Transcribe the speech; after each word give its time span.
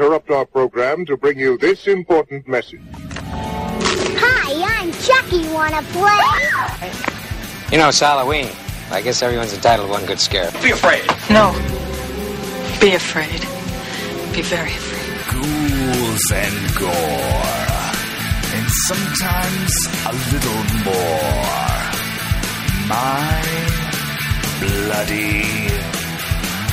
we 0.00 0.06
interrupt 0.06 0.30
our 0.30 0.46
program 0.46 1.04
to 1.04 1.16
bring 1.16 1.38
you 1.38 1.58
this 1.58 1.86
important 1.86 2.48
message. 2.48 2.80
Hi, 2.94 4.80
I'm 4.80 4.92
Chucky. 4.92 5.46
Wanna 5.52 5.82
play? 5.92 6.90
You 7.70 7.78
know, 7.78 7.88
it's 7.88 8.00
Halloween. 8.00 8.48
I 8.90 9.02
guess 9.02 9.22
everyone's 9.22 9.52
entitled 9.52 9.88
to 9.88 9.92
one 9.92 10.06
good 10.06 10.18
scare. 10.18 10.50
Be 10.62 10.70
afraid. 10.70 11.04
No. 11.30 11.52
Be 12.80 12.94
afraid. 12.94 13.40
Be 14.34 14.42
very 14.42 14.70
afraid. 14.70 15.00
ghouls 15.32 16.32
and 16.32 16.74
gore, 16.76 16.90
and 18.56 18.66
sometimes 18.88 19.72
a 20.06 20.12
little 20.32 20.64
more. 20.84 21.76
My 22.88 23.42
bloody 24.60 25.99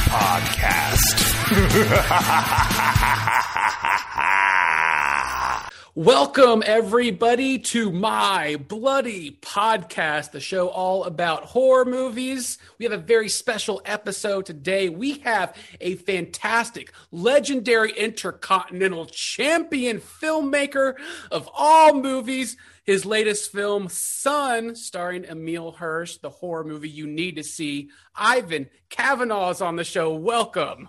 podcast. 0.10 1.16
Welcome, 5.96 6.64
everybody, 6.66 7.60
to 7.60 7.92
my 7.92 8.58
bloody 8.68 9.38
podcast, 9.42 10.32
the 10.32 10.40
show 10.40 10.70
all 10.70 11.04
about 11.04 11.46
horror 11.46 11.86
movies. 11.86 12.60
We 12.78 12.86
have 12.86 12.94
a 12.94 12.98
very 12.98 13.30
special 13.30 13.82
episode 13.84 14.46
today. 14.46 14.90
We 14.90 15.20
have 15.20 15.56
a 15.82 15.96
fantastic, 15.96 16.94
legendary 17.12 17.92
intercontinental 17.92 19.08
champion 19.08 20.00
filmmaker 20.00 20.94
of 21.32 21.50
all 21.52 21.94
movies. 21.96 22.58
His 22.88 23.06
latest 23.06 23.52
film, 23.52 23.90
Son, 23.90 24.74
starring 24.74 25.26
Emile 25.26 25.74
Hirsch, 25.74 26.20
the 26.20 26.30
horror 26.30 26.64
movie 26.64 26.88
you 26.88 27.06
need 27.06 27.36
to 27.36 27.44
see. 27.44 27.90
Ivan 28.16 28.70
Kavanagh 28.90 29.50
is 29.50 29.62
on 29.62 29.76
the 29.76 29.84
show. 29.84 30.14
Welcome. 30.14 30.88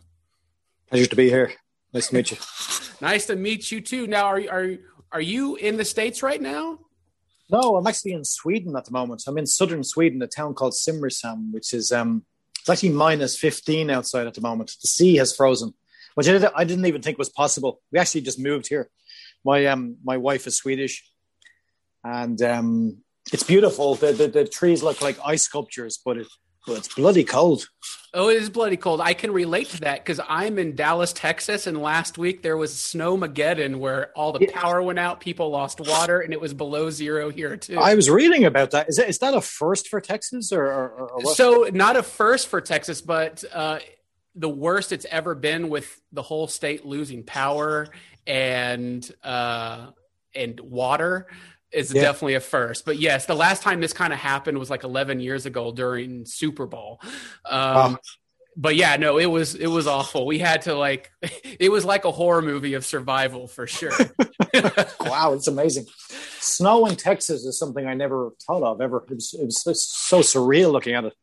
Pleasure 0.89 1.07
to 1.07 1.17
be 1.17 1.29
here. 1.29 1.53
Nice 1.93 2.07
to 2.07 2.15
meet 2.15 2.31
you. 2.31 2.37
nice 3.01 3.27
to 3.27 3.35
meet 3.35 3.73
you 3.73 3.81
too. 3.81 4.07
Now, 4.07 4.27
are 4.27 4.41
are 4.49 4.75
are 5.11 5.21
you 5.21 5.57
in 5.57 5.77
the 5.77 5.85
states 5.85 6.23
right 6.23 6.41
now? 6.41 6.79
No, 7.51 7.75
I'm 7.75 7.87
actually 7.89 8.13
in 8.13 8.25
Sweden 8.25 8.77
at 8.77 8.85
the 8.85 8.93
moment. 8.93 9.25
I'm 9.27 9.37
in 9.37 9.47
southern 9.47 9.83
Sweden, 9.83 10.23
a 10.23 10.29
town 10.29 10.55
called 10.55 10.75
Simrishamn, 10.75 11.51
which 11.53 11.75
is 11.75 11.91
um, 11.91 12.25
it's 12.61 12.71
actually 12.71 12.91
minus 12.91 13.37
15 13.37 13.91
outside 13.91 14.29
at 14.29 14.35
the 14.35 14.41
moment. 14.41 14.73
The 14.81 14.87
sea 14.87 15.17
has 15.17 15.35
frozen, 15.35 15.75
which 16.15 16.29
I, 16.29 16.49
I 16.55 16.63
didn't 16.63 16.87
even 16.87 17.03
think 17.03 17.19
was 17.19 17.29
possible. 17.29 17.81
We 17.91 17.99
actually 17.99 18.21
just 18.21 18.39
moved 18.39 18.69
here. 18.69 18.89
My 19.45 19.67
um, 19.67 19.97
my 20.05 20.17
wife 20.17 20.47
is 20.47 20.57
Swedish, 20.57 21.03
and 22.05 22.41
um, 22.43 22.99
it's 23.33 23.43
beautiful. 23.43 23.95
The, 23.95 24.13
the, 24.13 24.29
the 24.29 24.45
trees 24.45 24.83
look 24.83 25.01
like 25.01 25.19
ice 25.25 25.43
sculptures, 25.43 25.99
but 26.05 26.19
it, 26.19 26.27
well, 26.67 26.77
it's 26.77 26.95
bloody 26.95 27.25
cold. 27.25 27.67
Oh, 28.15 28.29
it 28.31 28.37
is 28.37 28.51
bloody 28.51 28.77
cold. 28.77 29.01
I 29.01 29.15
can 29.15 29.33
relate 29.33 29.69
to 29.71 29.81
that 29.81 30.05
because 30.05 30.21
I'm 30.29 30.59
in 30.59 30.75
Dallas, 30.75 31.13
Texas, 31.13 31.67
and 31.67 31.81
last 31.81 32.19
week 32.19 32.43
there 32.43 32.57
was 32.57 32.73
snowmageddon 32.73 33.77
where 33.77 34.11
all 34.17 34.33
the 34.33 34.41
yeah. 34.41 34.59
power 34.59 34.83
went 34.83 34.99
out, 34.99 35.21
people 35.21 35.51
lost 35.51 35.81
water, 35.81 36.21
and 36.21 36.33
it 36.33 36.41
was 36.41 36.55
below 36.55 36.91
zero 36.91 37.31
here 37.31 37.57
too. 37.57 37.79
I 37.79 37.95
was 37.95 38.09
reading 38.09 38.45
about 38.45 38.71
that. 38.71 38.89
Is 38.89 38.97
that 38.97 39.09
is 39.09 39.19
that 39.19 39.35
a 39.35 39.41
first 39.41 39.89
for 39.89 40.01
Texas 40.01 40.53
or, 40.53 40.65
or, 40.65 41.11
or? 41.11 41.35
So 41.35 41.69
not 41.73 41.97
a 41.97 42.03
first 42.03 42.49
for 42.49 42.61
Texas, 42.61 43.03
but 43.03 43.45
uh, 43.53 43.79
the 44.35 44.49
worst 44.49 44.93
it's 44.93 45.07
ever 45.11 45.35
been 45.35 45.69
with 45.69 46.01
the 46.13 46.23
whole 46.23 46.47
state 46.49 46.87
losing 46.87 47.23
power 47.25 47.89
and 48.27 49.11
uh, 49.23 49.89
and 50.35 50.61
water 50.61 51.27
is 51.73 51.93
yeah. 51.93 52.03
definitely 52.03 52.35
a 52.35 52.41
first. 52.41 52.85
But 52.85 52.99
yes, 52.99 53.27
the 53.27 53.35
last 53.35 53.63
time 53.63 53.81
this 53.81 53.93
kind 53.93 54.13
of 54.13 54.19
happened 54.19 54.59
was 54.59 54.71
like 54.71 54.85
11 54.85 55.21
years 55.21 55.47
ago 55.47 55.73
during 55.73 56.25
Super 56.27 56.67
Bowl. 56.67 57.01
Um, 57.45 57.95
oh. 57.95 57.97
But 58.61 58.75
yeah, 58.75 58.97
no, 58.97 59.19
it 59.19 59.27
was 59.27 59.55
it 59.55 59.69
was 59.69 59.87
awful. 59.87 60.27
We 60.27 60.41
had 60.41 60.63
to 60.63 60.75
like, 60.75 61.13
it 61.61 61.71
was 61.71 61.85
like 61.85 62.05
a 62.05 62.11
horror 62.11 62.43
movie 62.43 62.75
of 62.75 62.85
survival 62.85 63.47
for 63.47 63.69
sure. 63.69 63.93
wow, 65.01 65.33
it's 65.35 65.47
amazing. 65.47 65.87
Snow 66.41 66.87
in 66.87 66.97
Texas 66.97 67.45
is 67.45 67.57
something 67.57 67.87
I 67.87 67.95
never 67.95 68.31
thought 68.45 68.65
of 68.65 68.81
ever. 68.81 69.05
It 69.09 69.15
was, 69.15 69.35
it 69.35 69.45
was 69.45 69.87
so 69.87 70.21
surreal 70.21 70.73
looking 70.73 70.95
at 70.95 71.05
it. 71.05 71.15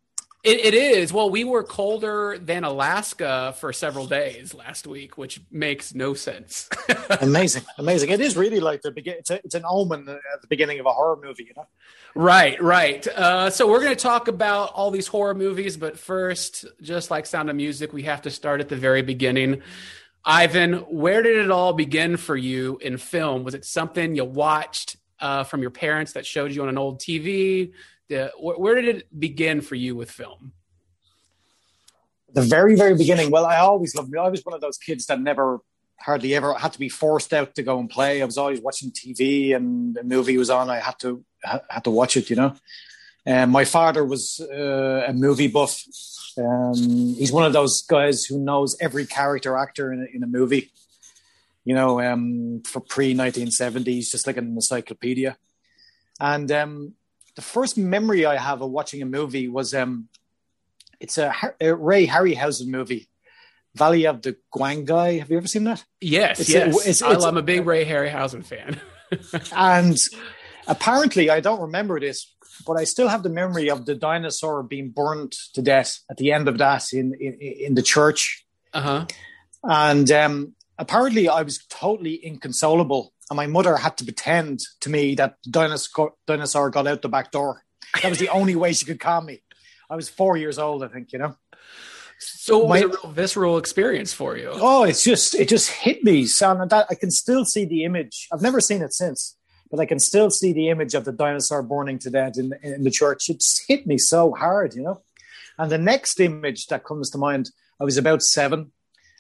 It, 0.46 0.64
it 0.64 0.74
is. 0.76 1.12
Well, 1.12 1.32
we 1.32 1.44
were 1.44 1.64
colder 1.64 2.38
than 2.38 2.64
Alaska 2.64 3.56
for 3.60 3.74
several 3.74 4.06
days 4.06 4.54
last 4.54 4.86
week, 4.86 5.18
which 5.18 5.42
makes 5.50 5.96
no 5.96 6.14
sense. 6.14 6.70
amazing, 7.20 7.64
amazing. 7.80 8.12
It 8.12 8.22
is 8.22 8.38
really 8.38 8.60
like 8.60 8.84
the 8.84 8.92
begin. 8.92 9.16
It's, 9.18 9.32
it's, 9.32 9.56
an 9.56 9.64
omen 9.68 10.08
at 10.08 10.42
the 10.42 10.48
beginning 10.48 10.80
of 10.80 10.86
a 10.86 10.92
horror 10.92 11.18
movie, 11.20 11.46
you 11.46 11.54
know. 11.58 11.66
Right, 12.14 12.62
right. 12.62 13.08
Uh, 13.08 13.50
so 13.50 13.68
we're 13.68 13.80
going 13.80 13.96
to 13.96 14.02
talk 14.02 14.28
about 14.28 14.72
all 14.74 14.92
these 14.92 15.08
horror 15.08 15.34
movies, 15.34 15.78
but 15.78 15.98
first, 15.98 16.66
just 16.80 17.10
like 17.10 17.26
Sound 17.26 17.50
of 17.50 17.56
Music, 17.56 17.92
we 17.92 18.04
have 18.04 18.22
to 18.22 18.30
start 18.30 18.62
at 18.62 18.70
the 18.70 18.76
very 18.76 19.02
beginning. 19.02 19.64
Ivan, 20.24 20.74
where 20.74 21.24
did 21.24 21.38
it 21.38 21.50
all 21.50 21.74
begin 21.74 22.18
for 22.18 22.38
you 22.38 22.78
in 22.84 22.98
film? 22.98 23.44
Was 23.44 23.56
it 23.56 23.66
something 23.66 24.14
you 24.14 24.26
watched 24.26 24.98
uh, 25.20 25.44
from 25.44 25.62
your 25.62 25.72
parents 25.72 26.14
that 26.14 26.28
showed 26.28 26.52
you 26.52 26.62
on 26.62 26.70
an 26.70 26.78
old 26.78 27.00
TV? 27.00 27.72
The, 28.10 28.32
where 28.38 28.76
did 28.76 28.98
it 28.98 29.20
begin 29.20 29.62
for 29.62 29.76
you 29.76 29.96
with 29.96 30.12
film? 30.12 30.54
The 32.34 32.42
very, 32.42 32.76
very 32.76 32.96
beginning. 32.96 33.32
Well, 33.32 33.46
I 33.46 33.58
always 33.58 33.96
loved. 33.96 34.12
Me. 34.12 34.20
I 34.20 34.28
was 34.28 34.44
one 34.44 34.54
of 34.54 34.62
those 34.62 34.78
kids 34.78 35.06
that 35.06 35.22
never, 35.22 35.60
hardly 36.00 36.36
ever 36.36 36.54
had 36.54 36.74
to 36.74 36.80
be 36.80 36.90
forced 36.90 37.34
out 37.34 37.56
to 37.56 37.64
go 37.64 37.80
and 37.80 37.90
play. 37.90 38.22
I 38.22 38.26
was 38.26 38.38
always 38.38 38.60
watching 38.60 38.92
TV, 38.92 39.56
and 39.56 39.98
a 39.98 40.04
movie 40.04 40.38
was 40.38 40.50
on. 40.50 40.70
I 40.70 40.80
had 40.80 41.00
to 41.00 41.24
had 41.44 41.86
to 41.86 41.92
watch 41.92 42.18
it. 42.18 42.30
You 42.30 42.36
know. 42.36 42.56
And 43.26 43.52
my 43.52 43.66
father 43.66 44.04
was 44.04 44.40
uh, 44.40 45.06
a 45.08 45.14
movie 45.14 45.48
buff. 45.48 45.82
Um, 46.38 47.16
he's 47.18 47.32
one 47.32 47.46
of 47.46 47.54
those 47.54 47.82
guys 47.84 48.26
who 48.26 48.38
knows 48.38 48.76
every 48.82 49.06
character 49.06 49.58
actor 49.58 49.94
in 49.94 50.02
a, 50.02 50.16
in 50.16 50.24
a 50.24 50.28
movie. 50.28 50.72
You 51.64 51.74
know, 51.74 52.02
um, 52.02 52.62
for 52.66 52.82
pre 52.82 53.16
1970s, 53.16 54.12
just 54.12 54.28
like 54.28 54.38
an 54.38 54.48
encyclopedia. 54.48 55.38
And 56.20 56.52
um, 56.52 56.94
the 57.36 57.42
first 57.42 57.78
memory 57.78 58.26
I 58.26 58.38
have 58.38 58.62
of 58.62 58.70
watching 58.72 59.02
a 59.02 59.06
movie 59.06 59.48
was 59.48 59.74
um, 59.74 60.08
it's 61.00 61.18
a, 61.18 61.34
a 61.60 61.76
Ray 61.76 62.08
Harryhausen 62.08 62.68
movie, 62.68 63.10
Valley 63.76 64.08
of 64.08 64.22
the 64.22 64.38
Gwangi. 64.54 65.20
Have 65.20 65.30
you 65.30 65.38
ever 65.38 65.48
seen 65.48 65.66
that? 65.66 65.84
Yes, 66.00 66.40
it's 66.40 66.50
yes. 66.50 66.86
A, 66.86 66.90
it's, 66.90 67.02
it's, 67.02 67.24
I'm 67.26 67.38
a 67.38 67.42
big 67.42 67.66
Ray 67.66 67.86
Harryhausen 67.86 68.46
fan. 68.46 68.80
and 69.56 69.98
apparently, 70.68 71.30
I 71.30 71.42
don't 71.42 71.62
remember 71.62 72.00
this, 72.00 72.34
but 72.66 72.74
I 72.74 72.86
still 72.86 73.10
have 73.10 73.24
the 73.24 73.30
memory 73.30 73.70
of 73.70 73.86
the 73.86 73.96
dinosaur 73.96 74.64
being 74.64 74.90
burnt 74.90 75.36
to 75.54 75.62
death 75.62 76.00
at 76.10 76.18
the 76.18 76.32
end 76.32 76.48
of 76.48 76.58
that 76.60 76.94
in 76.94 77.14
in, 77.20 77.34
in 77.34 77.76
the 77.76 77.84
church. 77.84 78.46
Uh 78.74 78.82
huh. 78.82 79.06
And 79.64 80.10
um, 80.12 80.56
apparently, 80.78 81.28
I 81.28 81.42
was 81.42 81.66
totally 81.70 82.24
inconsolable 82.26 83.14
and 83.30 83.38
my 83.38 83.48
mother 83.48 83.76
had 83.78 83.98
to 83.98 84.04
pretend 84.04 84.62
to 84.82 84.90
me 84.90 85.16
that 85.16 85.38
dinosaur 85.50 86.14
dinosaur 86.28 86.70
got 86.70 86.88
out 86.88 87.02
the 87.02 87.10
back 87.10 87.32
door. 87.32 87.64
That 88.02 88.10
was 88.10 88.20
the 88.20 88.30
only 88.30 88.56
way 88.56 88.74
she 88.74 88.86
could 88.86 89.00
calm 89.00 89.26
me. 89.26 89.42
I 89.90 89.96
was 89.96 90.10
four 90.10 90.38
years 90.38 90.60
old, 90.60 90.84
I 90.84 90.88
think, 90.88 91.12
you 91.14 91.20
know. 91.20 91.36
So 92.20 92.68
my, 92.68 92.80
it 92.80 92.90
was 92.90 92.98
a 92.98 93.08
real 93.08 93.14
visceral 93.14 93.58
experience 93.58 94.14
for 94.14 94.38
you. 94.38 94.50
Oh, 94.54 94.84
it's 94.84 95.04
just 95.04 95.36
it 95.36 95.50
just 95.50 95.70
hit 95.70 96.04
me, 96.04 96.26
son. 96.26 96.66
That 96.68 96.88
I 96.90 96.96
can 96.96 97.12
still 97.12 97.46
see 97.46 97.66
the 97.66 97.84
image. 97.84 98.28
I've 98.32 98.42
never 98.42 98.62
seen 98.62 98.82
it 98.82 98.94
since, 98.94 99.38
but 99.70 99.80
I 99.80 99.86
can 99.86 100.00
still 100.00 100.30
see 100.30 100.54
the 100.54 100.70
image 100.70 100.94
of 100.94 101.06
the 101.06 101.12
dinosaur 101.12 101.62
burning 101.62 102.00
to 102.00 102.10
death 102.10 102.38
in, 102.38 102.54
in 102.64 102.84
the 102.84 102.92
church. 102.92 103.30
It 103.30 103.40
just 103.40 103.64
hit 103.68 103.86
me 103.86 103.98
so 103.98 104.34
hard, 104.34 104.76
you 104.76 104.84
know. 104.84 105.02
And 105.58 105.72
the 105.72 105.78
next 105.78 106.20
image 106.20 106.68
that 106.68 106.84
comes 106.84 107.10
to 107.12 107.18
mind, 107.18 107.50
I 107.80 107.84
was 107.84 107.98
about 107.98 108.22
seven, 108.22 108.72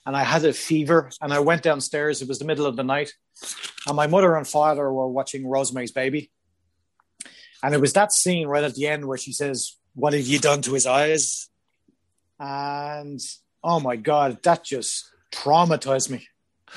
and 0.05 0.15
I 0.15 0.23
had 0.23 0.45
a 0.45 0.53
fever, 0.53 1.09
and 1.21 1.33
I 1.33 1.39
went 1.39 1.63
downstairs. 1.63 2.21
It 2.21 2.27
was 2.27 2.39
the 2.39 2.45
middle 2.45 2.65
of 2.65 2.75
the 2.75 2.83
night, 2.83 3.11
and 3.87 3.95
my 3.95 4.07
mother 4.07 4.35
and 4.35 4.47
father 4.47 4.91
were 4.91 5.07
watching 5.07 5.47
Rosemary's 5.47 5.91
Baby. 5.91 6.31
And 7.63 7.73
it 7.73 7.81
was 7.81 7.93
that 7.93 8.13
scene 8.13 8.47
right 8.47 8.63
at 8.63 8.75
the 8.75 8.87
end 8.87 9.05
where 9.05 9.17
she 9.17 9.31
says, 9.31 9.75
What 9.95 10.13
have 10.13 10.25
you 10.25 10.39
done 10.39 10.61
to 10.63 10.73
his 10.73 10.85
eyes? 10.85 11.49
And 12.39 13.19
oh 13.63 13.79
my 13.79 13.95
God, 13.95 14.37
that 14.43 14.63
just 14.63 15.09
traumatized 15.33 16.09
me 16.09 16.27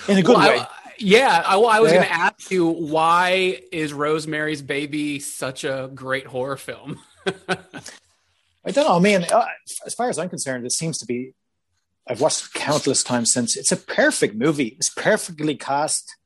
in 0.08 0.18
a 0.18 0.22
good 0.22 0.36
well, 0.36 0.48
way. 0.48 0.60
I, 0.60 0.68
yeah, 0.98 1.42
I, 1.46 1.56
well, 1.56 1.68
I 1.68 1.80
was 1.80 1.92
yeah. 1.92 1.98
going 1.98 2.08
to 2.08 2.14
ask 2.14 2.50
you 2.50 2.66
why 2.66 3.60
is 3.70 3.92
Rosemary's 3.92 4.62
Baby 4.62 5.20
such 5.20 5.64
a 5.64 5.90
great 5.94 6.26
horror 6.26 6.56
film? 6.56 6.98
I 7.26 8.70
don't 8.70 8.86
know. 8.86 8.96
I 8.96 9.00
mean, 9.00 9.24
uh, 9.24 9.46
as 9.86 9.94
far 9.94 10.08
as 10.08 10.18
I'm 10.18 10.28
concerned, 10.28 10.66
it 10.66 10.72
seems 10.72 10.98
to 10.98 11.06
be. 11.06 11.34
I've 12.08 12.20
watched 12.20 12.54
countless 12.54 13.04
times 13.04 13.32
since. 13.32 13.56
It's 13.56 13.72
a 13.72 13.76
perfect 13.76 14.34
movie. 14.34 14.76
It's 14.78 14.90
perfectly 14.90 15.54
cast 15.54 16.16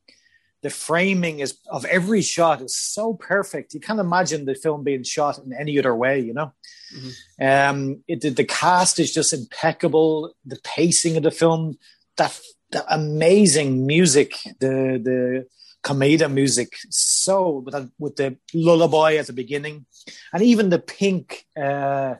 the 0.63 0.71
framing 0.71 1.41
is 1.41 1.59
of 1.69 1.85
every 1.85 2.23
shot 2.23 2.63
is 2.63 2.77
so 2.77 3.15
perfect. 3.15 3.75
You 3.75 3.81
can't 3.81 3.99
imagine 3.99 4.45
the 4.45 4.55
film 4.55 4.85
being 4.85 5.03
shot 5.03 5.39
in 5.39 5.53
any 5.53 5.79
other 5.79 5.95
way, 5.95 6.21
you 6.21 6.33
know. 6.33 6.53
Mm-hmm. 6.97 7.45
Um, 7.45 8.05
it, 8.07 8.21
the, 8.21 8.31
the 8.31 8.45
cast 8.45 9.01
is 9.01 9.13
just 9.13 9.33
impeccable. 9.33 10.35
The 10.47 10.61
pacing 10.63 11.17
of 11.17 11.25
the 11.25 11.33
film, 11.33 11.79
that, 12.17 12.39
the 12.71 12.85
amazing 12.95 13.87
music, 13.87 14.39
the 14.61 15.01
the 15.03 15.47
Komeda 15.83 16.33
music, 16.33 16.75
so 16.91 17.65
with, 17.65 17.75
the, 17.75 17.91
with 17.99 18.15
the 18.15 18.37
lullaby 18.55 19.17
at 19.17 19.27
the 19.27 19.33
beginning, 19.33 19.85
and 20.33 20.41
even 20.43 20.71
the 20.71 20.79
pink 20.79 21.45
uh, 21.61 22.15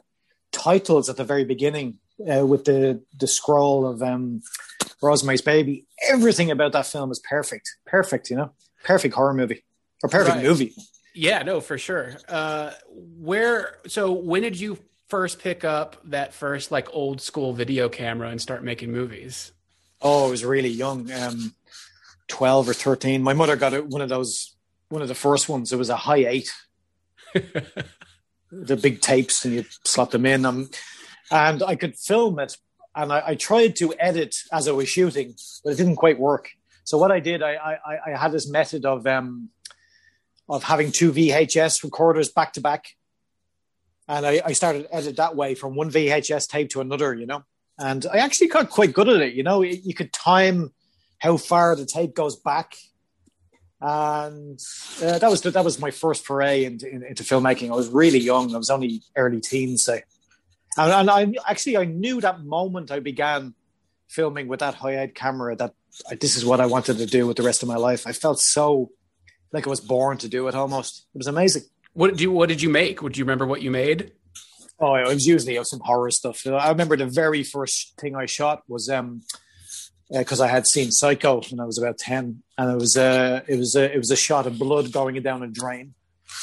titles 0.51 1.09
at 1.09 1.17
the 1.17 1.25
very 1.25 1.45
beginning 1.45 1.99
uh, 2.31 2.47
with 2.47 2.65
the 2.65 3.03
the 3.19 3.27
scroll 3.27 3.87
of 3.87 4.03
um, 4.03 4.43
Rosemary's 5.03 5.41
Baby. 5.43 5.87
everything 6.09 6.51
about 6.51 6.73
that 6.73 6.87
film 6.87 7.11
is 7.11 7.19
perfect. 7.21 7.69
Perfect, 7.87 8.31
you 8.31 8.37
know, 8.37 8.53
perfect 8.85 9.15
horror 9.15 9.35
movie 9.35 9.65
or 10.03 10.09
perfect 10.09 10.37
Right. 10.37 10.45
movie. 10.45 10.75
Yeah, 11.15 11.43
no, 11.43 11.61
for 11.61 11.77
sure. 11.79 12.17
Uh, 12.29 12.73
where? 12.89 13.77
So 13.87 14.13
when 14.13 14.43
did 14.43 14.59
you 14.59 14.79
first 15.09 15.41
pick 15.41 15.63
up 15.65 15.97
that 16.05 16.33
first 16.33 16.71
like 16.71 16.89
old 16.95 17.21
school 17.21 17.53
video 17.53 17.89
camera 17.91 18.29
and 18.31 18.41
start 18.41 18.65
making 18.65 18.91
movies? 18.93 19.53
Oh, 20.01 20.27
I 20.27 20.31
was 20.31 20.45
really 20.45 20.69
young, 20.71 21.11
um, 21.13 21.55
twelve 22.29 22.69
or 22.69 22.73
thirteen. 22.73 23.23
My 23.23 23.35
mother 23.35 23.57
got 23.57 23.87
one 23.89 24.01
of 24.01 24.09
those, 24.09 24.57
one 24.89 25.03
of 25.03 25.09
the 25.09 25.15
first 25.15 25.49
ones. 25.51 25.71
It 25.73 25.77
was 25.77 25.91
a 25.91 25.97
Hi8, 25.97 26.49
the 28.51 28.77
big 28.77 29.01
tapes, 29.01 29.45
and 29.45 29.55
you 29.55 29.65
slot 29.85 30.11
them 30.11 30.27
in. 30.27 30.45
Um, 30.45 30.71
and 31.33 31.63
I 31.63 31.75
could 31.77 31.97
film 31.97 32.39
it, 32.39 32.57
and 32.95 33.13
I, 33.13 33.23
I 33.29 33.35
tried 33.35 33.75
to 33.77 33.95
edit 33.99 34.37
as 34.53 34.69
I 34.69 34.73
was 34.73 34.89
shooting, 34.89 35.35
but 35.65 35.73
it 35.73 35.77
didn't 35.77 35.97
quite 35.97 36.21
work. 36.21 36.51
So 36.85 36.99
what 36.99 37.11
I 37.11 37.21
did, 37.21 37.43
I 37.43 37.55
I, 37.55 37.99
I 38.07 38.19
had 38.19 38.33
this 38.33 38.49
method 38.49 38.85
of 38.85 39.07
um, 39.07 39.49
of 40.49 40.63
having 40.65 40.93
two 40.93 41.13
VHS 41.13 41.83
recorders 41.83 42.29
back 42.29 42.53
to 42.55 42.61
back, 42.61 42.87
and 44.07 44.27
I, 44.27 44.43
I 44.45 44.53
started 44.53 44.87
edit 44.93 45.17
that 45.17 45.35
way 45.35 45.55
from 45.55 45.75
one 45.75 45.91
VHS 45.91 46.49
tape 46.49 46.71
to 46.71 46.81
another. 46.81 47.15
You 47.15 47.27
know, 47.27 47.45
and 47.79 48.05
I 48.13 48.19
actually 48.19 48.49
got 48.49 48.69
quite 48.69 48.93
good 48.93 49.09
at 49.09 49.23
it. 49.23 49.35
You 49.35 49.43
know, 49.43 49.63
you 49.63 49.95
could 49.95 50.13
time 50.13 50.73
how 51.19 51.39
far 51.39 51.75
the 51.77 51.87
tape 51.87 52.15
goes 52.15 52.37
back, 52.37 52.77
and 53.81 54.61
uh, 55.03 55.19
that 55.19 55.31
was 55.31 55.41
that 55.41 55.65
was 55.65 55.81
my 55.81 55.91
first 55.91 56.27
foray 56.27 56.65
into, 56.65 56.91
into 56.91 57.23
filmmaking. 57.23 57.71
I 57.71 57.75
was 57.75 57.89
really 57.89 58.19
young; 58.19 58.55
I 58.55 58.59
was 58.59 58.71
only 58.71 59.03
early 59.17 59.41
teens, 59.41 59.85
say, 59.85 60.03
and, 60.77 60.93
and 60.93 61.11
I 61.11 61.33
actually 61.49 61.77
I 61.77 61.85
knew 61.85 62.21
that 62.21 62.45
moment 62.45 62.91
I 62.91 63.01
began 63.01 63.55
filming 64.09 64.49
with 64.49 64.61
that 64.61 64.75
high-end 64.75 65.15
camera 65.15 65.57
that 65.57 65.75
I, 66.11 66.15
this 66.17 66.37
is 66.37 66.45
what 66.45 66.61
I 66.61 66.67
wanted 66.67 66.99
to 66.99 67.07
do 67.07 67.27
with 67.27 67.37
the 67.37 67.43
rest 67.43 67.63
of 67.63 67.69
my 67.69 67.77
life. 67.77 68.07
I 68.07 68.13
felt 68.13 68.41
so 68.41 68.91
like 69.53 69.67
I 69.67 69.71
was 69.71 69.81
born 69.81 70.19
to 70.19 70.29
do 70.29 70.49
it. 70.49 70.55
Almost, 70.55 71.07
it 71.15 71.19
was 71.19 71.27
amazing. 71.27 71.63
What 71.95 72.11
did 72.11 72.21
you 72.21 72.31
What 72.31 72.49
did 72.49 72.63
you 72.63 72.71
make? 72.71 73.03
Would 73.03 73.17
you 73.17 73.25
remember 73.25 73.47
what 73.47 73.63
you 73.63 73.71
made? 73.71 74.13
Oh, 74.81 74.95
it 74.95 75.07
was 75.07 75.27
usually 75.27 75.63
some 75.65 75.81
horror 75.81 76.11
stuff. 76.11 76.47
I 76.47 76.69
remember 76.71 76.97
the 76.97 77.07
very 77.07 77.43
first 77.43 77.99
thing 78.01 78.17
I 78.17 78.27
shot 78.27 78.63
was 78.67 78.89
um 78.89 79.23
because 80.11 80.41
I 80.41 80.49
had 80.49 80.67
seen 80.67 80.91
Psycho 80.91 81.41
when 81.51 81.61
I 81.61 81.65
was 81.65 81.79
about 81.79 81.99
ten, 81.99 82.43
and 82.59 82.71
it 82.71 82.79
was 82.79 82.97
uh, 82.97 83.43
it 83.47 83.57
was 83.57 83.77
a 83.77 83.93
it 83.95 83.99
was 83.99 84.11
a 84.11 84.17
shot 84.17 84.47
of 84.47 84.59
blood 84.59 84.93
going 84.93 85.21
down 85.23 85.43
a 85.43 85.47
drain. 85.47 85.95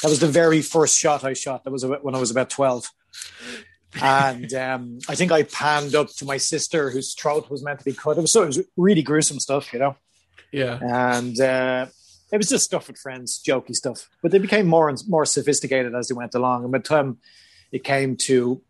That 0.02 0.08
was 0.08 0.20
the 0.20 0.26
very 0.26 0.62
first 0.62 0.98
shot 0.98 1.24
I 1.24 1.34
shot. 1.34 1.64
That 1.64 1.70
was 1.70 1.84
when 1.84 2.14
I 2.14 2.18
was 2.18 2.30
about 2.30 2.50
twelve, 2.50 2.90
and 4.00 4.52
um, 4.54 4.98
I 5.08 5.14
think 5.14 5.32
I 5.32 5.42
panned 5.42 5.94
up 5.94 6.08
to 6.18 6.24
my 6.24 6.36
sister 6.36 6.90
whose 6.90 7.14
throat 7.14 7.50
was 7.50 7.62
meant 7.64 7.78
to 7.80 7.84
be 7.84 7.92
cut. 7.92 8.18
It 8.18 8.20
was 8.20 8.32
so 8.32 8.42
it 8.42 8.46
was 8.46 8.60
really 8.76 9.02
gruesome 9.02 9.40
stuff, 9.40 9.72
you 9.72 9.78
know, 9.78 9.96
Yeah. 10.52 10.78
and 10.80 11.40
uh, 11.40 11.86
it 12.32 12.36
was 12.38 12.48
just 12.48 12.64
stuff 12.66 12.86
with 12.88 12.98
friends, 12.98 13.42
jokey 13.44 13.74
stuff. 13.74 14.08
But 14.22 14.30
they 14.30 14.38
became 14.38 14.66
more 14.66 14.88
and 14.88 14.98
more 15.08 15.24
sophisticated 15.26 15.94
as 15.94 16.08
they 16.08 16.14
went 16.14 16.34
along, 16.34 16.62
and 16.62 16.72
by 16.72 16.78
the 16.78 16.84
time 16.84 17.18
it 17.72 17.82
came 17.84 18.16
to, 18.16 18.62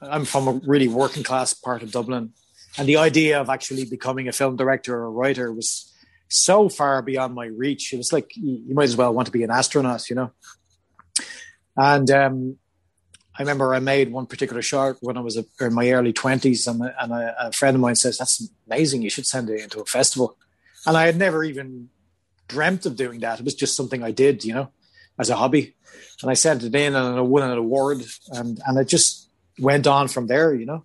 I'm 0.00 0.24
from 0.24 0.46
a 0.48 0.52
really 0.64 0.88
working 0.88 1.24
class 1.24 1.54
part 1.54 1.82
of 1.82 1.90
Dublin, 1.90 2.32
and 2.76 2.88
the 2.88 2.98
idea 2.98 3.40
of 3.40 3.48
actually 3.50 3.84
becoming 3.84 4.28
a 4.28 4.32
film 4.32 4.56
director 4.56 4.94
or 4.96 5.06
a 5.06 5.10
writer 5.10 5.52
was 5.52 5.92
so 6.28 6.68
far 6.68 7.02
beyond 7.02 7.34
my 7.34 7.46
reach. 7.46 7.92
It 7.92 7.96
was 7.96 8.12
like 8.12 8.36
you 8.36 8.62
you 8.68 8.74
might 8.74 8.84
as 8.84 8.96
well 8.96 9.12
want 9.12 9.26
to 9.26 9.32
be 9.32 9.42
an 9.42 9.50
astronaut, 9.50 10.08
you 10.08 10.14
know. 10.14 10.30
And 11.76 12.10
um, 12.10 12.56
I 13.38 13.42
remember 13.42 13.72
I 13.72 13.78
made 13.78 14.10
one 14.10 14.26
particular 14.26 14.62
shot 14.62 14.96
when 15.00 15.16
I 15.16 15.20
was 15.20 15.36
in 15.36 15.74
my 15.74 15.90
early 15.90 16.12
twenties, 16.12 16.66
and, 16.66 16.82
a, 16.82 17.02
and 17.02 17.12
a, 17.12 17.46
a 17.46 17.52
friend 17.52 17.76
of 17.76 17.80
mine 17.80 17.94
says, 17.94 18.18
"That's 18.18 18.50
amazing. 18.66 19.02
You 19.02 19.10
should 19.10 19.26
send 19.26 19.48
it 19.48 19.60
into 19.60 19.80
a 19.80 19.84
festival." 19.84 20.36
And 20.86 20.96
I 20.96 21.06
had 21.06 21.16
never 21.16 21.44
even 21.44 21.88
dreamt 22.48 22.84
of 22.86 22.96
doing 22.96 23.20
that. 23.20 23.38
It 23.38 23.44
was 23.44 23.54
just 23.54 23.76
something 23.76 24.02
I 24.02 24.10
did, 24.10 24.44
you 24.44 24.54
know, 24.54 24.70
as 25.18 25.30
a 25.30 25.36
hobby. 25.36 25.74
And 26.22 26.30
I 26.30 26.34
sent 26.34 26.64
it 26.64 26.74
in, 26.74 26.96
and 26.96 27.16
I 27.16 27.20
won 27.20 27.48
an 27.48 27.56
award, 27.56 28.02
and 28.32 28.60
and 28.66 28.78
it 28.78 28.88
just 28.88 29.30
went 29.58 29.86
on 29.86 30.08
from 30.08 30.26
there, 30.26 30.52
you 30.54 30.66
know. 30.66 30.84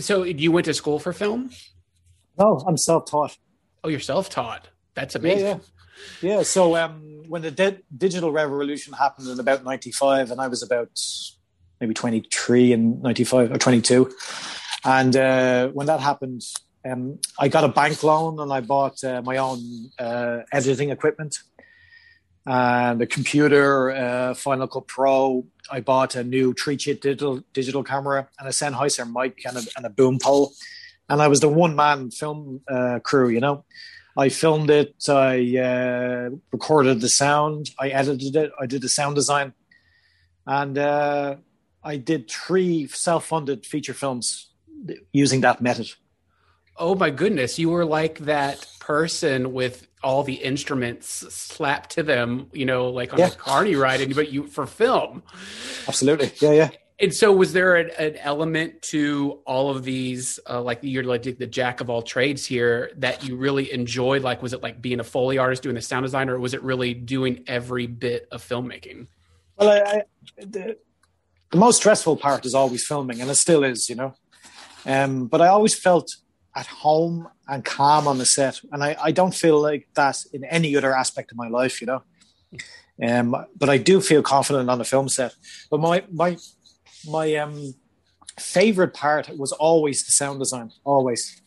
So 0.00 0.22
you 0.24 0.52
went 0.52 0.66
to 0.66 0.74
school 0.74 0.98
for 0.98 1.12
film? 1.12 1.50
No, 2.38 2.62
I'm 2.66 2.76
self-taught. 2.76 3.36
Oh, 3.82 3.88
you're 3.88 3.98
self 4.00 4.28
taught. 4.28 4.68
That's 4.94 5.14
amazing. 5.14 5.46
yeah. 5.46 5.54
Yeah, 5.54 5.58
so 6.42 6.76
um, 6.76 7.22
when 7.28 7.42
the 7.42 7.50
di- 7.50 7.78
digital 7.96 8.32
revolution 8.32 8.92
happened 8.92 9.28
in 9.28 9.38
about 9.40 9.64
95, 9.64 10.30
and 10.30 10.40
I 10.40 10.48
was 10.48 10.62
about 10.62 10.90
maybe 11.80 11.94
23 11.94 12.72
and 12.72 13.02
95 13.02 13.52
or 13.52 13.58
22. 13.58 14.10
And 14.84 15.16
uh, 15.16 15.68
when 15.68 15.86
that 15.86 16.00
happened, 16.00 16.42
um, 16.84 17.18
I 17.38 17.48
got 17.48 17.64
a 17.64 17.68
bank 17.68 18.02
loan 18.02 18.40
and 18.40 18.52
I 18.52 18.60
bought 18.60 19.02
uh, 19.04 19.22
my 19.22 19.36
own 19.36 19.90
uh, 19.98 20.40
editing 20.52 20.90
equipment 20.90 21.38
and 22.46 23.02
a 23.02 23.06
computer, 23.06 23.90
uh, 23.90 24.34
Final 24.34 24.66
Cut 24.66 24.86
Pro. 24.86 25.46
I 25.70 25.80
bought 25.80 26.14
a 26.14 26.24
new 26.24 26.54
three 26.54 26.76
chip 26.76 27.00
digital 27.00 27.42
digital 27.52 27.82
camera 27.82 28.28
and 28.38 28.48
a 28.48 28.50
Sennheiser 28.50 29.10
mic 29.10 29.44
and 29.44 29.58
a, 29.58 29.62
and 29.76 29.86
a 29.86 29.90
boom 29.90 30.18
pole. 30.18 30.52
And 31.08 31.20
I 31.20 31.28
was 31.28 31.40
the 31.40 31.48
one 31.48 31.76
man 31.76 32.10
film 32.10 32.60
uh, 32.68 33.00
crew, 33.02 33.28
you 33.28 33.40
know. 33.40 33.64
I 34.16 34.28
filmed 34.28 34.70
it. 34.70 34.94
I 35.08 35.56
uh, 35.58 36.30
recorded 36.52 37.00
the 37.00 37.08
sound. 37.08 37.70
I 37.78 37.88
edited 37.90 38.36
it. 38.36 38.50
I 38.60 38.66
did 38.66 38.82
the 38.82 38.88
sound 38.88 39.14
design, 39.14 39.54
and 40.46 40.76
uh, 40.76 41.36
I 41.82 41.96
did 41.96 42.30
three 42.30 42.86
self-funded 42.88 43.64
feature 43.66 43.94
films 43.94 44.50
using 45.12 45.40
that 45.42 45.60
method. 45.60 45.88
Oh 46.76 46.94
my 46.94 47.10
goodness, 47.10 47.58
you 47.58 47.68
were 47.70 47.84
like 47.84 48.20
that 48.20 48.66
person 48.80 49.52
with 49.52 49.86
all 50.02 50.22
the 50.22 50.34
instruments 50.34 51.08
slapped 51.08 51.90
to 51.90 52.02
them, 52.02 52.48
you 52.52 52.64
know, 52.64 52.88
like 52.88 53.12
on 53.12 53.18
Yeah. 53.18 53.28
a 53.28 53.30
carny 53.30 53.76
ride, 53.76 54.00
and 54.00 54.14
but 54.14 54.32
you 54.32 54.46
for 54.46 54.66
film. 54.66 55.22
Absolutely, 55.86 56.32
yeah, 56.40 56.52
yeah. 56.52 56.70
And 57.00 57.14
so, 57.14 57.32
was 57.32 57.54
there 57.54 57.76
an, 57.76 57.90
an 57.98 58.16
element 58.16 58.82
to 58.82 59.40
all 59.46 59.70
of 59.70 59.84
these, 59.84 60.38
uh, 60.48 60.60
like 60.60 60.80
you're 60.82 61.02
like 61.02 61.22
the 61.22 61.46
jack 61.46 61.80
of 61.80 61.88
all 61.88 62.02
trades 62.02 62.44
here, 62.44 62.90
that 62.98 63.24
you 63.26 63.36
really 63.36 63.72
enjoyed? 63.72 64.22
Like, 64.22 64.42
was 64.42 64.52
it 64.52 64.62
like 64.62 64.82
being 64.82 65.00
a 65.00 65.04
foley 65.04 65.38
artist, 65.38 65.62
doing 65.62 65.76
the 65.76 65.80
sound 65.80 66.04
design, 66.04 66.28
or 66.28 66.38
was 66.38 66.52
it 66.52 66.62
really 66.62 66.92
doing 66.92 67.42
every 67.46 67.86
bit 67.86 68.28
of 68.30 68.46
filmmaking? 68.46 69.06
Well, 69.56 69.70
I, 69.70 69.90
I, 69.90 70.02
the, 70.36 70.76
the 71.50 71.56
most 71.56 71.78
stressful 71.78 72.18
part 72.18 72.44
is 72.44 72.54
always 72.54 72.86
filming, 72.86 73.22
and 73.22 73.30
it 73.30 73.36
still 73.36 73.64
is, 73.64 73.88
you 73.88 73.96
know. 73.96 74.14
Um, 74.84 75.26
but 75.26 75.40
I 75.40 75.48
always 75.48 75.74
felt 75.74 76.14
at 76.54 76.66
home 76.66 77.28
and 77.48 77.64
calm 77.64 78.08
on 78.08 78.18
the 78.18 78.26
set, 78.26 78.60
and 78.72 78.84
I, 78.84 78.96
I 79.02 79.12
don't 79.12 79.34
feel 79.34 79.60
like 79.60 79.88
that 79.94 80.18
in 80.34 80.44
any 80.44 80.76
other 80.76 80.94
aspect 80.94 81.32
of 81.32 81.38
my 81.38 81.48
life, 81.48 81.80
you 81.80 81.86
know. 81.86 82.02
Um, 83.02 83.46
but 83.56 83.70
I 83.70 83.78
do 83.78 84.00
feel 84.00 84.22
confident 84.22 84.68
on 84.68 84.78
the 84.78 84.84
film 84.84 85.08
set. 85.08 85.34
But 85.70 85.80
my 85.80 86.04
my 86.12 86.36
my 87.06 87.34
um 87.36 87.74
favorite 88.38 88.94
part 88.94 89.36
was 89.36 89.52
always 89.52 90.04
the 90.04 90.12
sound 90.12 90.38
design, 90.38 90.72
always. 90.84 91.40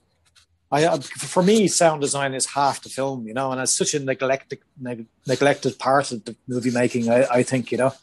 I, 0.72 0.86
uh, 0.86 1.00
for 1.00 1.44
me, 1.44 1.68
sound 1.68 2.02
design 2.02 2.34
is 2.34 2.48
half 2.48 2.82
the 2.82 2.90
film, 2.90 3.28
you 3.28 3.34
know, 3.34 3.52
and 3.52 3.62
it's 3.62 3.74
such 3.74 3.94
a 3.94 4.00
neglected 4.00 4.60
neg- 4.80 5.06
neglected 5.28 5.78
part 5.78 6.12
of 6.12 6.26
the 6.26 6.36
movie 6.48 6.72
making. 6.72 7.10
I, 7.10 7.26
I 7.26 7.44
think, 7.44 7.72
you 7.72 7.78
know, 7.78 7.94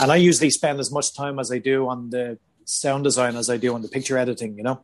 and 0.00 0.10
I 0.10 0.16
usually 0.16 0.50
spend 0.50 0.80
as 0.80 0.90
much 0.90 1.14
time 1.14 1.38
as 1.38 1.52
I 1.52 1.58
do 1.58 1.88
on 1.88 2.10
the 2.10 2.38
sound 2.64 3.04
design 3.04 3.36
as 3.36 3.48
I 3.48 3.56
do 3.56 3.74
on 3.74 3.82
the 3.82 3.88
picture 3.88 4.18
editing, 4.18 4.56
you 4.56 4.64
know. 4.64 4.80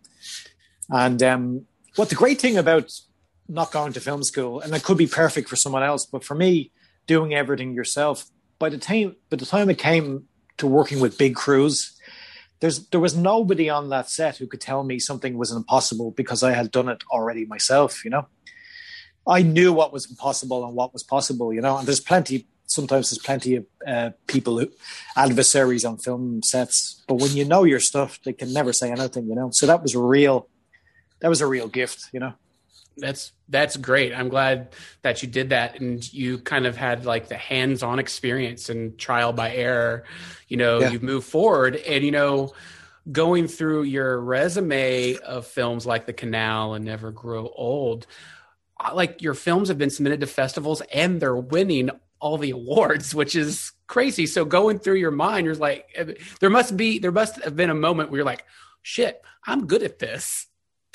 And 0.91 1.23
um, 1.23 1.67
what 1.97 2.09
the 2.09 2.15
great 2.15 2.41
thing 2.41 2.57
about 2.57 2.93
not 3.49 3.73
going 3.73 3.93
to 3.93 4.01
film 4.01 4.23
school, 4.23 4.61
and 4.61 4.75
it 4.75 4.85
could 4.85 4.97
be 4.99 5.07
perfect 5.07 5.49
for 5.49 5.57
someone 5.57 5.83
else, 5.83 6.07
but 6.07 6.25
for 6.25 6.35
me, 6.35 6.71
doing 7.07 7.35
everything 7.35 7.75
yourself. 7.75 8.27
By 8.59 8.69
the 8.69 8.79
time, 8.79 9.17
by 9.29 9.37
the 9.37 9.47
time 9.47 9.69
it 9.71 9.79
came 9.79 10.29
to 10.59 10.67
working 10.67 11.01
with 11.01 11.19
big 11.19 11.35
crews, 11.35 11.99
there's 12.61 12.87
there 12.89 13.01
was 13.01 13.17
nobody 13.17 13.69
on 13.69 13.91
that 13.91 14.09
set 14.09 14.37
who 14.39 14.47
could 14.47 14.61
tell 14.61 14.85
me 14.85 14.99
something 14.99 15.37
was 15.37 15.51
impossible 15.51 16.13
because 16.13 16.43
I 16.43 16.53
had 16.53 16.71
done 16.71 16.89
it 16.89 17.03
already 17.11 17.45
myself. 17.45 18.05
You 18.05 18.11
know, 18.11 18.27
I 19.27 19.43
knew 19.43 19.73
what 19.73 19.93
was 19.93 20.09
impossible 20.09 20.65
and 20.65 20.75
what 20.75 20.93
was 20.93 21.03
possible. 21.03 21.53
You 21.53 21.61
know, 21.61 21.77
and 21.77 21.87
there's 21.87 22.01
plenty. 22.01 22.47
Sometimes 22.67 23.11
there's 23.11 23.19
plenty 23.19 23.57
of 23.57 23.67
uh, 23.87 24.11
people 24.27 24.59
who 24.59 24.71
adversaries 25.17 25.85
on 25.85 25.99
film 25.99 26.43
sets, 26.43 27.05
but 27.07 27.17
when 27.17 27.33
you 27.33 27.45
know 27.45 27.65
your 27.65 27.81
stuff, 27.81 28.19
they 28.25 28.33
can 28.33 28.53
never 28.53 28.73
say 28.73 28.91
anything. 28.91 29.29
You 29.29 29.35
know, 29.35 29.51
so 29.53 29.67
that 29.67 29.83
was 29.83 29.95
real, 29.95 30.49
that 31.21 31.29
was 31.29 31.41
a 31.41 31.47
real 31.47 31.69
gift. 31.69 32.09
You 32.13 32.21
know. 32.21 32.35
That's 32.97 33.33
that's 33.49 33.77
great. 33.77 34.15
I'm 34.15 34.29
glad 34.29 34.75
that 35.03 35.23
you 35.23 35.29
did 35.29 35.51
that 35.51 35.81
and 35.81 36.13
you 36.13 36.39
kind 36.39 36.67
of 36.67 36.77
had 36.77 37.05
like 37.05 37.29
the 37.29 37.37
hands-on 37.37 37.99
experience 37.99 38.69
and 38.71 38.97
trial 38.99 39.33
by 39.33 39.55
error. 39.55 40.05
You 40.49 40.57
know, 40.57 40.81
Yeah. 40.81 40.91
you've 40.91 41.03
moved 41.03 41.27
forward 41.27 41.77
and 41.77 42.05
you 42.05 42.11
know, 42.11 42.53
going 43.13 43.49
through 43.49 43.83
your 43.83 44.19
resume 44.21 45.17
of 45.19 45.47
films 45.47 45.85
like 45.87 46.07
The 46.07 46.13
Canal 46.13 46.75
and 46.75 46.85
Never 46.85 47.11
Grow 47.11 47.49
Old, 47.55 48.07
uh, 48.81 48.93
like 48.95 49.21
your 49.21 49.35
films 49.35 49.69
have 49.69 49.77
been 49.79 49.91
submitted 49.91 50.21
to 50.21 50.27
festivals 50.27 50.81
and 50.93 51.21
they're 51.21 51.37
winning 51.37 51.91
all 52.21 52.39
the 52.39 52.51
awards, 52.51 53.15
which 53.15 53.37
is 53.37 53.73
crazy. 53.87 54.27
So 54.27 54.45
going 54.47 54.79
through 54.79 54.95
your 54.97 55.11
mind, 55.11 55.45
you're 55.45 55.55
like, 55.55 55.87
there 56.41 56.49
must 56.51 56.77
be, 56.77 56.99
there 56.99 57.13
must 57.13 57.43
have 57.45 57.57
been 57.57 57.69
a 57.71 57.75
moment 57.75 58.11
where 58.11 58.19
you're 58.19 58.25
like, 58.25 58.45
shit, 58.81 59.21
I'm 59.47 59.67
good 59.67 59.83
at 59.83 59.99
this. 59.99 60.47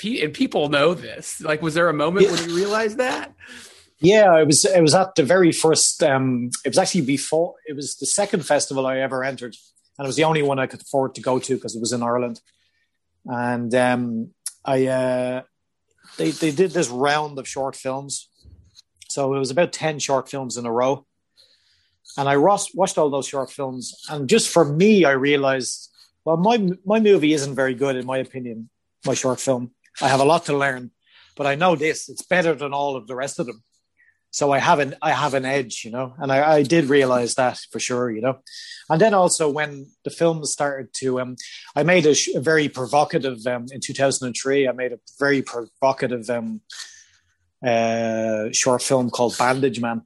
And 0.04 0.32
people 0.32 0.68
know 0.68 0.94
this. 0.94 1.40
Like, 1.40 1.62
was 1.62 1.74
there 1.74 1.88
a 1.88 1.94
moment 1.94 2.30
when 2.30 2.48
you 2.48 2.56
realized 2.56 2.98
that? 2.98 3.34
Yeah, 4.00 4.38
it 4.38 4.46
was. 4.46 4.64
It 4.64 4.80
was 4.80 4.94
at 4.94 5.14
the 5.14 5.22
very 5.22 5.52
first. 5.52 6.02
Um, 6.02 6.50
it 6.64 6.70
was 6.70 6.78
actually 6.78 7.02
before. 7.02 7.54
It 7.66 7.76
was 7.76 7.96
the 7.96 8.06
second 8.06 8.46
festival 8.46 8.86
I 8.86 8.98
ever 8.98 9.22
entered, 9.22 9.54
and 9.98 10.06
it 10.06 10.08
was 10.08 10.16
the 10.16 10.24
only 10.24 10.42
one 10.42 10.58
I 10.58 10.66
could 10.66 10.80
afford 10.80 11.14
to 11.16 11.20
go 11.20 11.38
to 11.38 11.54
because 11.54 11.76
it 11.76 11.80
was 11.80 11.92
in 11.92 12.02
Ireland. 12.02 12.40
And 13.26 13.74
um, 13.74 14.30
I, 14.64 14.86
uh, 14.86 15.42
they 16.16 16.30
they 16.30 16.50
did 16.50 16.70
this 16.70 16.88
round 16.88 17.38
of 17.38 17.46
short 17.46 17.76
films, 17.76 18.28
so 19.10 19.34
it 19.34 19.38
was 19.38 19.50
about 19.50 19.72
ten 19.72 19.98
short 19.98 20.30
films 20.30 20.56
in 20.56 20.64
a 20.64 20.72
row. 20.72 21.06
And 22.16 22.28
I 22.28 22.38
watched 22.38 22.96
all 22.96 23.10
those 23.10 23.28
short 23.28 23.50
films, 23.50 23.94
and 24.08 24.30
just 24.30 24.48
for 24.48 24.64
me, 24.64 25.04
I 25.04 25.12
realized, 25.12 25.90
well, 26.24 26.38
my 26.38 26.70
my 26.86 27.00
movie 27.00 27.34
isn't 27.34 27.54
very 27.54 27.74
good 27.74 27.96
in 27.96 28.06
my 28.06 28.16
opinion. 28.16 28.70
My 29.04 29.14
short 29.14 29.40
film, 29.40 29.72
I 30.02 30.08
have 30.08 30.20
a 30.20 30.24
lot 30.24 30.46
to 30.46 30.56
learn, 30.56 30.90
but 31.36 31.46
I 31.46 31.54
know 31.54 31.76
this: 31.76 32.08
it's 32.08 32.22
better 32.22 32.54
than 32.54 32.72
all 32.72 32.96
of 32.96 33.06
the 33.06 33.14
rest 33.14 33.38
of 33.38 33.46
them 33.46 33.62
so 34.32 34.52
I 34.52 34.58
have 34.58 34.78
an 34.78 34.94
I 35.02 35.10
have 35.10 35.34
an 35.34 35.44
edge, 35.44 35.82
you 35.84 35.90
know, 35.90 36.14
and 36.18 36.30
I, 36.30 36.58
I 36.58 36.62
did 36.62 36.84
realize 36.84 37.34
that 37.34 37.58
for 37.70 37.80
sure, 37.80 38.10
you 38.10 38.20
know. 38.20 38.38
And 38.88 39.00
then 39.00 39.12
also 39.12 39.50
when 39.50 39.86
the 40.04 40.10
film 40.10 40.44
started 40.44 40.92
to, 40.94 41.20
um, 41.20 41.36
I 41.74 41.82
made 41.82 42.06
a, 42.06 42.14
sh- 42.14 42.34
a 42.34 42.40
very 42.40 42.68
provocative 42.68 43.44
um, 43.46 43.66
in 43.72 43.80
2003. 43.80 44.68
I 44.68 44.72
made 44.72 44.92
a 44.92 44.98
very 45.18 45.42
provocative 45.42 46.30
um, 46.30 46.60
uh, 47.64 48.50
short 48.52 48.82
film 48.82 49.10
called 49.10 49.36
Bandage 49.36 49.80
Man, 49.80 50.02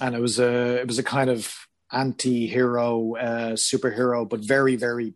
and 0.00 0.14
it 0.14 0.20
was 0.20 0.38
a 0.38 0.80
it 0.80 0.86
was 0.86 1.00
a 1.00 1.04
kind 1.04 1.28
of 1.28 1.52
anti-hero 1.90 3.16
uh, 3.16 3.52
superhero, 3.54 4.28
but 4.28 4.40
very 4.40 4.76
very 4.76 5.14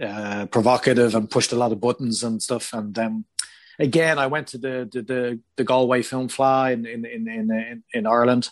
uh, 0.00 0.46
provocative 0.46 1.14
and 1.14 1.30
pushed 1.30 1.52
a 1.52 1.56
lot 1.56 1.72
of 1.72 1.80
buttons 1.80 2.22
and 2.22 2.42
stuff. 2.42 2.72
And 2.72 2.98
um, 2.98 3.24
again, 3.78 4.18
I 4.18 4.26
went 4.26 4.48
to 4.48 4.58
the 4.58 4.88
the 4.90 5.02
the, 5.02 5.40
the 5.56 5.64
Galway 5.64 6.02
Film 6.02 6.28
Fleadh 6.28 6.72
in 6.72 6.86
in 6.86 7.04
in 7.06 7.50
in, 7.50 7.82
in 7.92 8.06
Ireland, 8.06 8.50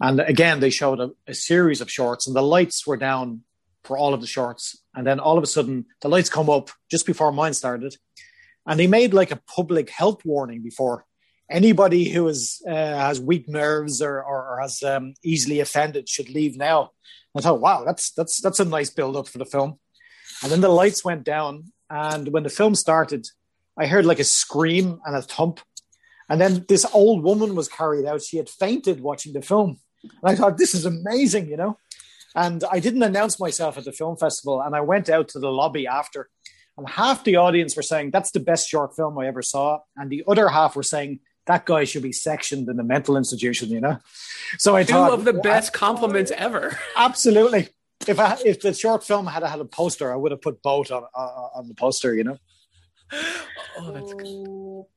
and 0.00 0.20
again 0.20 0.60
they 0.60 0.70
showed 0.70 1.00
a, 1.00 1.10
a, 1.26 1.34
series 1.34 1.80
of 1.80 1.90
shorts, 1.90 2.26
and 2.26 2.36
the 2.36 2.42
lights 2.42 2.86
were 2.86 2.96
down 2.96 3.42
for 3.82 3.98
all 3.98 4.14
of 4.14 4.20
the 4.20 4.26
shorts, 4.26 4.78
and 4.94 5.06
then 5.06 5.20
all 5.20 5.36
of 5.36 5.44
a 5.44 5.48
sudden 5.48 5.86
the 6.00 6.08
lights 6.08 6.30
come 6.30 6.48
up 6.50 6.70
just 6.90 7.06
before 7.06 7.32
mine 7.32 7.54
started, 7.54 7.96
and 8.66 8.78
they 8.78 8.86
made 8.86 9.14
like 9.14 9.30
a 9.30 9.42
public 9.54 9.90
health 9.90 10.24
warning 10.24 10.62
before 10.62 11.04
anybody 11.50 12.08
who 12.08 12.26
is 12.28 12.62
uh, 12.66 12.72
has 12.72 13.20
weak 13.20 13.48
nerves 13.48 14.00
or 14.00 14.22
or, 14.22 14.54
or 14.54 14.60
has 14.60 14.82
um, 14.82 15.14
easily 15.22 15.60
offended 15.60 16.08
should 16.08 16.30
leave 16.30 16.56
now. 16.56 16.90
I 17.36 17.40
thought, 17.40 17.60
wow, 17.60 17.84
that's 17.84 18.12
that's 18.12 18.40
that's 18.40 18.60
a 18.60 18.64
nice 18.64 18.90
build 18.90 19.16
up 19.16 19.28
for 19.28 19.38
the 19.38 19.44
film. 19.44 19.78
And 20.44 20.52
then 20.52 20.60
the 20.60 20.68
lights 20.68 21.02
went 21.02 21.24
down, 21.24 21.72
and 21.88 22.28
when 22.28 22.42
the 22.42 22.50
film 22.50 22.74
started, 22.74 23.26
I 23.78 23.86
heard 23.86 24.04
like 24.04 24.18
a 24.18 24.24
scream 24.24 25.00
and 25.06 25.16
a 25.16 25.22
thump. 25.22 25.60
And 26.28 26.38
then 26.38 26.66
this 26.68 26.86
old 26.92 27.24
woman 27.24 27.54
was 27.54 27.66
carried 27.66 28.04
out. 28.04 28.22
She 28.22 28.36
had 28.36 28.50
fainted 28.50 29.00
watching 29.00 29.32
the 29.32 29.40
film. 29.40 29.78
And 30.02 30.12
I 30.22 30.36
thought, 30.36 30.58
this 30.58 30.74
is 30.74 30.84
amazing, 30.84 31.48
you 31.48 31.56
know? 31.56 31.78
And 32.36 32.62
I 32.70 32.78
didn't 32.78 33.02
announce 33.02 33.40
myself 33.40 33.78
at 33.78 33.84
the 33.84 33.92
film 33.92 34.18
festival. 34.18 34.60
And 34.60 34.76
I 34.76 34.82
went 34.82 35.08
out 35.08 35.28
to 35.28 35.38
the 35.38 35.50
lobby 35.50 35.86
after. 35.86 36.28
And 36.76 36.86
half 36.88 37.24
the 37.24 37.36
audience 37.36 37.74
were 37.74 37.82
saying, 37.82 38.10
that's 38.10 38.30
the 38.30 38.40
best 38.40 38.68
short 38.68 38.94
film 38.94 39.18
I 39.18 39.26
ever 39.26 39.42
saw. 39.42 39.78
And 39.96 40.10
the 40.10 40.24
other 40.28 40.48
half 40.48 40.76
were 40.76 40.82
saying, 40.82 41.20
that 41.46 41.64
guy 41.66 41.84
should 41.84 42.02
be 42.02 42.12
sectioned 42.12 42.68
in 42.68 42.78
a 42.78 42.84
mental 42.84 43.16
institution, 43.16 43.70
you 43.70 43.80
know? 43.80 43.98
So 44.58 44.76
I 44.76 44.82
Two 44.82 44.92
thought. 44.92 45.12
of 45.12 45.24
the 45.24 45.32
best 45.32 45.72
compliments 45.72 46.30
ever. 46.30 46.78
Absolutely. 46.96 47.68
If 48.08 48.18
I, 48.18 48.38
if 48.44 48.60
the 48.60 48.72
short 48.74 49.04
film 49.04 49.26
had 49.26 49.42
had 49.42 49.60
a 49.60 49.64
poster, 49.64 50.12
I 50.12 50.16
would 50.16 50.32
have 50.32 50.42
put 50.42 50.62
both 50.62 50.90
on, 50.90 51.04
uh, 51.14 51.48
on 51.54 51.68
the 51.68 51.74
poster, 51.74 52.14
you 52.14 52.24
know? 52.24 52.38
Oh, 53.78 53.90
that's 53.92 54.14
cool. 54.14 54.88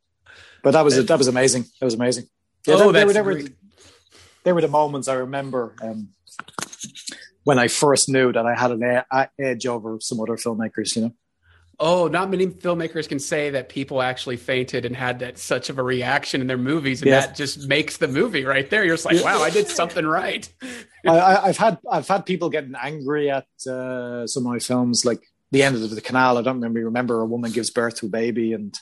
But 0.63 0.71
that 0.71 0.83
was 0.83 1.05
that 1.05 1.17
was 1.17 1.27
amazing. 1.27 1.65
That 1.79 1.85
was 1.85 1.93
amazing. 1.93 2.25
Yeah, 2.65 2.75
oh, 2.75 2.91
they, 2.91 3.03
that's 3.03 3.13
they, 3.13 3.21
were, 3.21 3.35
they, 3.35 3.43
were, 3.43 3.49
they 4.43 4.53
were 4.53 4.61
the 4.61 4.67
moments 4.67 5.07
I 5.07 5.13
remember 5.15 5.75
um, 5.81 6.09
when 7.43 7.59
I 7.59 7.67
first 7.67 8.09
knew 8.09 8.31
that 8.33 8.45
I 8.45 8.55
had 8.55 8.71
an 8.71 9.27
edge 9.39 9.65
over 9.67 9.99
some 10.01 10.19
other 10.19 10.35
filmmakers. 10.35 10.95
You 10.95 11.01
know. 11.03 11.13
Oh, 11.79 12.07
not 12.07 12.31
many 12.31 12.47
filmmakers 12.47 13.07
can 13.07 13.19
say 13.19 13.51
that 13.51 13.69
people 13.69 14.01
actually 14.01 14.37
fainted 14.37 14.83
and 14.83 14.95
had 14.95 15.19
that 15.19 15.37
such 15.37 15.69
of 15.69 15.77
a 15.77 15.83
reaction 15.83 16.41
in 16.41 16.47
their 16.47 16.57
movies, 16.57 17.03
and 17.03 17.11
that 17.11 17.35
just 17.35 17.67
makes 17.67 17.97
the 17.97 18.07
movie 18.07 18.45
right 18.45 18.67
there. 18.67 18.83
You're 18.83 18.95
just 18.95 19.05
like, 19.05 19.23
wow, 19.23 19.43
I 19.43 19.51
did 19.51 19.67
something 19.67 20.05
right. 20.05 20.51
I, 21.07 21.47
have 21.47 21.57
had 21.57 21.77
I've 21.89 22.07
had 22.07 22.25
people 22.25 22.49
getting 22.49 22.73
angry 22.81 23.29
at 23.29 23.45
uh, 23.69 24.25
some 24.25 24.45
of 24.45 24.51
my 24.51 24.59
films, 24.59 25.05
like 25.05 25.21
the 25.51 25.61
end 25.61 25.75
of 25.75 25.89
the 25.89 26.01
canal. 26.01 26.39
I 26.39 26.41
don't 26.41 26.55
remember. 26.55 26.79
Remember, 26.85 27.21
a 27.21 27.25
woman 27.25 27.51
gives 27.51 27.69
birth 27.69 27.97
to 27.97 28.07
a 28.07 28.09
baby 28.09 28.53
and 28.53 28.73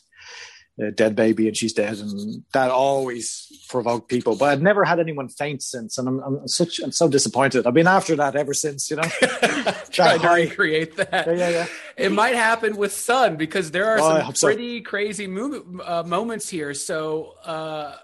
a 0.79 0.91
dead 0.91 1.15
baby, 1.15 1.47
and 1.47 1.55
she's 1.55 1.73
dead, 1.73 1.97
and 1.99 2.43
that 2.53 2.69
always 2.71 3.47
provoked 3.69 4.09
people. 4.09 4.35
But 4.35 4.49
I've 4.49 4.61
never 4.61 4.83
had 4.83 4.99
anyone 4.99 5.29
faint 5.29 5.63
since, 5.63 5.97
and 5.97 6.07
I'm, 6.07 6.19
I'm 6.19 6.47
such 6.47 6.79
I'm 6.79 6.91
so 6.91 7.07
disappointed. 7.07 7.65
I've 7.65 7.73
been 7.73 7.87
after 7.87 8.15
that 8.17 8.35
ever 8.35 8.53
since. 8.53 8.89
You 8.89 8.97
know, 8.97 9.03
trying 9.91 10.19
to 10.19 10.27
recreate 10.29 10.97
that. 10.97 11.27
Yeah, 11.27 11.33
yeah, 11.33 11.49
yeah. 11.49 11.67
It 11.97 12.11
might 12.11 12.35
happen 12.35 12.75
with 12.75 12.91
Son 12.91 13.37
because 13.37 13.71
there 13.71 13.85
are 13.85 13.99
Oh, 13.99 14.01
some 14.09 14.21
hope 14.21 14.37
so. 14.37 14.47
pretty 14.47 14.81
crazy 14.81 15.27
mo- 15.27 15.63
uh, 15.83 16.03
moments 16.05 16.49
here. 16.49 16.73
So. 16.73 17.35
Uh, 17.43 17.95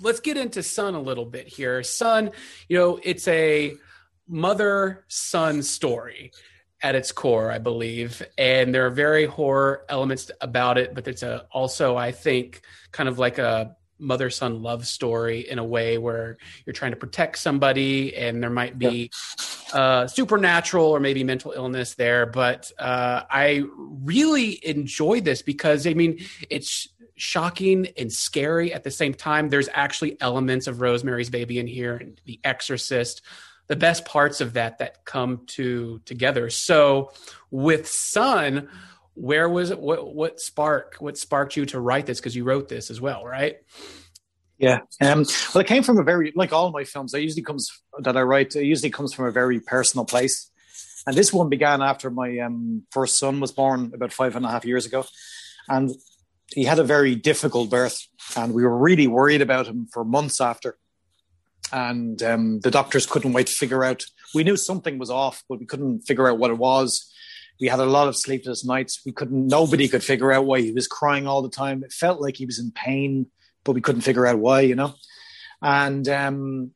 Let's 0.00 0.18
get 0.20 0.36
into 0.36 0.64
Son 0.64 0.94
a 0.96 1.00
little 1.00 1.26
bit 1.26 1.46
here. 1.46 1.82
Son 1.84 2.30
you 2.68 2.76
know, 2.76 2.98
it's 3.04 3.28
a 3.28 3.74
mother 4.26 5.04
son 5.06 5.62
story 5.62 6.32
at 6.82 6.94
its 6.94 7.12
core, 7.12 7.50
I 7.50 7.58
believe. 7.58 8.22
And 8.36 8.74
there 8.74 8.86
are 8.86 8.90
very 8.90 9.24
horror 9.26 9.84
elements 9.88 10.30
about 10.40 10.78
it, 10.78 10.94
but 10.94 11.06
it's 11.06 11.22
a, 11.22 11.46
also, 11.50 11.96
I 11.96 12.12
think, 12.12 12.62
kind 12.90 13.08
of 13.08 13.18
like 13.18 13.38
a 13.38 13.76
mother 13.98 14.30
son 14.30 14.62
love 14.62 14.84
story 14.86 15.48
in 15.48 15.60
a 15.60 15.64
way 15.64 15.96
where 15.96 16.36
you're 16.66 16.72
trying 16.72 16.90
to 16.90 16.96
protect 16.96 17.38
somebody 17.38 18.16
and 18.16 18.42
there 18.42 18.50
might 18.50 18.76
be 18.76 19.12
uh, 19.72 20.08
supernatural 20.08 20.86
or 20.86 20.98
maybe 20.98 21.22
mental 21.22 21.52
illness 21.52 21.94
there. 21.94 22.26
But 22.26 22.72
uh, 22.78 23.22
I 23.30 23.62
really 23.78 24.60
enjoyed 24.66 25.24
this 25.24 25.42
because, 25.42 25.86
I 25.86 25.94
mean, 25.94 26.18
it's 26.50 26.88
shocking 27.14 27.86
and 27.96 28.12
scary 28.12 28.74
at 28.74 28.82
the 28.82 28.90
same 28.90 29.14
time. 29.14 29.48
There's 29.48 29.68
actually 29.72 30.20
elements 30.20 30.66
of 30.66 30.80
Rosemary's 30.80 31.30
Baby 31.30 31.60
in 31.60 31.68
here 31.68 31.94
and 31.94 32.20
The 32.24 32.40
Exorcist 32.42 33.22
the 33.72 33.76
best 33.76 34.04
parts 34.04 34.42
of 34.42 34.52
that 34.52 34.80
that 34.80 35.02
come 35.06 35.46
to 35.46 35.98
together. 36.04 36.50
So 36.50 37.10
with 37.50 37.88
Son, 37.88 38.68
where 39.14 39.48
was 39.48 39.70
it? 39.70 39.80
What 39.80 40.14
what 40.14 40.40
spark? 40.40 40.96
What 40.98 41.16
sparked 41.16 41.56
you 41.56 41.64
to 41.64 41.80
write 41.80 42.04
this? 42.04 42.20
Because 42.20 42.36
you 42.36 42.44
wrote 42.44 42.68
this 42.68 42.90
as 42.90 43.00
well, 43.00 43.24
right? 43.24 43.56
Yeah. 44.58 44.80
Um, 45.00 45.24
well, 45.54 45.62
it 45.62 45.66
came 45.66 45.82
from 45.84 45.98
a 45.98 46.02
very 46.02 46.34
like 46.36 46.52
all 46.52 46.70
my 46.70 46.84
films. 46.84 47.14
It 47.14 47.22
usually 47.22 47.44
comes 47.44 47.70
that 47.98 48.14
I 48.14 48.20
write. 48.20 48.54
It 48.54 48.66
usually 48.66 48.90
comes 48.90 49.14
from 49.14 49.24
a 49.24 49.32
very 49.32 49.58
personal 49.58 50.04
place. 50.04 50.50
And 51.06 51.16
this 51.16 51.32
one 51.32 51.48
began 51.48 51.80
after 51.80 52.10
my 52.10 52.40
um, 52.40 52.82
first 52.90 53.18
son 53.18 53.40
was 53.40 53.52
born 53.52 53.92
about 53.94 54.12
five 54.12 54.36
and 54.36 54.44
a 54.44 54.50
half 54.50 54.66
years 54.66 54.84
ago, 54.84 55.06
and 55.66 55.90
he 56.48 56.64
had 56.64 56.78
a 56.78 56.84
very 56.84 57.14
difficult 57.14 57.70
birth, 57.70 58.06
and 58.36 58.52
we 58.52 58.64
were 58.64 58.76
really 58.76 59.06
worried 59.06 59.40
about 59.40 59.66
him 59.66 59.88
for 59.90 60.04
months 60.04 60.42
after 60.42 60.76
and 61.72 62.22
um, 62.22 62.60
the 62.60 62.70
doctors 62.70 63.06
couldn't 63.06 63.32
wait 63.32 63.46
to 63.46 63.52
figure 63.52 63.82
out. 63.82 64.04
We 64.34 64.44
knew 64.44 64.56
something 64.56 64.98
was 64.98 65.10
off, 65.10 65.42
but 65.48 65.58
we 65.58 65.66
couldn't 65.66 66.02
figure 66.02 66.28
out 66.28 66.38
what 66.38 66.50
it 66.50 66.58
was. 66.58 67.10
We 67.60 67.68
had 67.68 67.80
a 67.80 67.86
lot 67.86 68.08
of 68.08 68.16
sleepless 68.16 68.64
nights. 68.64 69.00
We 69.06 69.12
couldn't. 69.12 69.46
Nobody 69.46 69.88
could 69.88 70.02
figure 70.02 70.32
out 70.32 70.46
why 70.46 70.60
he 70.60 70.72
was 70.72 70.86
crying 70.86 71.26
all 71.26 71.42
the 71.42 71.48
time. 71.48 71.82
It 71.82 71.92
felt 71.92 72.20
like 72.20 72.36
he 72.36 72.46
was 72.46 72.58
in 72.58 72.70
pain, 72.72 73.26
but 73.64 73.72
we 73.72 73.80
couldn't 73.80 74.02
figure 74.02 74.26
out 74.26 74.38
why. 74.38 74.60
You 74.62 74.74
know, 74.74 74.94
and 75.62 76.08
um, 76.08 76.72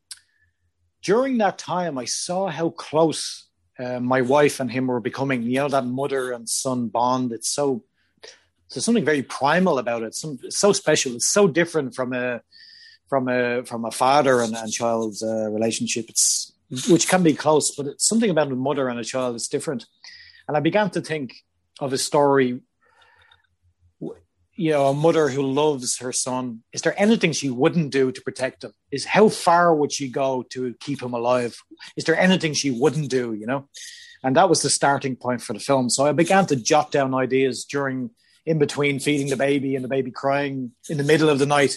during 1.03 1.39
that 1.39 1.59
time, 1.59 1.99
I 1.99 2.05
saw 2.05 2.49
how 2.49 2.71
close 2.71 3.49
uh, 3.79 4.01
my 4.01 4.23
wife 4.23 4.61
and 4.61 4.71
him 4.71 4.87
were 4.87 5.01
becoming. 5.01 5.43
You 5.43 5.61
know, 5.61 5.69
that 5.69 5.87
mother 5.87 6.33
and 6.33 6.49
son 6.49 6.89
bond. 6.89 7.33
It's 7.33 7.51
so. 7.51 7.85
There's 8.73 8.85
something 8.85 9.05
very 9.05 9.23
primal 9.23 9.79
about 9.79 10.03
it. 10.03 10.15
Some 10.15 10.39
so 10.51 10.73
special. 10.73 11.15
It's 11.15 11.29
so 11.29 11.49
different 11.49 11.95
from 11.95 12.13
a 12.13 12.43
from 13.09 13.29
a 13.29 13.63
from 13.65 13.85
a 13.85 13.91
father 13.91 14.41
and, 14.41 14.55
and 14.55 14.73
child's 14.73 15.23
uh, 15.23 15.51
relationship. 15.51 16.07
It's 16.09 16.53
which 16.89 17.09
can 17.09 17.23
be 17.23 17.35
close, 17.35 17.75
but 17.75 17.87
it's 17.87 18.07
something 18.07 18.31
about 18.31 18.51
a 18.51 18.57
mother 18.57 18.89
and 18.89 18.99
a 18.99 19.05
child 19.05 19.37
is 19.37 19.49
different. 19.49 19.87
And 20.49 20.57
I 20.57 20.61
began 20.61 20.91
to 20.91 21.01
think 21.01 21.35
of 21.81 21.93
a 21.93 21.99
story. 21.99 22.61
You 24.59 24.71
know, 24.71 24.87
a 24.87 24.95
mother 24.95 25.29
who 25.29 25.43
loves 25.43 25.99
her 25.99 26.13
son. 26.13 26.63
Is 26.73 26.81
there 26.81 26.95
anything 26.97 27.33
she 27.33 27.51
wouldn't 27.51 27.93
do 27.93 28.11
to 28.11 28.21
protect 28.23 28.65
him? 28.65 28.73
Is 28.91 29.05
how 29.05 29.29
far 29.29 29.75
would 29.75 29.93
she 29.93 30.09
go 30.09 30.45
to 30.51 30.75
keep 30.81 31.03
him 31.03 31.13
alive? 31.13 31.55
Is 31.95 32.05
there 32.05 32.19
anything 32.19 32.55
she 32.55 32.71
wouldn't 32.71 33.11
do? 33.11 33.35
You 33.35 33.47
know, 33.47 33.69
and 34.23 34.35
that 34.37 34.49
was 34.49 34.63
the 34.63 34.71
starting 34.71 35.15
point 35.15 35.43
for 35.43 35.53
the 35.53 35.61
film. 35.61 35.91
So 35.91 36.07
I 36.07 36.13
began 36.13 36.47
to 36.47 36.57
jot 36.57 36.91
down 36.91 37.15
ideas 37.15 37.67
during, 37.67 38.11
in 38.47 38.59
between 38.59 38.99
feeding 38.99 39.29
the 39.29 39.37
baby 39.37 39.77
and 39.77 39.85
the 39.85 39.89
baby 39.89 40.11
crying 40.11 40.73
in 40.89 40.97
the 40.97 41.05
middle 41.05 41.29
of 41.29 41.39
the 41.39 41.45
night 41.45 41.77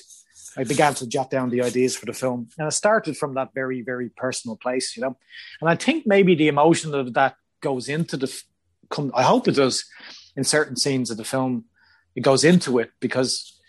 I 0.58 0.64
began 0.64 0.94
to 0.96 1.08
jot 1.08 1.30
down 1.30 1.50
the 1.50 1.62
ideas 1.62 1.96
for 1.96 2.06
the 2.06 2.14
film. 2.14 2.50
And 2.58 2.68
I 2.68 2.70
started 2.70 3.18
from 3.18 3.36
that 3.36 3.54
very, 3.54 3.82
very 3.82 4.10
personal 4.10 4.58
place, 4.58 4.96
you 4.96 5.02
know. 5.02 5.18
And 5.62 5.70
I 5.70 5.76
think 5.76 6.06
maybe 6.08 6.36
the 6.36 6.48
emotion 6.48 6.94
of 6.94 7.14
that 7.14 7.36
goes 7.62 7.90
into 7.90 8.18
the, 8.18 8.44
come, 8.90 9.12
I 9.14 9.24
hope 9.24 9.48
it 9.48 9.56
does 9.56 9.86
in 10.36 10.44
certain 10.44 10.76
scenes 10.76 11.12
of 11.12 11.18
the 11.18 11.24
film, 11.24 11.66
it 12.16 12.22
goes 12.22 12.44
into 12.44 12.80
it 12.80 12.92
because 13.00 13.60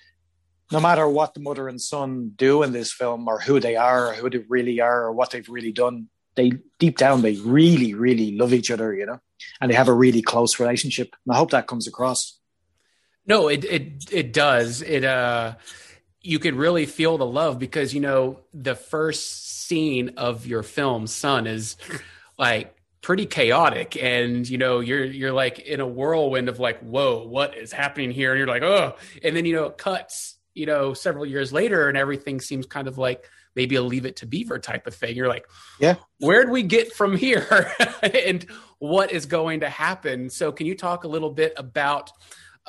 no 0.72 0.80
matter 0.80 1.08
what 1.08 1.34
the 1.34 1.40
mother 1.40 1.68
and 1.68 1.80
son 1.80 2.32
do 2.36 2.62
in 2.62 2.72
this 2.72 2.92
film 2.92 3.28
or 3.28 3.40
who 3.40 3.60
they 3.60 3.76
are 3.76 4.08
or 4.08 4.14
who 4.14 4.30
they 4.30 4.38
really 4.48 4.80
are 4.80 5.04
or 5.04 5.12
what 5.12 5.30
they've 5.30 5.48
really 5.48 5.72
done 5.72 6.08
they 6.36 6.52
deep 6.78 6.96
down 6.96 7.22
they 7.22 7.34
really 7.36 7.94
really 7.94 8.36
love 8.36 8.52
each 8.52 8.70
other 8.70 8.94
you 8.94 9.04
know 9.06 9.18
and 9.60 9.70
they 9.70 9.74
have 9.74 9.88
a 9.88 9.92
really 9.92 10.22
close 10.22 10.60
relationship 10.60 11.14
and 11.26 11.34
i 11.34 11.36
hope 11.36 11.50
that 11.50 11.66
comes 11.66 11.86
across 11.88 12.38
no 13.26 13.48
it 13.48 13.64
it 13.64 14.04
it 14.12 14.32
does 14.32 14.82
it 14.82 15.04
uh 15.04 15.54
you 16.22 16.38
could 16.38 16.54
really 16.54 16.86
feel 16.86 17.18
the 17.18 17.26
love 17.26 17.58
because 17.58 17.94
you 17.94 18.00
know 18.00 18.40
the 18.52 18.74
first 18.74 19.66
scene 19.66 20.10
of 20.16 20.46
your 20.46 20.62
film 20.62 21.06
son 21.06 21.46
is 21.46 21.76
like 22.38 22.74
pretty 23.00 23.26
chaotic. 23.26 23.96
And 24.00 24.48
you 24.48 24.58
know 24.58 24.80
you're 24.80 25.04
you're 25.04 25.32
like 25.32 25.58
in 25.60 25.80
a 25.80 25.86
whirlwind 25.86 26.48
of 26.48 26.58
like 26.58 26.80
whoa 26.80 27.24
what 27.26 27.56
is 27.56 27.72
happening 27.72 28.10
here? 28.10 28.32
And 28.32 28.38
you're 28.38 28.48
like 28.48 28.62
oh 28.62 28.96
and 29.22 29.34
then 29.34 29.44
you 29.44 29.54
know 29.54 29.66
it 29.66 29.78
cuts 29.78 30.36
you 30.54 30.66
know 30.66 30.92
several 30.92 31.24
years 31.24 31.52
later 31.52 31.88
and 31.88 31.96
everything 31.96 32.40
seems 32.40 32.66
kind 32.66 32.88
of 32.88 32.98
like 32.98 33.28
maybe 33.56 33.74
a 33.74 33.82
leave 33.82 34.06
it 34.06 34.16
to 34.16 34.26
beaver 34.26 34.58
type 34.58 34.86
of 34.86 34.94
thing. 34.94 35.16
You're 35.16 35.28
like 35.28 35.46
yeah. 35.78 35.96
Where'd 36.18 36.50
we 36.50 36.62
get 36.62 36.92
from 36.92 37.16
here? 37.16 37.72
And 38.02 38.46
what 38.78 39.12
is 39.12 39.26
going 39.26 39.60
to 39.60 39.68
happen? 39.68 40.30
So 40.30 40.52
can 40.52 40.66
you 40.66 40.74
talk 40.74 41.04
a 41.04 41.08
little 41.08 41.30
bit 41.30 41.52
about 41.58 42.10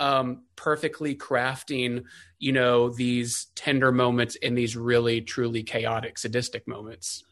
um, 0.01 0.43
perfectly 0.55 1.15
crafting 1.15 2.03
you 2.39 2.51
know 2.51 2.89
these 2.89 3.47
tender 3.55 3.91
moments 3.91 4.35
in 4.35 4.55
these 4.55 4.75
really 4.75 5.21
truly 5.21 5.63
chaotic 5.63 6.17
sadistic 6.17 6.67
moments 6.67 7.23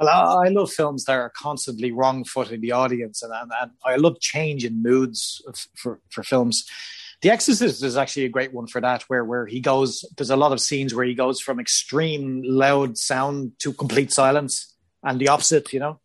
well, 0.00 0.08
I, 0.08 0.46
I 0.46 0.48
love 0.48 0.72
films 0.72 1.04
that 1.04 1.12
are 1.12 1.30
constantly 1.36 1.92
wrong-footing 1.92 2.62
the 2.62 2.72
audience, 2.72 3.22
and, 3.22 3.34
and, 3.34 3.52
and 3.60 3.70
I 3.84 3.96
love 3.96 4.18
change 4.18 4.64
in 4.64 4.82
moods 4.82 5.42
for 5.74 6.00
for 6.08 6.22
films. 6.22 6.64
The 7.20 7.28
Exorcist 7.28 7.84
is 7.84 7.98
actually 7.98 8.24
a 8.24 8.30
great 8.30 8.54
one 8.54 8.66
for 8.66 8.80
that, 8.80 9.02
where 9.08 9.26
where 9.26 9.44
he 9.44 9.60
goes. 9.60 10.06
There's 10.16 10.30
a 10.30 10.36
lot 10.36 10.52
of 10.52 10.60
scenes 10.60 10.94
where 10.94 11.04
he 11.04 11.14
goes 11.14 11.38
from 11.38 11.60
extreme 11.60 12.42
loud 12.46 12.96
sound 12.96 13.52
to 13.58 13.74
complete 13.74 14.10
silence, 14.10 14.74
and 15.02 15.20
the 15.20 15.28
opposite, 15.28 15.70
you 15.70 15.80
know. 15.80 16.00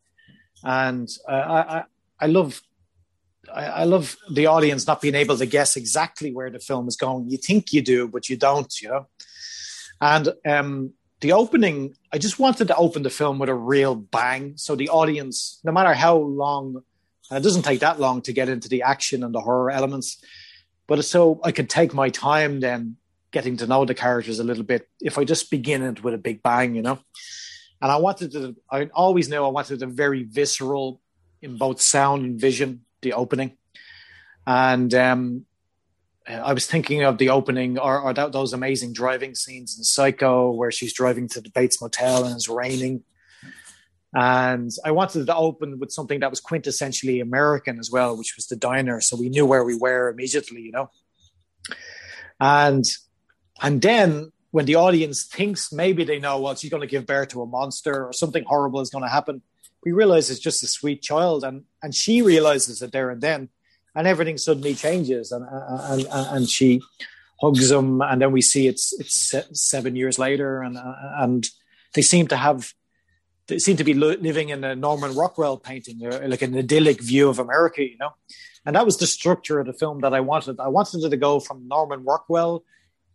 And 0.61 1.07
uh, 1.25 1.63
I 1.69 1.83
I 2.19 2.27
love 2.27 2.61
I, 3.55 3.65
I 3.65 3.83
love 3.85 4.17
the 4.29 4.47
audience 4.47 4.85
not 4.85 5.01
being 5.01 5.15
able 5.15 5.37
to 5.37 5.45
guess 5.45 5.75
exactly 5.75 6.33
where 6.33 6.49
the 6.49 6.59
film 6.59 6.87
is 6.87 6.97
going. 6.97 7.29
You 7.29 7.37
think 7.37 7.71
you 7.71 7.81
do, 7.81 8.07
but 8.07 8.29
you 8.29 8.37
don't, 8.37 8.71
you 8.81 8.89
know. 8.89 9.07
And 10.01 10.29
um, 10.45 10.93
the 11.21 11.31
opening, 11.31 11.95
I 12.11 12.17
just 12.17 12.37
wanted 12.37 12.67
to 12.67 12.75
open 12.75 13.03
the 13.03 13.09
film 13.09 13.39
with 13.39 13.49
a 13.49 13.55
real 13.55 13.95
bang. 13.95 14.53
So 14.57 14.75
the 14.75 14.89
audience, 14.89 15.61
no 15.63 15.71
matter 15.71 15.93
how 15.93 16.17
long, 16.17 16.83
and 17.29 17.39
it 17.39 17.43
doesn't 17.43 17.63
take 17.63 17.79
that 17.79 17.99
long 17.99 18.21
to 18.23 18.33
get 18.33 18.49
into 18.49 18.69
the 18.69 18.83
action 18.83 19.23
and 19.23 19.33
the 19.33 19.39
horror 19.39 19.71
elements, 19.71 20.21
but 20.87 21.03
so 21.03 21.39
I 21.43 21.51
could 21.51 21.69
take 21.69 21.93
my 21.93 22.09
time 22.09 22.59
then 22.59 22.97
getting 23.31 23.57
to 23.57 23.67
know 23.67 23.85
the 23.85 23.95
characters 23.95 24.39
a 24.39 24.43
little 24.43 24.63
bit 24.63 24.87
if 25.01 25.17
I 25.17 25.23
just 25.23 25.49
begin 25.49 25.81
it 25.83 26.03
with 26.03 26.13
a 26.13 26.19
big 26.19 26.43
bang, 26.43 26.75
you 26.75 26.81
know. 26.81 26.99
And 27.81 27.91
I 27.91 27.97
wanted 27.97 28.31
to, 28.33 28.55
I 28.71 28.85
always 28.93 29.27
knew 29.27 29.43
I 29.43 29.49
wanted 29.49 29.81
a 29.81 29.87
very 29.87 30.23
visceral 30.23 31.01
in 31.41 31.57
both 31.57 31.81
sound 31.81 32.23
and 32.23 32.39
vision, 32.39 32.84
the 33.05 33.13
opening. 33.13 33.55
And 34.45 34.93
um, 34.93 35.45
I 36.27 36.53
was 36.53 36.65
thinking 36.65 37.03
of 37.03 37.17
the 37.17 37.29
opening 37.29 37.79
or, 37.79 38.01
or 38.01 38.13
that, 38.13 38.33
those 38.33 38.51
amazing 38.51 38.93
driving 38.93 39.35
scenes 39.35 39.77
in 39.77 39.83
Psycho 39.83 40.51
where 40.51 40.71
she's 40.71 40.93
driving 40.93 41.29
to 41.29 41.41
the 41.41 41.49
Bates 41.49 41.81
Motel 41.81 42.25
and 42.25 42.35
it's 42.35 42.49
raining. 42.49 43.03
And 44.13 44.71
I 44.83 44.91
wanted 44.91 45.27
to 45.27 45.35
open 45.35 45.79
with 45.79 45.91
something 45.91 46.21
that 46.21 46.29
was 46.29 46.41
quintessentially 46.41 47.21
American 47.21 47.79
as 47.79 47.91
well, 47.91 48.17
which 48.17 48.35
was 48.35 48.47
the 48.47 48.55
diner. 48.55 49.01
So 49.01 49.17
we 49.17 49.29
knew 49.29 49.45
where 49.45 49.63
we 49.63 49.75
were 49.75 50.09
immediately, 50.09 50.61
you 50.61 50.71
know. 50.71 50.89
And 52.39 52.85
and 53.61 53.81
then 53.81 54.31
when 54.51 54.65
the 54.65 54.75
audience 54.75 55.23
thinks 55.23 55.73
maybe 55.73 56.05
they 56.05 56.19
know, 56.19 56.39
well, 56.39 56.55
she's 56.55 56.69
going 56.69 56.81
to 56.81 56.87
give 56.87 57.05
birth 57.05 57.29
to 57.29 57.41
a 57.41 57.45
monster 57.45 58.05
or 58.05 58.13
something 58.13 58.45
horrible 58.45 58.79
is 58.79 58.89
going 58.89 59.03
to 59.03 59.09
happen, 59.09 59.41
we 59.85 59.91
realize 59.91 60.29
it's 60.29 60.39
just 60.39 60.63
a 60.63 60.67
sweet 60.67 61.01
child, 61.01 61.43
and 61.43 61.63
and 61.81 61.95
she 61.95 62.21
realizes 62.21 62.81
it 62.81 62.91
there 62.91 63.09
and 63.09 63.21
then 63.21 63.49
and 63.95 64.07
everything 64.07 64.37
suddenly 64.37 64.75
changes, 64.75 65.31
and 65.31 65.45
and 65.49 66.05
and 66.11 66.49
she 66.49 66.81
hugs 67.41 67.71
him, 67.71 68.01
and 68.01 68.21
then 68.21 68.31
we 68.31 68.41
see 68.41 68.67
it's 68.67 68.93
it's 68.99 69.33
seven 69.53 69.95
years 69.95 70.19
later, 70.19 70.61
and 70.61 70.77
and 71.19 71.47
they 71.93 72.01
seem 72.01 72.27
to 72.27 72.35
have 72.35 72.73
they 73.47 73.59
seem 73.59 73.77
to 73.77 73.83
be 73.83 73.93
living 73.93 74.49
in 74.49 74.63
a 74.63 74.75
Norman 74.75 75.15
Rockwell 75.15 75.57
painting, 75.57 76.05
uh, 76.05 76.19
like 76.25 76.41
an 76.41 76.57
idyllic 76.57 76.99
view 76.99 77.29
of 77.29 77.39
America, 77.39 77.83
you 77.83 77.97
know. 77.97 78.09
And 78.65 78.75
that 78.75 78.85
was 78.85 78.97
the 78.97 79.07
structure 79.07 79.59
of 79.59 79.67
the 79.67 79.73
film 79.73 80.01
that 80.01 80.13
I 80.13 80.19
wanted. 80.19 80.59
I 80.59 80.67
wanted 80.67 81.03
it 81.03 81.09
to 81.09 81.17
go 81.17 81.39
from 81.39 81.67
Norman 81.67 82.03
Rockwell 82.03 82.63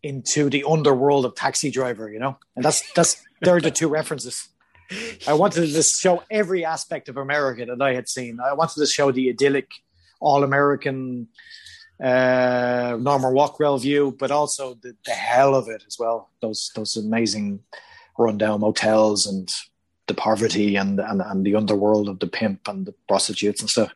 into 0.02 0.48
the 0.48 0.64
underworld 0.66 1.24
of 1.24 1.35
Taxi 1.35 1.70
Driver, 1.70 2.11
you 2.11 2.20
know. 2.20 2.38
And 2.56 2.64
that's 2.64 2.90
that's 2.92 3.22
they're 3.42 3.61
the 3.61 3.70
two 3.70 3.88
references. 3.88 4.48
I 5.26 5.33
wanted 5.35 5.72
to 5.72 5.83
show 5.83 6.22
every 6.31 6.64
aspect 6.64 7.09
of 7.09 7.16
America 7.16 7.64
that 7.66 7.81
I 7.81 7.94
had 7.94 8.09
seen. 8.09 8.38
I 8.40 8.55
wanted 8.55 8.81
to 8.81 8.87
show 8.87 9.12
the 9.12 9.29
idyllic 9.31 9.70
all 10.20 10.44
American 10.44 11.29
uh, 12.03 12.96
Norman 13.00 13.33
Rockwell 13.33 13.79
view, 13.79 14.16
but 14.18 14.31
also 14.31 14.74
the, 14.74 14.96
the 15.05 15.12
hell 15.12 15.55
of 15.55 15.68
it 15.68 15.85
as 15.87 15.98
well. 15.98 16.31
Those 16.40 16.70
those 16.74 16.96
amazing 16.96 17.61
rundown 18.18 18.61
motels 18.61 19.26
and 19.26 19.48
the 20.07 20.14
poverty 20.14 20.76
and, 20.76 20.98
and 20.98 21.20
and 21.20 21.44
the 21.44 21.55
underworld 21.55 22.09
of 22.09 22.18
the 22.18 22.26
pimp 22.26 22.68
and 22.68 22.87
the 22.87 22.94
prostitutes 23.09 23.61
and 23.61 23.70
stuff. 23.70 23.92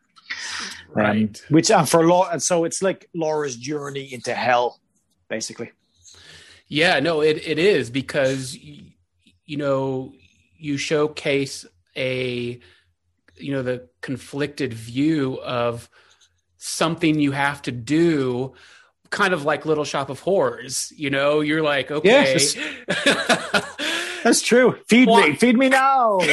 Um, 0.95 1.03
right. 1.03 1.41
Um, 1.41 1.55
which 1.55 1.71
and 1.71 1.89
for 1.89 2.07
Laura, 2.07 2.31
and 2.31 2.43
so 2.43 2.65
it's 2.65 2.83
like 2.83 3.09
Laura's 3.15 3.57
journey 3.57 4.13
into 4.13 4.35
hell, 4.35 4.81
basically. 5.29 5.73
Yeah, 6.69 7.01
no, 7.01 7.21
it 7.21 7.47
it 7.47 7.59
is 7.59 7.91
because 7.91 8.57
you 8.57 9.57
know 9.57 10.15
you 10.57 10.77
showcase 10.77 11.67
a 11.97 12.61
you 13.37 13.53
know 13.53 13.63
the 13.63 13.89
conflicted 14.01 14.73
view 14.73 15.41
of 15.43 15.89
something 16.57 17.19
you 17.21 17.33
have 17.33 17.61
to 17.63 17.73
do 17.73 18.53
kind 19.11 19.35
of 19.35 19.45
like 19.45 19.67
little 19.67 19.85
shop 19.85 20.11
of 20.11 20.21
horrors 20.21 20.93
you 20.97 21.11
know? 21.11 21.41
You're 21.41 21.63
like 21.63 21.91
okay. 21.91 22.09
Yes. 22.09 22.57
that's 24.25 24.41
true. 24.43 24.79
Feed 24.89 25.09
want- 25.09 25.31
me 25.31 25.37
feed 25.37 25.59
me 25.59 25.69
now. 25.69 26.21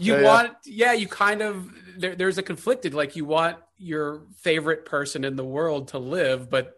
You 0.00 0.22
want 0.22 0.52
yeah 0.64 0.92
you 0.92 1.08
kind 1.08 1.42
of 1.42 1.68
there, 1.98 2.14
there's 2.14 2.38
a 2.38 2.42
conflicted 2.42 2.94
like 2.94 3.16
you 3.16 3.24
want 3.24 3.56
your 3.78 4.22
favorite 4.36 4.84
person 4.84 5.24
in 5.24 5.34
the 5.34 5.44
world 5.44 5.88
to 5.88 5.98
live 5.98 6.48
but 6.48 6.74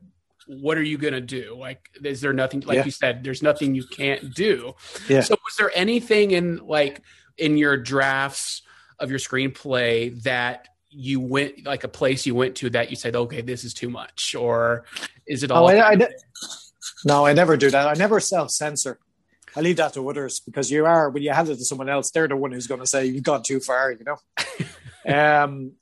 what 0.61 0.77
are 0.77 0.83
you 0.83 0.99
going 0.99 1.13
to 1.13 1.21
do 1.21 1.57
like 1.57 1.89
is 2.03 2.21
there 2.21 2.33
nothing 2.33 2.61
like 2.61 2.77
yeah. 2.77 2.85
you 2.85 2.91
said 2.91 3.23
there's 3.23 3.43
nothing 3.43 3.75
you 3.75 3.85
can't 3.87 4.35
do 4.35 4.75
yeah. 5.09 5.21
so 5.21 5.37
was 5.45 5.57
there 5.57 5.71
anything 5.75 6.33
in 6.33 6.57
like 6.67 7.03
in 7.39 7.57
your 7.57 7.77
drafts 7.77 8.63
of 8.99 9.11
your 9.11 9.19
screenplay 9.19 10.21
that 10.23 10.69
you 10.91 11.21
went 11.21 11.65
like 11.65 11.85
a 11.85 11.89
place 11.89 12.27
you 12.27 12.35
went 12.35 12.57
to 12.57 12.71
that 12.71 12.91
you 12.91 12.97
said, 12.97 13.15
okay, 13.15 13.41
this 13.41 13.65
is 13.65 13.73
too 13.73 13.89
much, 13.89 14.35
or 14.35 14.85
is 15.27 15.43
it 15.43 15.51
all? 15.51 15.65
Oh, 15.65 15.69
I, 15.69 15.93
I, 15.93 16.09
no, 17.05 17.25
I 17.25 17.33
never 17.33 17.57
do 17.57 17.71
that. 17.71 17.87
I 17.87 17.95
never 17.95 18.21
self 18.21 18.51
censor. 18.51 18.99
I 19.57 19.61
leave 19.61 19.77
that 19.77 19.95
to 19.95 20.09
others 20.09 20.41
because 20.41 20.71
you 20.71 20.87
are 20.87 21.11
when 21.11 21.23
you 21.23 21.33
hand 21.33 21.49
it 21.49 21.57
to 21.57 21.65
someone 21.65 21.89
else, 21.89 22.11
they're 22.11 22.29
the 22.29 22.37
one 22.37 22.53
who's 22.53 22.67
going 22.67 22.81
to 22.81 22.87
say 22.87 23.07
you've 23.07 23.23
gone 23.23 23.43
too 23.43 23.61
far. 23.61 23.93
You 23.93 24.05
know. 24.05 25.15
um, 25.45 25.73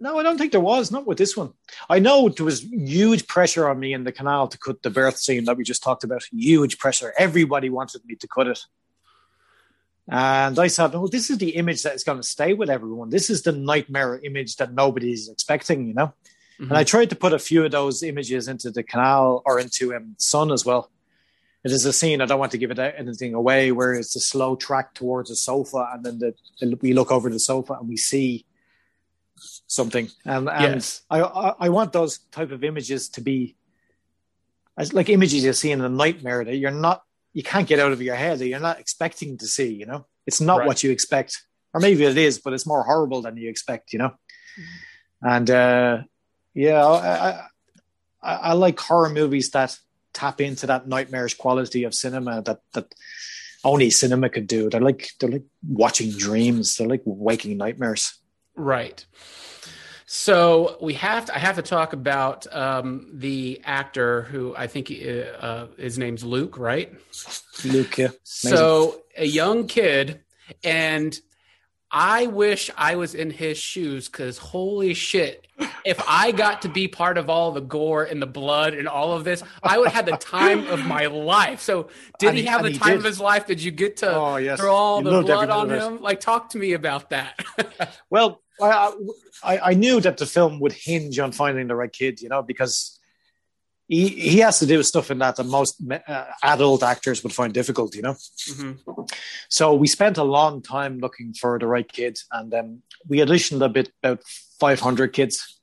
no, 0.00 0.18
I 0.18 0.22
don't 0.22 0.38
think 0.38 0.52
there 0.52 0.60
was. 0.60 0.90
Not 0.90 1.06
with 1.06 1.18
this 1.18 1.36
one. 1.36 1.52
I 1.88 1.98
know 1.98 2.28
there 2.30 2.46
was 2.46 2.62
huge 2.62 3.26
pressure 3.26 3.68
on 3.68 3.78
me 3.78 3.92
in 3.92 4.04
the 4.04 4.12
canal 4.12 4.48
to 4.48 4.58
cut 4.58 4.82
the 4.82 4.90
birth 4.90 5.18
scene 5.18 5.44
that 5.44 5.56
we 5.56 5.64
just 5.64 5.82
talked 5.82 6.04
about. 6.04 6.24
Huge 6.32 6.78
pressure. 6.78 7.12
Everybody 7.18 7.68
wanted 7.68 8.04
me 8.06 8.14
to 8.16 8.26
cut 8.26 8.48
it. 8.48 8.60
And 10.08 10.58
I 10.58 10.66
said, 10.66 10.94
oh, 10.94 11.06
this 11.06 11.30
is 11.30 11.38
the 11.38 11.50
image 11.50 11.84
that 11.84 11.94
is 11.94 12.02
going 12.02 12.18
to 12.18 12.26
stay 12.26 12.52
with 12.54 12.68
everyone. 12.68 13.10
This 13.10 13.30
is 13.30 13.42
the 13.42 13.52
nightmare 13.52 14.18
image 14.18 14.56
that 14.56 14.72
nobody's 14.72 15.28
expecting, 15.28 15.86
you 15.86 15.94
know? 15.94 16.12
Mm-hmm. 16.54 16.64
And 16.64 16.72
I 16.72 16.82
tried 16.82 17.10
to 17.10 17.16
put 17.16 17.32
a 17.32 17.38
few 17.38 17.64
of 17.64 17.70
those 17.70 18.02
images 18.02 18.48
into 18.48 18.70
the 18.70 18.82
canal 18.82 19.42
or 19.46 19.60
into 19.60 19.94
um, 19.94 20.16
Son 20.18 20.50
as 20.50 20.64
well. 20.64 20.90
It 21.62 21.70
is 21.70 21.84
a 21.84 21.92
scene, 21.92 22.22
I 22.22 22.26
don't 22.26 22.40
want 22.40 22.52
to 22.52 22.58
give 22.58 22.70
it 22.70 22.78
anything 22.78 23.34
away, 23.34 23.70
where 23.70 23.92
it's 23.92 24.16
a 24.16 24.20
slow 24.20 24.56
track 24.56 24.94
towards 24.94 25.30
a 25.30 25.36
sofa, 25.36 25.90
and 25.92 26.02
then 26.02 26.18
the, 26.18 26.34
the, 26.58 26.76
we 26.80 26.94
look 26.94 27.12
over 27.12 27.28
the 27.28 27.38
sofa 27.38 27.74
and 27.74 27.86
we 27.86 27.98
see 27.98 28.46
something. 29.66 30.08
And, 30.24 30.48
and 30.48 30.74
yes. 30.74 31.02
I, 31.10 31.20
I, 31.20 31.68
want 31.68 31.92
those 31.92 32.18
type 32.30 32.50
of 32.50 32.64
images 32.64 33.08
to 33.10 33.20
be 33.20 33.56
as 34.76 34.92
like 34.92 35.08
images 35.08 35.44
you 35.44 35.52
see 35.52 35.70
in 35.70 35.80
a 35.80 35.88
nightmare 35.88 36.44
that 36.44 36.56
you're 36.56 36.70
not 36.70 37.02
you 37.32 37.42
can't 37.42 37.68
get 37.68 37.78
out 37.78 37.92
of 37.92 38.02
your 38.02 38.16
head 38.16 38.38
that 38.38 38.48
you're 38.48 38.60
not 38.60 38.80
expecting 38.80 39.38
to 39.38 39.46
see. 39.46 39.72
You 39.72 39.86
know, 39.86 40.06
it's 40.26 40.40
not 40.40 40.60
right. 40.60 40.66
what 40.66 40.82
you 40.82 40.90
expect, 40.90 41.42
or 41.72 41.80
maybe 41.80 42.04
it 42.04 42.18
is, 42.18 42.38
but 42.38 42.52
it's 42.52 42.66
more 42.66 42.82
horrible 42.82 43.22
than 43.22 43.36
you 43.36 43.48
expect. 43.48 43.92
You 43.92 44.00
know, 44.00 44.08
mm-hmm. 44.08 45.28
and 45.28 45.50
uh, 45.50 45.98
yeah, 46.54 46.84
I, 46.84 47.46
I, 48.22 48.34
I 48.34 48.52
like 48.54 48.78
horror 48.80 49.10
movies 49.10 49.50
that 49.50 49.78
tap 50.12 50.40
into 50.40 50.66
that 50.66 50.88
nightmarish 50.88 51.34
quality 51.34 51.84
of 51.84 51.94
cinema 51.94 52.42
that 52.42 52.60
that 52.74 52.92
only 53.62 53.90
cinema 53.90 54.28
could 54.28 54.46
do. 54.46 54.70
They're 54.70 54.80
like 54.80 55.10
they're 55.20 55.30
like 55.30 55.46
watching 55.66 56.10
dreams. 56.10 56.76
They're 56.76 56.88
like 56.88 57.02
waking 57.04 57.56
nightmares. 57.56 58.19
Right. 58.60 59.04
So 60.06 60.76
we 60.80 60.94
have 60.94 61.26
to. 61.26 61.34
I 61.36 61.38
have 61.38 61.56
to 61.56 61.62
talk 61.62 61.92
about 61.92 62.52
um, 62.54 63.08
the 63.14 63.60
actor 63.64 64.22
who 64.22 64.54
I 64.56 64.66
think 64.66 64.90
uh, 65.40 65.66
his 65.78 65.98
name's 65.98 66.24
Luke, 66.24 66.58
right? 66.58 66.92
Luke, 67.64 67.96
yeah. 67.96 68.08
So 68.24 69.02
a 69.16 69.24
young 69.24 69.68
kid, 69.68 70.20
and 70.64 71.16
I 71.92 72.26
wish 72.26 72.70
I 72.76 72.96
was 72.96 73.14
in 73.14 73.30
his 73.30 73.56
shoes 73.56 74.08
because 74.08 74.36
holy 74.38 74.94
shit, 74.94 75.46
if 75.84 76.02
I 76.08 76.32
got 76.32 76.62
to 76.62 76.68
be 76.68 76.88
part 76.88 77.16
of 77.16 77.30
all 77.30 77.52
the 77.52 77.60
gore 77.60 78.02
and 78.02 78.20
the 78.20 78.26
blood 78.26 78.74
and 78.74 78.88
all 78.88 79.12
of 79.12 79.22
this, 79.22 79.44
I 79.62 79.78
would 79.78 79.90
have 79.92 80.06
the 80.06 80.16
time 80.16 80.66
of 80.66 80.84
my 80.84 81.06
life. 81.06 81.60
So, 81.60 81.88
did 82.18 82.30
And 82.30 82.38
he 82.38 82.44
have 82.46 82.64
the 82.64 82.70
he 82.70 82.78
time 82.78 82.90
did. 82.90 82.98
of 82.98 83.04
his 83.04 83.20
life? 83.20 83.46
Did 83.46 83.62
you 83.62 83.70
get 83.70 83.98
to 83.98 84.12
Oh, 84.12 84.36
yes. 84.36 84.58
throw 84.58 84.74
all 84.74 84.98
He 84.98 85.04
the 85.04 85.22
blood 85.22 85.50
on 85.50 85.68
minute 85.68 85.82
of 85.84 85.92
it. 85.92 85.96
him? 85.98 86.02
Like, 86.02 86.18
talk 86.18 86.50
to 86.50 86.58
me 86.58 86.72
about 86.72 87.10
that. 87.10 87.38
Well, 88.10 88.42
I, 88.62 88.92
I 89.42 89.58
I 89.70 89.74
knew 89.74 90.00
that 90.00 90.18
the 90.18 90.26
film 90.26 90.60
would 90.60 90.72
hinge 90.72 91.18
on 91.18 91.32
finding 91.32 91.68
the 91.68 91.74
right 91.74 91.92
kid, 91.92 92.20
you 92.20 92.28
know, 92.28 92.42
because 92.42 92.98
he 93.90 94.08
he 94.08 94.38
has 94.38 94.60
to 94.60 94.66
do 94.66 94.82
stuff 94.82 95.10
in 95.10 95.18
that 95.18 95.36
that 95.36 95.44
most 95.44 95.82
uh, 96.06 96.24
adult 96.42 96.82
actors 96.82 97.22
would 97.22 97.32
find 97.32 97.52
difficult, 97.52 97.94
you 97.96 98.02
know. 98.02 98.14
Mhm. 98.48 98.78
So 99.48 99.74
we 99.74 99.88
spent 99.88 100.16
a 100.16 100.24
long 100.24 100.62
time 100.62 100.98
looking 100.98 101.34
for 101.34 101.58
the 101.58 101.66
right 101.66 101.90
kid, 101.90 102.18
and 102.30 102.54
um, 102.54 102.82
we 103.08 103.18
auditioned 103.18 103.64
a 103.64 103.68
bit 103.68 103.90
about 104.02 104.22
500 104.60 105.12
kids, 105.12 105.58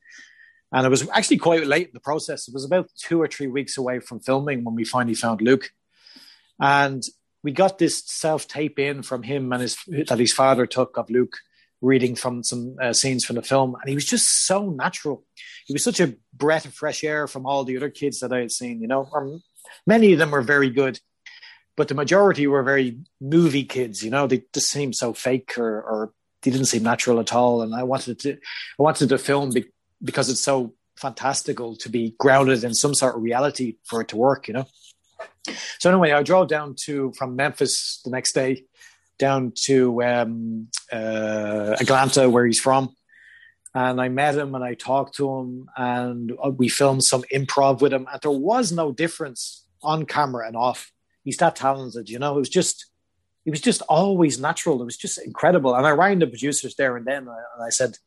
and 0.74 0.86
it 0.86 0.90
was 0.90 1.08
actually 1.14 1.38
quite 1.38 1.66
late 1.66 1.88
in 1.88 1.94
the 1.94 2.02
process. 2.02 2.48
It 2.50 2.54
was 2.54 2.66
about 2.66 2.90
two 2.98 3.22
or 3.22 3.28
three 3.28 3.48
weeks 3.48 3.78
away 3.78 4.00
from 4.00 4.20
filming 4.20 4.66
when 4.66 4.76
we 4.76 4.84
finally 4.84 5.16
found 5.16 5.42
Luke, 5.42 5.72
and 6.60 7.02
we 7.44 7.54
got 7.54 7.78
this 7.78 8.04
self 8.06 8.46
tape 8.46 8.78
in 8.78 9.04
from 9.04 9.24
him 9.24 9.54
and 9.54 9.62
his 9.62 9.78
that 10.08 10.20
his 10.20 10.34
father 10.34 10.66
took 10.66 10.98
of 10.98 11.10
Luke 11.10 11.38
reading 11.82 12.16
from 12.16 12.44
some 12.44 12.76
uh, 12.82 12.94
scenes 12.94 13.24
from 13.24 13.36
the 13.36 13.42
film, 13.42 13.76
and 13.76 13.90
he 13.90 13.96
was 13.96 14.06
just 14.06 14.46
so 14.46 14.70
natural. 14.70 15.24
He 15.66 15.74
was 15.74 15.84
such 15.84 16.00
a 16.00 16.16
breath 16.34 16.66
of 16.66 16.74
fresh 16.74 17.04
air 17.04 17.28
from 17.28 17.46
all 17.46 17.64
the 17.64 17.78
other 17.78 17.90
kids 17.90 18.20
that 18.20 18.34
I 18.34 18.40
had 18.40 18.52
seen. 18.52 18.82
You 18.82 18.88
know, 18.88 19.08
or 19.12 19.40
many 19.86 20.14
of 20.14 20.20
them 20.20 20.32
were 20.32 20.42
very 20.42 20.70
good, 20.70 21.00
but 21.76 21.88
the 21.88 21.96
majority 21.96 22.48
were 22.48 22.64
very 22.64 23.00
movie 23.22 23.64
kids. 23.64 24.04
You 24.04 24.12
know, 24.12 24.28
they 24.28 24.44
just 24.54 24.72
seemed 24.72 24.96
so 24.96 25.14
fake 25.14 25.58
or, 25.58 25.82
or 25.82 26.14
they 26.42 26.52
didn't 26.52 26.68
seem 26.68 26.84
natural 26.84 27.20
at 27.20 27.34
all. 27.34 27.62
And 27.62 27.76
I 27.76 27.84
wanted 27.84 28.20
to, 28.20 28.34
I 28.34 28.84
wanted 28.84 29.10
to 29.10 29.18
film 29.18 29.52
be, 29.52 29.66
because 30.04 30.30
it's 30.30 30.42
so 30.42 30.74
fantastical 30.98 31.76
to 31.78 31.90
be 31.90 32.16
grounded 32.18 32.64
in 32.64 32.74
some 32.74 32.96
sort 32.96 33.16
of 33.16 33.22
reality 33.22 33.78
for 33.84 34.02
it 34.02 34.08
to 34.10 34.18
work. 34.18 34.48
You 34.48 34.56
know. 34.56 34.68
So 35.80 35.90
anyway, 35.90 36.12
I 36.12 36.24
drove 36.24 36.48
down 36.48 36.76
to 36.86 37.14
from 37.18 37.36
Memphis 37.36 38.02
the 38.04 38.12
next 38.12 38.34
day 38.34 38.66
down 39.18 39.54
to 39.64 40.04
um, 40.04 40.68
uh, 40.92 41.76
Atlanta, 41.80 42.30
where 42.30 42.46
he's 42.46 42.60
from. 42.60 42.96
And 43.74 44.02
I 44.02 44.10
met 44.10 44.36
him 44.36 44.56
and 44.56 44.64
I 44.64 44.74
talked 44.74 45.16
to 45.18 45.30
him 45.30 45.70
and 45.78 46.32
uh, 46.44 46.50
we 46.50 46.68
filmed 46.68 47.04
some 47.04 47.24
improv 47.34 47.82
with 47.82 47.94
him. 47.94 48.08
And 48.12 48.22
there 48.22 48.32
was 48.32 48.72
no 48.72 48.92
difference 48.92 49.68
on 49.84 50.06
camera 50.06 50.48
and 50.48 50.56
off. 50.56 50.92
He's 51.24 51.38
that 51.38 51.56
talented, 51.56 52.10
you 52.10 52.18
know. 52.18 52.36
It 52.36 52.40
was 52.40 52.50
just, 52.50 52.88
it 53.46 53.52
was 53.52 53.62
just 53.62 53.82
always 53.84 54.40
natural. 54.40 54.82
It 54.82 54.86
was 54.86 54.98
just 54.98 55.20
incredible. 55.24 55.76
And 55.76 55.86
I 55.86 55.92
rang 55.92 56.20
the 56.20 56.28
producers 56.28 56.76
there 56.76 56.98
and 56.98 57.06
then, 57.06 57.28
uh, 57.28 57.36
and 57.56 57.66
I 57.66 57.70
said, 57.70 57.98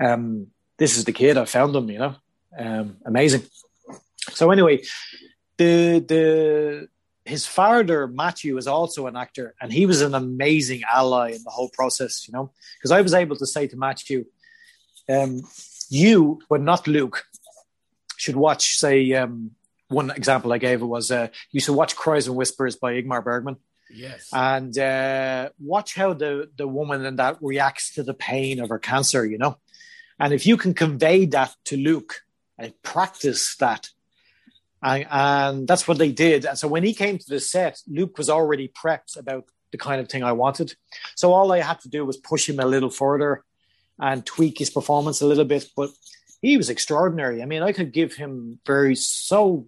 um, 0.00 0.48
"This 0.78 0.96
is 0.96 1.04
the 1.04 1.12
kid. 1.12 1.36
I 1.36 1.44
found 1.44 1.74
him. 1.76 1.90
You 1.90 1.98
know, 1.98 2.14
um, 2.58 2.96
amazing." 3.04 3.42
So 4.32 4.50
anyway, 4.50 4.82
the 5.58 6.04
the 6.06 6.88
his 7.30 7.46
father 7.46 8.06
Matthew 8.06 8.56
is 8.58 8.66
also 8.66 9.06
an 9.06 9.16
actor, 9.16 9.54
and 9.60 9.72
he 9.72 9.86
was 9.86 10.00
an 10.02 10.14
amazing 10.14 10.82
ally 10.92 11.28
in 11.36 11.42
the 11.44 11.50
whole 11.50 11.70
process. 11.70 12.26
You 12.26 12.32
know, 12.32 12.52
because 12.76 12.90
I 12.90 13.00
was 13.00 13.14
able 13.14 13.36
to 13.36 13.46
say 13.46 13.66
to 13.68 13.76
Matthew, 13.76 14.26
um, 15.08 15.42
"You, 15.88 16.40
but 16.50 16.60
not 16.60 16.86
Luke, 16.86 17.24
should 18.16 18.36
watch." 18.36 18.76
Say 18.76 19.12
um, 19.14 19.52
one 19.88 20.10
example 20.10 20.52
I 20.52 20.58
gave 20.58 20.82
was 20.82 21.10
uh, 21.10 21.28
you 21.52 21.60
should 21.60 21.76
watch 21.76 21.96
"Cries 21.96 22.26
and 22.26 22.36
Whispers" 22.36 22.76
by 22.76 22.94
Ingmar 22.94 23.24
Bergman 23.24 23.56
yes. 23.92 24.28
and 24.32 24.76
uh, 24.78 25.50
watch 25.58 25.94
how 25.94 26.12
the 26.12 26.50
the 26.56 26.68
woman 26.68 27.04
in 27.04 27.16
that 27.16 27.38
reacts 27.40 27.94
to 27.94 28.02
the 28.02 28.14
pain 28.14 28.60
of 28.60 28.68
her 28.68 28.78
cancer. 28.78 29.24
You 29.26 29.38
know, 29.38 29.58
and 30.18 30.32
if 30.32 30.46
you 30.46 30.56
can 30.56 30.74
convey 30.74 31.26
that 31.26 31.54
to 31.66 31.76
Luke 31.76 32.22
and 32.58 32.72
practice 32.82 33.56
that, 33.56 33.90
and, 34.82 35.06
and 35.10 35.68
that's 35.68 35.86
what 35.86 35.98
they 35.98 36.12
did. 36.12 36.44
And 36.44 36.58
so 36.58 36.68
when 36.68 36.84
he 36.84 36.94
came 36.94 37.18
to 37.18 37.28
the 37.28 37.40
set, 37.40 37.80
Luke 37.86 38.18
was 38.18 38.30
already 38.30 38.68
prepped 38.68 39.18
about 39.18 39.44
the 39.72 39.78
kind 39.78 40.00
of 40.00 40.08
thing 40.08 40.22
I 40.24 40.32
wanted. 40.32 40.74
So 41.14 41.32
all 41.32 41.52
I 41.52 41.60
had 41.60 41.80
to 41.80 41.88
do 41.88 42.04
was 42.04 42.16
push 42.16 42.48
him 42.48 42.60
a 42.60 42.66
little 42.66 42.90
further 42.90 43.44
and 43.98 44.24
tweak 44.24 44.58
his 44.58 44.70
performance 44.70 45.20
a 45.20 45.26
little 45.26 45.44
bit, 45.44 45.66
but. 45.76 45.90
He 46.42 46.56
was 46.56 46.70
extraordinary. 46.70 47.42
I 47.42 47.44
mean, 47.44 47.62
I 47.62 47.72
could 47.72 47.92
give 47.92 48.14
him 48.14 48.60
very 48.64 48.94
so 48.94 49.66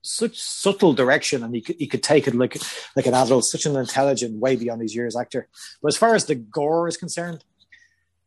such 0.00 0.40
subtle 0.40 0.94
direction, 0.94 1.42
and 1.42 1.54
he 1.54 1.60
could, 1.60 1.76
he 1.78 1.86
could 1.86 2.02
take 2.02 2.26
it 2.26 2.34
like 2.34 2.56
like 2.96 3.06
an 3.06 3.12
adult, 3.12 3.44
such 3.44 3.66
an 3.66 3.76
intelligent, 3.76 4.40
way 4.40 4.56
beyond 4.56 4.80
his 4.80 4.94
years 4.94 5.16
actor. 5.16 5.48
But 5.82 5.88
as 5.88 5.96
far 5.98 6.14
as 6.14 6.24
the 6.24 6.34
gore 6.34 6.88
is 6.88 6.96
concerned, 6.96 7.44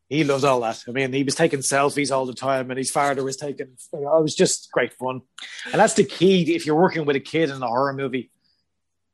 he 0.09 0.23
loves 0.23 0.43
all 0.43 0.59
that. 0.61 0.83
I 0.87 0.91
mean, 0.91 1.13
he 1.13 1.23
was 1.23 1.35
taking 1.35 1.59
selfies 1.59 2.11
all 2.11 2.25
the 2.25 2.33
time, 2.33 2.71
and 2.71 2.77
his 2.77 2.89
father 2.89 3.23
was 3.23 3.37
taking. 3.37 3.77
You 3.93 4.01
know, 4.01 4.17
it 4.17 4.23
was 4.23 4.35
just 4.35 4.71
great 4.71 4.93
fun, 4.93 5.21
and 5.65 5.79
that's 5.79 5.93
the 5.93 6.03
key. 6.03 6.55
If 6.55 6.65
you're 6.65 6.75
working 6.75 7.05
with 7.05 7.15
a 7.15 7.21
kid 7.21 7.51
in 7.51 7.61
a 7.61 7.67
horror 7.67 7.93
movie, 7.93 8.31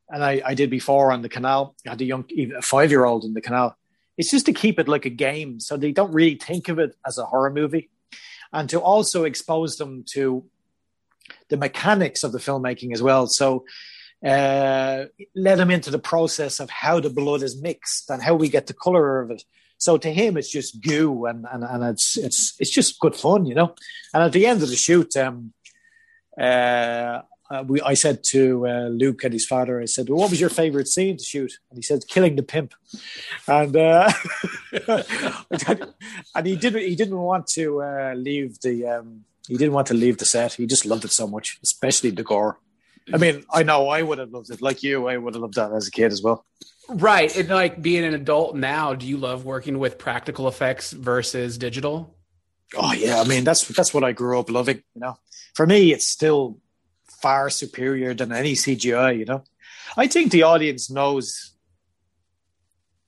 and 0.10 0.24
I, 0.24 0.42
I 0.46 0.54
did 0.54 0.70
before 0.70 1.12
on 1.12 1.22
the 1.22 1.30
canal, 1.30 1.76
I 1.86 1.92
had 1.92 2.02
a 2.02 2.06
young, 2.06 2.26
a 2.58 2.62
five 2.62 2.92
year 2.92 3.04
old 3.04 3.26
in 3.26 3.34
the 3.34 3.42
canal. 3.42 3.78
It's 4.18 4.32
just 4.32 4.46
to 4.46 4.54
keep 4.54 4.80
it 4.80 4.88
like 4.88 5.06
a 5.06 5.10
game, 5.10 5.60
so 5.60 5.76
they 5.76 5.92
don't 5.92 6.14
really 6.14 6.36
think 6.36 6.70
of 6.70 6.80
it 6.80 6.96
as 7.06 7.18
a 7.18 7.26
horror 7.26 7.52
movie, 7.52 7.90
and 8.54 8.70
to 8.70 8.80
also 8.80 9.26
expose 9.26 9.76
them 9.76 10.06
to 10.12 10.46
the 11.50 11.58
mechanics 11.58 12.24
of 12.24 12.32
the 12.32 12.40
filmmaking 12.40 12.94
as 12.94 13.02
well. 13.02 13.28
So 13.28 13.66
uh, 14.26 15.06
let 15.36 15.58
them 15.58 15.72
into 15.72 15.92
the 15.92 16.00
process 16.00 16.62
of 16.62 16.70
how 16.70 17.02
the 17.02 17.10
blood 17.10 17.44
is 17.44 17.62
mixed 17.62 18.10
and 18.10 18.24
how 18.24 18.36
we 18.36 18.48
get 18.48 18.68
the 18.68 18.74
color 18.74 19.22
of 19.22 19.32
it. 19.32 19.44
So 19.78 19.98
to 19.98 20.12
him, 20.12 20.38
it's 20.38 20.50
just 20.50 20.82
goo, 20.82 21.26
and 21.26 21.46
and, 21.52 21.64
and 21.64 21.84
it's 21.84 22.18
it's 22.18 22.56
it's 22.60 22.72
just 22.72 23.00
good 23.00 23.16
fun, 23.16 23.46
you 23.46 23.56
know. 23.56 23.76
And 24.14 24.24
at 24.24 24.32
the 24.32 24.46
end 24.46 24.64
of 24.64 24.70
the 24.70 24.76
shoot, 24.76 25.16
um, 25.18 25.54
uh, 26.40 27.22
we 27.68 27.82
I 27.82 27.94
said 27.94 28.24
to 28.32 28.68
uh, 28.68 28.88
Luke 28.88 29.24
and 29.24 29.34
his 29.34 29.46
father, 29.46 29.82
I 29.82 29.86
said, 29.86 30.10
well, 30.10 30.20
"What 30.20 30.32
was 30.32 30.42
your 30.42 30.50
favorite 30.50 30.88
scene 30.88 31.18
to 31.18 31.24
shoot?" 31.24 31.60
And 31.70 31.78
he 31.78 31.84
said, 31.84 32.08
"Killing 32.08 32.36
the 32.36 32.44
pimp," 32.44 32.74
and 33.48 33.76
uh, 33.76 34.12
and 36.36 36.48
he 36.48 36.56
didn't 36.56 36.82
he 36.82 36.96
didn't 36.96 37.20
want 37.20 37.48
to 37.48 37.82
uh, 37.84 38.14
leave 38.16 38.60
the 38.62 38.88
um, 38.88 39.26
he 39.48 39.58
didn't 39.58 39.74
want 39.74 39.88
to 39.88 39.94
leave 39.94 40.18
the 40.18 40.26
set. 40.26 40.54
He 40.54 40.66
just 40.66 40.86
loved 40.86 41.06
it 41.06 41.12
so 41.12 41.28
much, 41.28 41.60
especially 41.64 42.10
the 42.10 42.24
gore. 42.24 42.60
I 43.14 43.18
mean, 43.18 43.44
I 43.54 43.64
know 43.64 43.90
I 43.90 44.02
would 44.02 44.18
have 44.18 44.32
loved 44.32 44.50
it, 44.50 44.62
like 44.62 44.82
you. 44.82 45.08
I 45.08 45.18
would 45.18 45.36
have 45.36 45.42
loved 45.42 45.56
that 45.56 45.72
as 45.72 45.88
a 45.88 45.92
kid 45.92 46.12
as 46.12 46.22
well. 46.24 46.46
Right. 46.90 47.36
And 47.36 47.50
like 47.50 47.82
being 47.82 48.04
an 48.04 48.14
adult 48.14 48.56
now, 48.56 48.94
do 48.94 49.06
you 49.06 49.18
love 49.18 49.46
working 49.46 49.80
with 49.80 49.98
practical 49.98 50.48
effects 50.48 50.92
versus 50.92 51.58
digital? 51.58 52.16
Oh 52.76 52.94
yeah, 52.94 53.22
I 53.22 53.26
mean 53.26 53.44
that's 53.44 53.68
that's 53.68 53.94
what 53.94 54.04
I 54.04 54.12
grew 54.12 54.40
up 54.40 54.50
loving. 54.50 54.82
You 54.96 55.02
know, 55.02 55.18
for 55.54 55.68
me, 55.68 55.94
it's 55.94 56.08
still 56.08 56.60
far 57.22 57.50
superior 57.50 58.14
than 58.14 58.32
any 58.32 58.54
CGI. 58.54 59.18
You 59.18 59.26
know, 59.26 59.44
I 59.96 60.08
think 60.08 60.32
the 60.32 60.44
audience 60.44 60.90
knows 60.90 61.54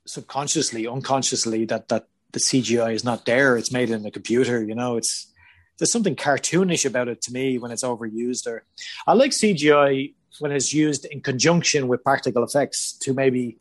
subconsciously, 0.06 0.88
unconsciously 0.88 1.66
that 1.66 1.88
that 1.90 2.08
the 2.32 2.40
CGI 2.40 2.94
is 2.94 3.04
not 3.04 3.26
there. 3.26 3.58
It's 3.58 3.72
made 3.72 3.90
in 3.90 4.04
the 4.04 4.12
computer. 4.12 4.64
You 4.64 4.76
know, 4.76 4.98
it's 4.98 5.32
there's 5.78 5.92
something 5.92 6.16
cartoonish 6.16 6.86
about 6.86 7.08
it 7.08 7.22
to 7.22 7.34
me 7.34 7.58
when 7.58 7.72
it's 7.72 7.84
overused. 7.84 8.48
Or 8.48 8.64
I 9.06 9.14
like 9.14 9.32
CGI 9.32 10.14
when 10.40 10.52
it's 10.52 10.74
used 10.74 11.06
in 11.06 11.22
conjunction 11.22 11.88
with 11.88 12.04
practical 12.04 12.44
effects 12.44 12.94
to 13.02 13.14
maybe 13.14 13.58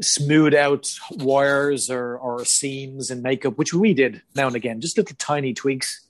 smooth 0.00 0.54
out 0.54 0.88
wires 1.10 1.90
or, 1.90 2.16
or 2.16 2.44
seams 2.44 3.10
in 3.10 3.22
makeup, 3.22 3.58
which 3.58 3.74
we 3.74 3.94
did 3.94 4.22
now 4.34 4.46
and 4.46 4.56
again, 4.56 4.80
just 4.80 4.96
little 4.96 5.16
tiny 5.18 5.54
tweaks. 5.54 6.06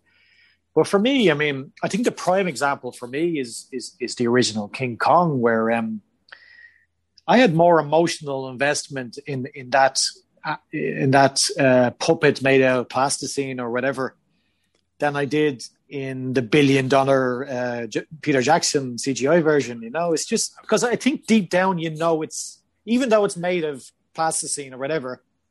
But 0.74 0.86
for 0.86 0.98
me, 0.98 1.30
I 1.30 1.34
mean, 1.34 1.72
I 1.82 1.88
think 1.88 2.04
the 2.04 2.12
prime 2.12 2.48
example 2.48 2.92
for 2.92 3.06
me 3.06 3.38
is 3.38 3.68
is 3.72 3.94
is 4.00 4.14
the 4.14 4.26
original 4.26 4.68
King 4.68 4.96
Kong, 4.96 5.38
where 5.38 5.70
um, 5.70 6.00
I 7.26 7.36
had 7.36 7.54
more 7.54 7.78
emotional 7.78 8.48
investment 8.48 9.18
in 9.26 9.48
in 9.54 9.68
that 9.70 9.98
uh, 10.42 10.56
in 10.72 11.10
that 11.10 11.42
uh, 11.60 11.90
puppet 11.90 12.42
made 12.42 12.62
out 12.62 12.80
of 12.80 12.88
plasticine 12.88 13.60
or 13.60 13.70
whatever 13.70 14.16
than 15.02 15.14
I 15.22 15.26
did 15.26 15.56
in 15.88 16.32
the 16.32 16.42
billion 16.42 16.86
dollar 16.96 17.22
uh, 17.56 17.86
J- 17.94 18.06
Peter 18.24 18.40
Jackson 18.40 18.84
CGI 19.04 19.42
version. 19.42 19.82
You 19.82 19.90
know, 19.90 20.12
it's 20.14 20.24
just 20.34 20.54
because 20.62 20.82
I 20.84 20.96
think 20.96 21.26
deep 21.26 21.50
down, 21.50 21.78
you 21.84 21.90
know, 21.90 22.22
it's 22.22 22.62
even 22.86 23.08
though 23.10 23.24
it's 23.26 23.36
made 23.36 23.64
of 23.72 23.76
plasticine 24.14 24.72
or 24.74 24.78
whatever, 24.78 25.10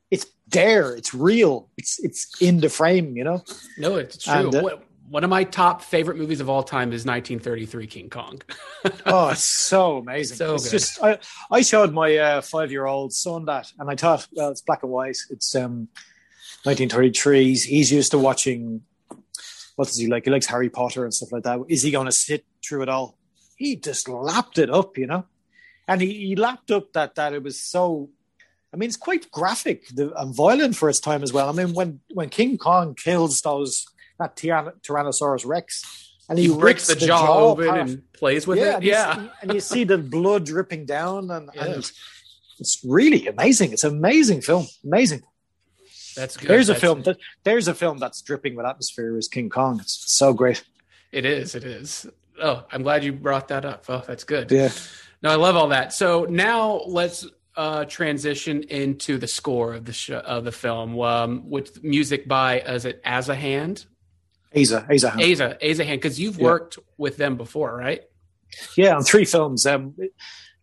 it's 0.10 0.26
there, 0.48 0.96
it's 1.00 1.14
real, 1.14 1.70
it's 1.78 2.00
it's 2.08 2.22
in 2.42 2.56
the 2.62 2.70
frame. 2.70 3.08
You 3.18 3.26
know, 3.30 3.44
No, 3.78 3.96
it's 3.98 4.24
true. 4.24 4.34
And, 4.34 4.56
uh, 4.56 4.62
What- 4.68 4.84
One 5.12 5.26
of 5.26 5.30
my 5.30 5.44
top 5.44 5.82
favorite 5.82 6.18
movies 6.18 6.40
of 6.40 6.48
all 6.50 6.64
time 6.64 6.90
is 6.98 7.04
1933 7.06 7.88
King 7.88 8.10
Kong. 8.10 8.42
oh, 9.06 9.30
it's 9.36 9.44
so 9.44 9.98
amazing. 9.98 10.38
So 10.38 10.56
it's 10.56 10.64
good. 10.64 10.72
just 10.80 11.04
I, 11.04 11.20
I 11.58 11.62
showed 11.72 11.92
my 11.92 12.10
uh, 12.28 12.40
five 12.54 12.72
year 12.72 12.86
old 12.88 13.12
son 13.12 13.44
that, 13.52 13.66
and 13.78 13.90
I 13.92 13.96
thought, 13.98 14.26
well, 14.32 14.50
it's 14.54 14.62
black 14.68 14.84
and 14.84 14.92
white. 14.98 15.18
It's 15.30 15.54
um, 15.54 15.90
1933. 16.64 17.44
He's, 17.44 17.64
he's 17.64 17.92
used 17.92 18.12
to 18.12 18.18
watching. 18.18 18.82
What 19.76 19.88
does 19.88 19.98
he 19.98 20.08
like? 20.08 20.26
He 20.26 20.32
likes 20.32 20.48
Harry 20.48 20.70
Potter 20.70 21.04
and 21.04 21.14
stuff 21.14 21.32
like 21.32 21.44
that. 21.44 21.60
Is 21.68 21.82
he 21.82 21.92
going 21.92 22.06
to 22.06 22.12
sit 22.12 22.46
through 22.66 22.84
it 22.84 22.90
all? 22.90 23.18
He 23.56 23.76
just 23.76 24.10
lapped 24.10 24.58
it 24.58 24.70
up, 24.70 24.98
you 24.98 25.08
know, 25.08 25.26
and 25.88 26.02
he, 26.02 26.14
he 26.28 26.36
lapped 26.36 26.72
up 26.72 26.94
that 26.94 27.16
that 27.16 27.34
it 27.34 27.44
was 27.44 27.62
so. 27.62 28.10
I 28.74 28.78
mean, 28.78 28.88
it's 28.88 28.98
quite 28.98 29.30
graphic 29.32 29.88
and 29.98 30.34
violent 30.34 30.78
for 30.78 30.90
its 30.90 31.02
time 31.02 31.24
as 31.24 31.34
well. 31.34 31.50
I 31.50 31.52
mean, 31.52 31.74
when 31.74 32.00
when 32.14 32.30
King 32.30 32.58
Kong 32.58 32.96
kills 32.96 33.42
those 33.42 33.86
that 34.18 34.36
Tyrannosaurus 34.36 35.46
Rex, 35.46 35.84
and 36.30 36.40
he, 36.40 36.48
he 36.48 36.58
breaks 36.58 36.88
the, 36.88 36.96
the, 36.96 37.08
jaw, 37.08 37.26
jaw 37.26 37.40
open 37.40 37.66
apart. 37.66 37.80
and 37.82 38.14
plays 38.14 38.48
with 38.48 38.60
yeah, 38.60 38.78
it. 38.78 38.84
Yeah, 38.84 39.12
and 39.12 39.22
you, 39.22 39.28
see, 39.28 39.34
and 39.42 39.54
you 39.54 39.60
see 39.60 39.84
the 39.84 39.98
blood 39.98 40.46
dripping 40.46 40.86
down, 40.86 41.30
and, 41.30 41.50
yeah. 41.56 41.66
and, 41.66 41.92
it's 42.62 42.80
really 42.86 43.28
amazing. 43.28 43.74
It's 43.74 43.84
an 43.84 43.98
amazing 43.98 44.42
film. 44.42 44.68
Amazing. 44.86 45.24
That's 46.16 46.38
good. 46.38 46.50
There's 46.50 46.68
that's 46.68 46.78
a 46.78 46.82
film. 46.82 47.02
That, 47.04 47.18
there's 47.44 47.68
a 47.68 47.74
film 47.74 47.98
that's 47.98 48.22
dripping 48.22 48.56
with 48.56 48.66
atmosphere. 48.66 49.18
Is 49.18 49.28
King 49.28 49.50
Kong? 49.50 49.80
It's 49.80 50.04
so 50.16 50.34
great. 50.34 50.64
It 51.12 51.26
is. 51.26 51.56
It 51.56 51.64
is. 51.64 52.08
Oh, 52.42 52.64
I'm 52.72 52.84
glad 52.84 53.04
you 53.04 53.14
brought 53.14 53.50
that 53.50 53.66
up. 53.66 53.86
Oh, 53.90 54.04
that's 54.06 54.24
good. 54.24 54.52
Yeah. 54.52 54.70
No, 55.22 55.30
I 55.30 55.36
love 55.36 55.56
all 55.56 55.68
that. 55.70 55.94
So 55.94 56.26
now 56.30 56.82
let's 56.88 57.28
uh, 57.56 57.86
transition 57.86 58.64
into 58.64 59.18
the 59.18 59.28
score 59.28 59.74
of 59.74 59.86
the 59.86 60.22
of 60.26 60.46
the 60.46 60.52
film 60.52 61.00
um, 61.00 61.50
with 61.50 61.84
music 61.84 62.28
by 62.28 62.62
is 62.62 62.86
it 62.86 63.04
Aza 63.04 63.36
Hand? 63.36 63.86
Aza, 64.56 64.88
Aza, 64.90 65.10
Hand. 65.12 65.22
Aza, 65.22 65.62
Aza 65.62 65.86
Hand, 65.86 66.02
because 66.02 66.20
you've 66.20 66.38
Yeah. 66.38 66.44
worked 66.46 66.80
with 66.98 67.18
them 67.18 67.38
before, 67.38 67.76
right? 67.76 68.02
Yeah, 68.76 68.96
on 68.96 69.04
three 69.04 69.24
films. 69.26 69.66
Um, 69.66 69.96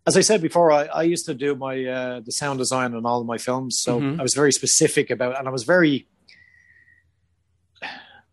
as 0.09 0.17
I 0.17 0.23
said 0.31 0.41
before, 0.49 0.69
I, 0.81 0.83
I 1.03 1.05
used 1.15 1.27
to 1.31 1.35
do 1.35 1.51
my 1.67 1.75
uh, 1.99 2.21
the 2.29 2.33
sound 2.41 2.57
design 2.65 2.91
on 2.99 3.03
all 3.09 3.21
of 3.23 3.27
my 3.35 3.39
films, 3.49 3.73
so 3.85 3.91
Mhm. 4.01 4.19
I 4.21 4.23
was 4.29 4.35
very 4.43 4.53
specific 4.61 5.07
about, 5.17 5.33
and 5.39 5.45
I 5.51 5.53
was 5.59 5.65
very, 5.75 5.97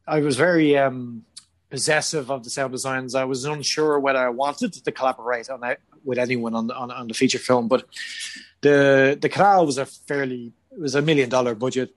I 0.08 0.20
was 0.28 0.36
very 0.38 0.78
um, 0.78 1.24
possessive 1.70 2.26
of 2.32 2.40
the 2.44 2.50
sound 2.50 2.72
designs. 2.72 3.16
I 3.16 3.26
was 3.26 3.40
unsure 3.46 4.00
whether 4.00 4.20
I 4.20 4.30
wanted 4.30 4.74
to 4.86 4.92
collaborate 4.92 5.50
on 5.50 5.64
it 5.72 5.80
with 6.04 6.18
anyone 6.26 6.54
on 6.60 6.68
the, 6.68 6.76
on, 6.76 6.92
on 6.92 7.08
the 7.08 7.14
feature 7.22 7.40
film, 7.50 7.68
but 7.68 7.82
the 8.62 9.18
the 9.24 9.30
canal 9.36 9.66
was 9.66 9.78
a 9.78 9.86
fairly 10.10 10.54
it 10.72 10.80
was 10.80 10.96
a 10.96 11.02
million 11.02 11.30
dollar 11.30 11.56
budget, 11.56 11.90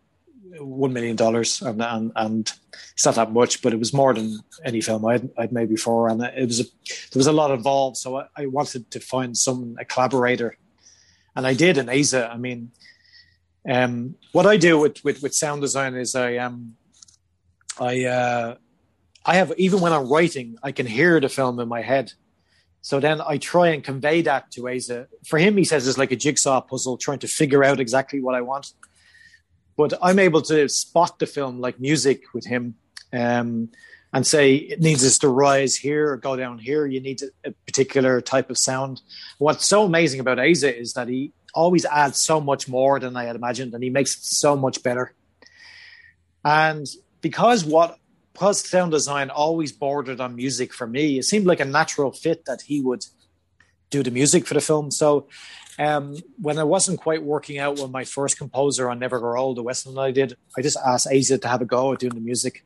one 0.61 0.93
million 0.93 1.17
dollars, 1.17 1.63
and, 1.63 1.83
and 1.83 2.13
and 2.17 2.53
it's 2.93 3.07
not 3.07 3.15
that 3.17 3.33
much, 3.33 3.63
but 3.63 3.73
it 3.73 3.79
was 3.79 3.93
more 3.93 4.15
than 4.15 4.41
any 4.65 4.81
film 4.81 5.05
I'd, 5.07 5.29
I'd 5.37 5.53
made 5.53 5.69
before, 5.69 6.09
and 6.09 6.23
it 6.23 6.47
was 6.47 6.61
a, 6.61 6.65
there 6.65 7.21
was 7.21 7.27
a 7.27 7.33
lot 7.33 7.51
involved. 7.51 7.97
So 7.97 8.19
I, 8.19 8.27
I 8.37 8.47
wanted 8.47 8.91
to 8.91 9.01
find 9.01 9.37
some 9.37 9.77
a 9.79 9.85
collaborator, 9.85 10.57
and 11.37 11.47
I 11.47 11.55
did 11.55 11.79
in 11.79 11.87
Aza. 11.87 12.31
I 12.31 12.37
mean, 12.37 12.73
um, 13.69 14.15
what 14.33 14.47
I 14.47 14.57
do 14.57 14.79
with, 14.79 15.03
with 15.05 15.23
with 15.23 15.35
sound 15.35 15.61
design 15.61 15.95
is 15.95 16.15
I 16.15 16.37
um 16.37 16.77
I 17.79 18.05
uh, 18.05 18.57
I 19.25 19.35
have 19.37 19.53
even 19.59 19.81
when 19.81 19.93
I'm 19.93 20.09
writing, 20.09 20.57
I 20.63 20.73
can 20.73 20.87
hear 20.87 21.21
the 21.21 21.29
film 21.29 21.61
in 21.61 21.69
my 21.69 21.83
head. 21.83 22.13
So 22.81 23.01
then 23.01 23.21
I 23.21 23.39
try 23.39 23.69
and 23.69 23.83
convey 23.85 24.23
that 24.23 24.51
to 24.53 24.63
Aza. 24.63 25.09
For 25.27 25.39
him, 25.39 25.57
he 25.57 25.65
says 25.65 25.87
it's 25.87 25.99
like 25.99 26.13
a 26.13 26.17
jigsaw 26.17 26.61
puzzle, 26.61 26.97
trying 26.97 27.19
to 27.19 27.29
figure 27.29 27.65
out 27.65 27.81
exactly 27.81 28.21
what 28.23 28.35
I 28.35 28.41
want. 28.41 28.73
But 29.79 29.95
I'm 30.03 30.19
able 30.19 30.43
to 30.43 30.69
spot 30.69 31.21
the 31.21 31.27
film 31.27 31.61
like 31.61 31.79
music 31.79 32.25
with 32.35 32.45
him 32.45 32.75
um, 33.13 33.71
and 34.13 34.27
say 34.27 34.57
it 34.57 34.81
needs 34.81 35.07
us 35.07 35.19
to 35.21 35.29
rise 35.29 35.77
here 35.77 36.11
or 36.11 36.17
go 36.17 36.35
down 36.35 36.59
here. 36.59 36.85
You 36.85 37.01
need 37.01 37.23
a, 37.45 37.53
particular 37.65 38.21
type 38.21 38.51
of 38.51 38.59
sound. 38.59 39.01
What's 39.39 39.65
so 39.65 39.85
amazing 39.85 40.19
about 40.19 40.39
Aza 40.39 40.77
is 40.77 40.95
that 40.95 41.07
he 41.07 41.33
always 41.55 41.85
adds 41.85 42.21
so 42.21 42.41
much 42.41 42.69
more 42.69 42.99
than 42.99 43.17
I 43.17 43.25
had 43.25 43.37
imagined, 43.37 43.73
and 43.73 43.85
he 43.85 43.89
makes 43.89 44.17
it 44.17 44.25
so 44.25 44.57
much 44.57 44.83
better. 44.83 45.15
And 46.45 46.85
because 47.21 47.65
what 47.65 47.99
because 48.33 48.69
sound 48.69 48.91
design 48.91 49.31
always 49.31 49.71
bordered 49.71 50.21
on 50.21 50.35
music 50.35 50.75
for 50.75 50.89
me, 50.89 51.19
it 51.19 51.25
seemed 51.25 51.47
like 51.47 51.61
a 51.61 51.65
natural 51.65 52.11
fit 52.11 52.45
that 52.47 52.63
he 52.63 52.81
would 52.81 53.05
do 53.91 54.03
the 54.03 54.11
music 54.11 54.47
for 54.47 54.55
the 54.55 54.61
film. 54.61 54.91
So 54.91 55.29
um, 55.79 56.17
when 56.41 56.59
I 56.59 56.65
wasn't 56.65 57.01
quite 57.01 57.23
working 57.23 57.59
out 57.59 57.79
with 57.79 57.91
my 57.91 58.05
first 58.05 58.37
composer 58.37 58.91
on 58.91 58.99
Never 58.99 59.21
Grow 59.21 59.41
Old, 59.41 59.57
the 59.57 59.63
Western 59.63 59.97
I 59.99 60.11
did, 60.11 60.37
I 60.57 60.63
just 60.63 60.77
asked 60.85 61.07
Aza 61.07 61.41
to 61.41 61.49
have 61.49 61.63
a 61.63 61.65
go 61.65 61.93
at 61.93 62.01
doing 62.01 62.15
the 62.15 62.21
music. 62.21 62.65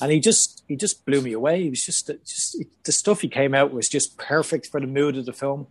And 0.00 0.12
he 0.12 0.20
just 0.20 0.62
he 0.68 0.76
just 0.76 1.04
blew 1.06 1.20
me 1.20 1.32
away. 1.32 1.62
He 1.64 1.70
was 1.70 1.84
just 1.84 2.06
just 2.24 2.56
the 2.84 2.92
stuff 2.92 3.20
he 3.20 3.28
came 3.28 3.54
out 3.54 3.72
was 3.72 3.88
just 3.88 4.16
perfect 4.16 4.68
for 4.68 4.80
the 4.80 4.86
mood 4.86 5.16
of 5.16 5.26
the 5.26 5.32
film. 5.32 5.66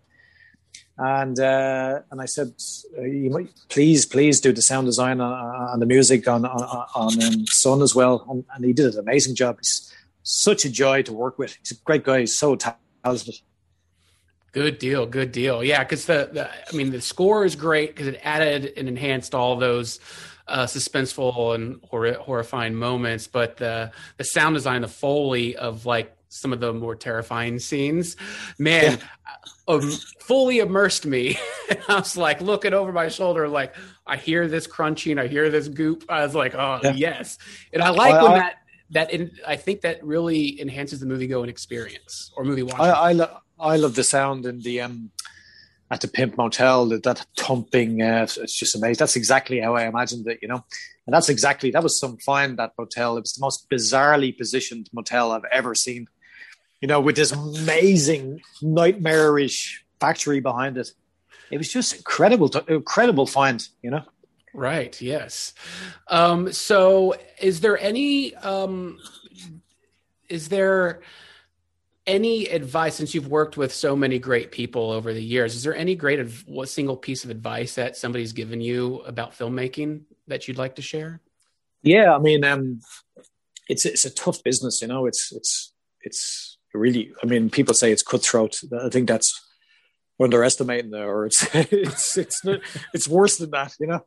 And 0.97 1.39
uh, 1.39 2.01
and 2.11 2.21
I 2.21 2.25
said, 2.25 2.53
uh, 2.97 3.03
you 3.03 3.29
might, 3.29 3.49
please 3.69 4.05
please 4.05 4.41
do 4.41 4.51
the 4.51 4.61
sound 4.61 4.87
design 4.87 5.21
on 5.21 5.79
the 5.79 5.85
music 5.85 6.27
on 6.27 6.45
on, 6.45 6.61
on 6.95 7.23
um, 7.23 7.47
Son 7.47 7.81
as 7.81 7.95
well. 7.95 8.25
And, 8.29 8.43
and 8.53 8.65
he 8.65 8.73
did 8.73 8.93
an 8.93 8.99
amazing 8.99 9.35
job. 9.35 9.59
He's 9.61 9.93
such 10.23 10.65
a 10.65 10.69
joy 10.69 11.03
to 11.03 11.13
work 11.13 11.39
with. 11.39 11.55
He's 11.59 11.71
a 11.71 11.75
great 11.75 12.03
guy. 12.03 12.21
He's 12.21 12.35
so 12.35 12.57
talented. 12.57 13.35
Good 14.53 14.79
deal, 14.79 15.05
good 15.05 15.31
deal. 15.31 15.63
Yeah, 15.63 15.83
because 15.83 16.05
the, 16.05 16.29
the 16.31 16.49
I 16.49 16.75
mean 16.75 16.91
the 16.91 17.01
score 17.01 17.45
is 17.45 17.55
great 17.55 17.89
because 17.89 18.07
it 18.07 18.19
added 18.23 18.73
and 18.77 18.87
enhanced 18.87 19.35
all 19.35 19.55
those 19.57 19.99
uh, 20.47 20.63
suspenseful 20.65 21.53
and 21.55 21.79
hor- 21.83 22.13
horrifying 22.13 22.73
moments, 22.75 23.27
but 23.27 23.57
the 23.57 23.91
the 24.17 24.23
sound 24.23 24.55
design, 24.55 24.81
the 24.81 24.87
foley 24.87 25.55
of 25.55 25.85
like 25.85 26.15
some 26.29 26.53
of 26.53 26.59
the 26.59 26.73
more 26.73 26.95
terrifying 26.95 27.59
scenes, 27.59 28.15
man, 28.57 28.99
um, 29.67 29.91
fully 30.21 30.59
immersed 30.59 31.05
me. 31.05 31.37
I 31.89 31.95
was 31.95 32.15
like 32.17 32.41
looking 32.41 32.73
over 32.73 32.91
my 32.91 33.09
shoulder, 33.09 33.47
like 33.47 33.75
I 34.07 34.17
hear 34.17 34.47
this 34.47 34.65
crunching, 34.67 35.19
I 35.19 35.27
hear 35.27 35.49
this 35.49 35.67
goop. 35.67 36.05
I 36.09 36.23
was 36.25 36.33
like, 36.33 36.55
oh 36.55 36.79
Yeah. 36.83 36.93
yes, 36.93 37.37
and 37.73 37.83
I 37.83 37.89
like 37.89 38.13
I- 38.15 38.23
when 38.23 38.31
I- 38.33 38.39
that 38.39 38.55
that 38.91 39.11
in, 39.11 39.31
I 39.45 39.57
think 39.57 39.81
that 39.81 40.01
really 40.03 40.59
enhances 40.61 41.01
the 41.01 41.05
movie 41.05 41.27
going 41.27 41.49
experience 41.49 42.31
or 42.37 42.45
movie 42.45 42.63
watching. 42.63 42.79
I 42.81 42.89
I, 42.89 43.11
lo- 43.11 43.37
I 43.59 43.75
love 43.77 43.95
the 43.95 44.03
sound 44.03 44.45
in 44.45 44.61
the 44.61 44.81
um 44.81 45.11
at 45.89 46.01
the 46.01 46.07
Pimp 46.07 46.37
Motel 46.37 46.87
that, 46.87 47.03
that 47.03 47.25
thumping. 47.37 48.01
Uh, 48.01 48.27
it's 48.37 48.55
just 48.55 48.75
amazing. 48.75 48.99
That's 48.99 49.15
exactly 49.15 49.59
how 49.59 49.75
I 49.75 49.85
imagined 49.85 50.27
it, 50.27 50.39
you 50.41 50.47
know. 50.47 50.65
And 51.05 51.13
that's 51.13 51.29
exactly 51.29 51.71
that 51.71 51.83
was 51.83 51.99
some 51.99 52.17
find 52.17 52.59
that 52.59 52.73
motel. 52.77 53.17
It 53.17 53.21
was 53.21 53.33
the 53.33 53.41
most 53.41 53.69
bizarrely 53.69 54.37
positioned 54.37 54.89
motel 54.91 55.31
I've 55.31 55.45
ever 55.51 55.73
seen. 55.75 56.07
You 56.81 56.87
know, 56.87 56.99
with 56.99 57.15
this 57.15 57.31
amazing 57.31 58.41
nightmarish 58.61 59.83
factory 59.99 60.39
behind 60.39 60.77
it. 60.77 60.91
It 61.49 61.57
was 61.57 61.71
just 61.71 61.95
incredible, 61.95 62.51
incredible 62.67 63.25
find. 63.25 63.65
You 63.81 63.91
know. 63.91 64.03
Right. 64.53 64.99
Yes. 65.01 65.53
Um, 66.07 66.51
so, 66.51 67.15
is 67.39 67.61
there 67.61 67.79
any? 67.79 68.35
Um, 68.35 68.99
is 70.29 70.49
there 70.49 71.01
any 72.07 72.45
advice 72.45 72.95
since 72.95 73.13
you've 73.13 73.27
worked 73.27 73.57
with 73.57 73.73
so 73.73 73.95
many 73.95 74.17
great 74.17 74.51
people 74.51 74.91
over 74.91 75.13
the 75.13 75.23
years? 75.23 75.55
Is 75.55 75.63
there 75.63 75.75
any 75.75 75.93
great 75.93 76.25
what 76.47 76.69
single 76.69 76.97
piece 76.97 77.23
of 77.23 77.29
advice 77.29 77.75
that 77.75 77.97
somebody's 77.97 78.33
given 78.33 78.61
you 78.61 79.01
about 79.01 79.37
filmmaking 79.37 80.03
that 80.27 80.47
you'd 80.47 80.57
like 80.57 80.75
to 80.75 80.81
share? 80.81 81.21
Yeah, 81.83 82.15
I 82.15 82.19
mean, 82.19 82.43
um, 82.43 82.79
it's 83.69 83.85
it's 83.85 84.05
a 84.05 84.09
tough 84.09 84.41
business, 84.43 84.81
you 84.81 84.87
know. 84.87 85.05
It's 85.05 85.31
it's 85.31 85.73
it's 86.01 86.57
really. 86.73 87.11
I 87.21 87.25
mean, 87.25 87.49
people 87.49 87.73
say 87.73 87.91
it's 87.91 88.03
cutthroat. 88.03 88.59
I 88.73 88.89
think 88.89 89.07
that's 89.07 89.45
underestimating 90.19 90.93
it, 90.93 90.97
or 90.97 91.25
it's 91.25 91.47
it's 91.53 92.17
it's 92.17 92.43
not, 92.43 92.61
it's 92.93 93.07
worse 93.07 93.37
than 93.37 93.51
that, 93.51 93.73
you 93.79 93.87
know. 93.87 94.05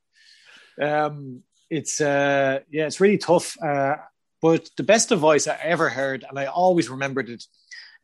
Um, 0.81 1.43
it's 1.69 2.01
uh, 2.01 2.61
yeah, 2.71 2.87
it's 2.87 3.01
really 3.01 3.19
tough. 3.19 3.57
Uh, 3.63 3.97
but 4.43 4.71
the 4.77 4.83
best 4.83 5.13
advice 5.13 5.47
I 5.47 5.59
ever 5.63 5.89
heard, 5.89 6.25
and 6.29 6.39
I 6.39 6.47
always 6.47 6.89
remembered 6.89 7.29
it. 7.29 7.45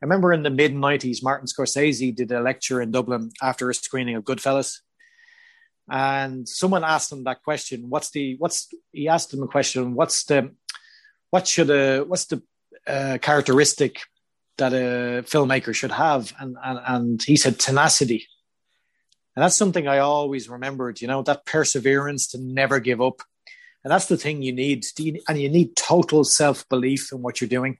I 0.01 0.05
remember 0.05 0.31
in 0.31 0.43
the 0.43 0.49
mid 0.49 0.73
'90s, 0.73 1.23
Martin 1.23 1.47
Scorsese 1.47 2.15
did 2.15 2.31
a 2.31 2.41
lecture 2.41 2.81
in 2.81 2.91
Dublin 2.91 3.31
after 3.41 3.69
a 3.69 3.73
screening 3.73 4.15
of 4.15 4.23
Goodfellas, 4.23 4.79
and 5.89 6.47
someone 6.47 6.83
asked 6.83 7.11
him 7.11 7.23
that 7.23 7.43
question 7.43 7.89
what's 7.89 8.11
the 8.11 8.35
what's 8.37 8.67
he 8.91 9.07
asked 9.07 9.33
him 9.33 9.43
a 9.43 9.47
question 9.47 9.95
what's 9.95 10.25
the 10.25 10.51
what 11.31 11.47
should 11.47 11.69
a 11.69 12.01
what's 12.01 12.25
the 12.25 12.41
uh, 12.85 13.17
characteristic 13.21 14.01
that 14.57 14.73
a 14.73 15.23
filmmaker 15.23 15.73
should 15.73 15.91
have? 15.91 16.33
And, 16.39 16.57
and 16.63 16.79
and 16.85 17.23
he 17.23 17.37
said 17.37 17.59
tenacity. 17.59 18.27
And 19.35 19.43
that's 19.43 19.55
something 19.55 19.87
i 19.87 19.99
always 19.99 20.49
remembered 20.49 20.99
you 20.99 21.07
know 21.07 21.21
that 21.21 21.45
perseverance 21.45 22.27
to 22.29 22.39
never 22.39 22.79
give 22.79 22.99
up 22.99 23.21
and 23.87 23.91
that's 23.93 24.07
the 24.07 24.17
thing 24.17 24.41
you 24.41 24.51
need. 24.51 24.85
And 25.29 25.39
you 25.39 25.47
need 25.47 25.77
total 25.77 26.25
self-belief 26.25 27.13
in 27.13 27.21
what 27.21 27.39
you're 27.39 27.47
doing. 27.47 27.77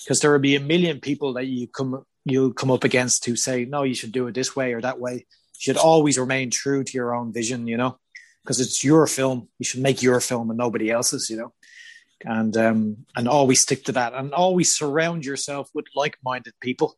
Because 0.00 0.18
there 0.18 0.32
will 0.32 0.40
be 0.40 0.56
a 0.56 0.60
million 0.60 0.98
people 0.98 1.34
that 1.34 1.46
you 1.46 1.68
come 1.68 2.04
you'll 2.24 2.52
come 2.52 2.72
up 2.72 2.82
against 2.82 3.24
who 3.24 3.36
say 3.36 3.64
no 3.64 3.84
you 3.84 3.94
should 3.94 4.10
do 4.10 4.26
it 4.26 4.34
this 4.34 4.56
way 4.56 4.72
or 4.72 4.80
that 4.80 4.98
way. 4.98 5.12
You 5.14 5.60
should 5.60 5.76
always 5.76 6.18
remain 6.18 6.50
true 6.50 6.82
to 6.82 6.92
your 6.92 7.14
own 7.14 7.32
vision, 7.32 7.68
you 7.68 7.76
know, 7.76 8.00
because 8.42 8.58
it's 8.58 8.82
your 8.82 9.06
film. 9.06 9.48
You 9.60 9.64
should 9.64 9.80
make 9.80 10.02
your 10.02 10.18
film 10.18 10.50
and 10.50 10.58
nobody 10.58 10.90
else's, 10.90 11.30
you 11.30 11.36
know, 11.36 11.52
and 12.24 12.56
um, 12.56 13.06
and 13.14 13.28
always 13.28 13.60
stick 13.60 13.84
to 13.84 13.92
that, 13.92 14.12
and 14.12 14.34
always 14.34 14.76
surround 14.76 15.24
yourself 15.24 15.70
with 15.72 15.84
like-minded 15.94 16.54
people, 16.60 16.96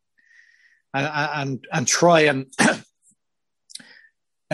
and 0.95 1.07
and 1.13 1.67
and 1.71 1.87
try 1.87 2.21
and 2.21 2.47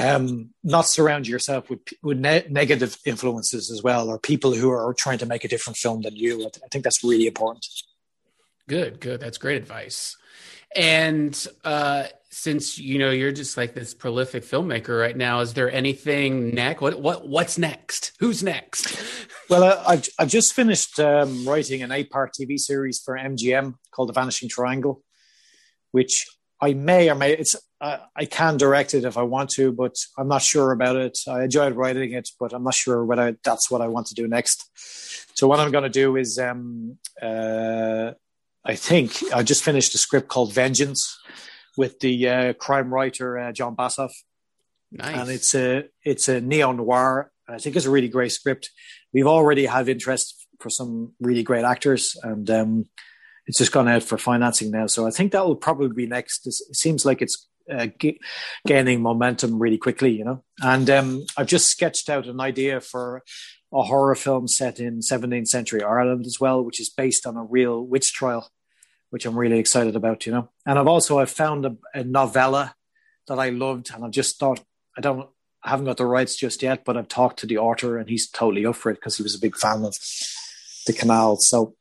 um, 0.02 0.50
not 0.64 0.86
surround 0.86 1.28
yourself 1.28 1.70
with 1.70 1.80
with 2.02 2.18
ne- 2.18 2.46
negative 2.50 2.98
influences 3.06 3.70
as 3.70 3.82
well, 3.82 4.08
or 4.08 4.18
people 4.18 4.52
who 4.52 4.70
are 4.70 4.94
trying 4.94 5.18
to 5.18 5.26
make 5.26 5.44
a 5.44 5.48
different 5.48 5.76
film 5.76 6.02
than 6.02 6.16
you. 6.16 6.46
I 6.46 6.68
think 6.70 6.84
that's 6.84 7.04
really 7.04 7.26
important. 7.26 7.66
Good, 8.68 9.00
good. 9.00 9.20
That's 9.20 9.38
great 9.38 9.56
advice. 9.56 10.16
And 10.74 11.46
uh, 11.64 12.04
since 12.30 12.78
you 12.78 12.98
know 12.98 13.10
you're 13.10 13.32
just 13.32 13.56
like 13.56 13.74
this 13.74 13.94
prolific 13.94 14.44
filmmaker 14.44 14.98
right 14.98 15.16
now, 15.16 15.40
is 15.40 15.54
there 15.54 15.70
anything 15.70 16.54
next? 16.54 16.80
What 16.80 17.00
what 17.00 17.28
what's 17.28 17.58
next? 17.58 18.12
Who's 18.18 18.42
next? 18.42 19.00
Well, 19.50 19.64
uh, 19.64 19.82
I've 19.86 20.08
I've 20.18 20.28
just 20.28 20.54
finished 20.54 20.98
um, 20.98 21.46
writing 21.46 21.82
an 21.82 21.92
eight 21.92 22.08
part 22.08 22.32
TV 22.32 22.58
series 22.58 23.02
for 23.04 23.18
MGM 23.18 23.74
called 23.90 24.08
The 24.08 24.14
Vanishing 24.14 24.48
Triangle, 24.48 25.02
which 25.90 26.26
I 26.58 26.72
may 26.72 27.10
or 27.10 27.16
may 27.16 27.32
it's 27.32 27.56
uh, 27.82 27.98
I 28.14 28.26
can 28.26 28.56
direct 28.58 28.94
it 28.94 29.04
if 29.04 29.18
I 29.18 29.22
want 29.22 29.50
to, 29.50 29.72
but 29.72 29.96
I'm 30.16 30.28
not 30.28 30.42
sure 30.42 30.70
about 30.70 30.94
it. 30.94 31.18
I 31.26 31.42
enjoyed 31.42 31.74
writing 31.74 32.12
it, 32.12 32.28
but 32.38 32.52
I'm 32.52 32.62
not 32.62 32.74
sure 32.74 33.04
whether 33.04 33.36
that's 33.42 33.72
what 33.72 33.80
I 33.80 33.88
want 33.88 34.06
to 34.06 34.14
do 34.14 34.28
next. 34.28 34.70
So 35.36 35.48
what 35.48 35.58
I'm 35.58 35.72
going 35.72 35.82
to 35.82 35.90
do 35.90 36.16
is, 36.16 36.38
um, 36.38 36.98
uh, 37.20 38.12
I 38.64 38.76
think 38.76 39.20
I 39.34 39.42
just 39.42 39.64
finished 39.64 39.96
a 39.96 39.98
script 39.98 40.28
called 40.28 40.52
Vengeance 40.52 41.18
with 41.76 41.98
the 41.98 42.28
uh, 42.28 42.52
crime 42.52 42.94
writer 42.94 43.36
uh, 43.36 43.50
Jon 43.50 43.74
Bassoff, 43.74 44.12
Nice. 44.92 45.16
and 45.16 45.30
it's 45.30 45.54
a 45.56 45.84
it's 46.04 46.28
a 46.28 46.40
neo 46.40 46.70
noir. 46.70 47.32
I 47.48 47.58
think 47.58 47.74
it's 47.74 47.86
a 47.86 47.90
really 47.90 48.08
great 48.08 48.30
script. 48.30 48.70
We've 49.12 49.26
already 49.26 49.66
have 49.66 49.88
interest 49.88 50.46
for 50.60 50.70
some 50.70 51.14
really 51.18 51.42
great 51.42 51.64
actors, 51.64 52.16
and 52.22 52.48
um, 52.48 52.84
it's 53.48 53.58
just 53.58 53.72
gone 53.72 53.88
out 53.88 54.04
for 54.04 54.18
financing 54.18 54.70
now. 54.70 54.86
So 54.86 55.04
I 55.04 55.10
think 55.10 55.32
that 55.32 55.44
will 55.44 55.56
probably 55.56 55.88
be 55.88 56.06
next. 56.06 56.46
It 56.46 56.76
seems 56.76 57.04
like 57.04 57.20
it's 57.20 57.48
uh, 57.70 57.86
g- 57.98 58.20
gaining 58.66 59.02
momentum 59.02 59.58
really 59.58 59.78
quickly, 59.78 60.10
you 60.12 60.24
know. 60.24 60.44
And 60.62 60.88
um, 60.90 61.24
I've 61.36 61.46
just 61.46 61.68
sketched 61.68 62.08
out 62.08 62.26
an 62.26 62.40
idea 62.40 62.80
for 62.80 63.22
a 63.72 63.82
horror 63.82 64.14
film 64.14 64.48
set 64.48 64.78
in 64.78 65.00
17th 65.00 65.48
century 65.48 65.82
Ireland 65.82 66.26
as 66.26 66.38
well, 66.38 66.62
which 66.62 66.80
is 66.80 66.90
based 66.90 67.26
on 67.26 67.36
a 67.36 67.44
real 67.44 67.84
witch 67.84 68.12
trial, 68.12 68.50
which 69.10 69.24
I'm 69.24 69.38
really 69.38 69.58
excited 69.58 69.96
about, 69.96 70.26
you 70.26 70.32
know. 70.32 70.50
And 70.66 70.78
I've 70.78 70.88
also 70.88 71.18
I've 71.18 71.30
found 71.30 71.64
a, 71.64 71.76
a 71.94 72.04
novella 72.04 72.74
that 73.28 73.38
I 73.38 73.50
loved, 73.50 73.90
and 73.94 74.04
I've 74.04 74.10
just 74.10 74.38
thought 74.38 74.60
I 74.96 75.00
don't. 75.00 75.28
I 75.64 75.70
haven't 75.70 75.86
got 75.86 75.96
the 75.96 76.06
rights 76.06 76.36
just 76.36 76.60
yet, 76.60 76.84
but 76.84 76.96
I've 76.96 77.06
talked 77.06 77.38
to 77.38 77.46
the 77.46 77.58
author 77.58 77.96
and 77.96 78.08
he's 78.08 78.28
totally 78.28 78.66
up 78.66 78.74
for 78.74 78.90
it 78.90 78.96
because 78.96 79.16
he 79.16 79.22
was 79.22 79.36
a 79.36 79.40
big 79.40 79.56
fan 79.56 79.84
of 79.84 79.96
the 80.88 80.92
canal. 80.92 81.36
So 81.36 81.76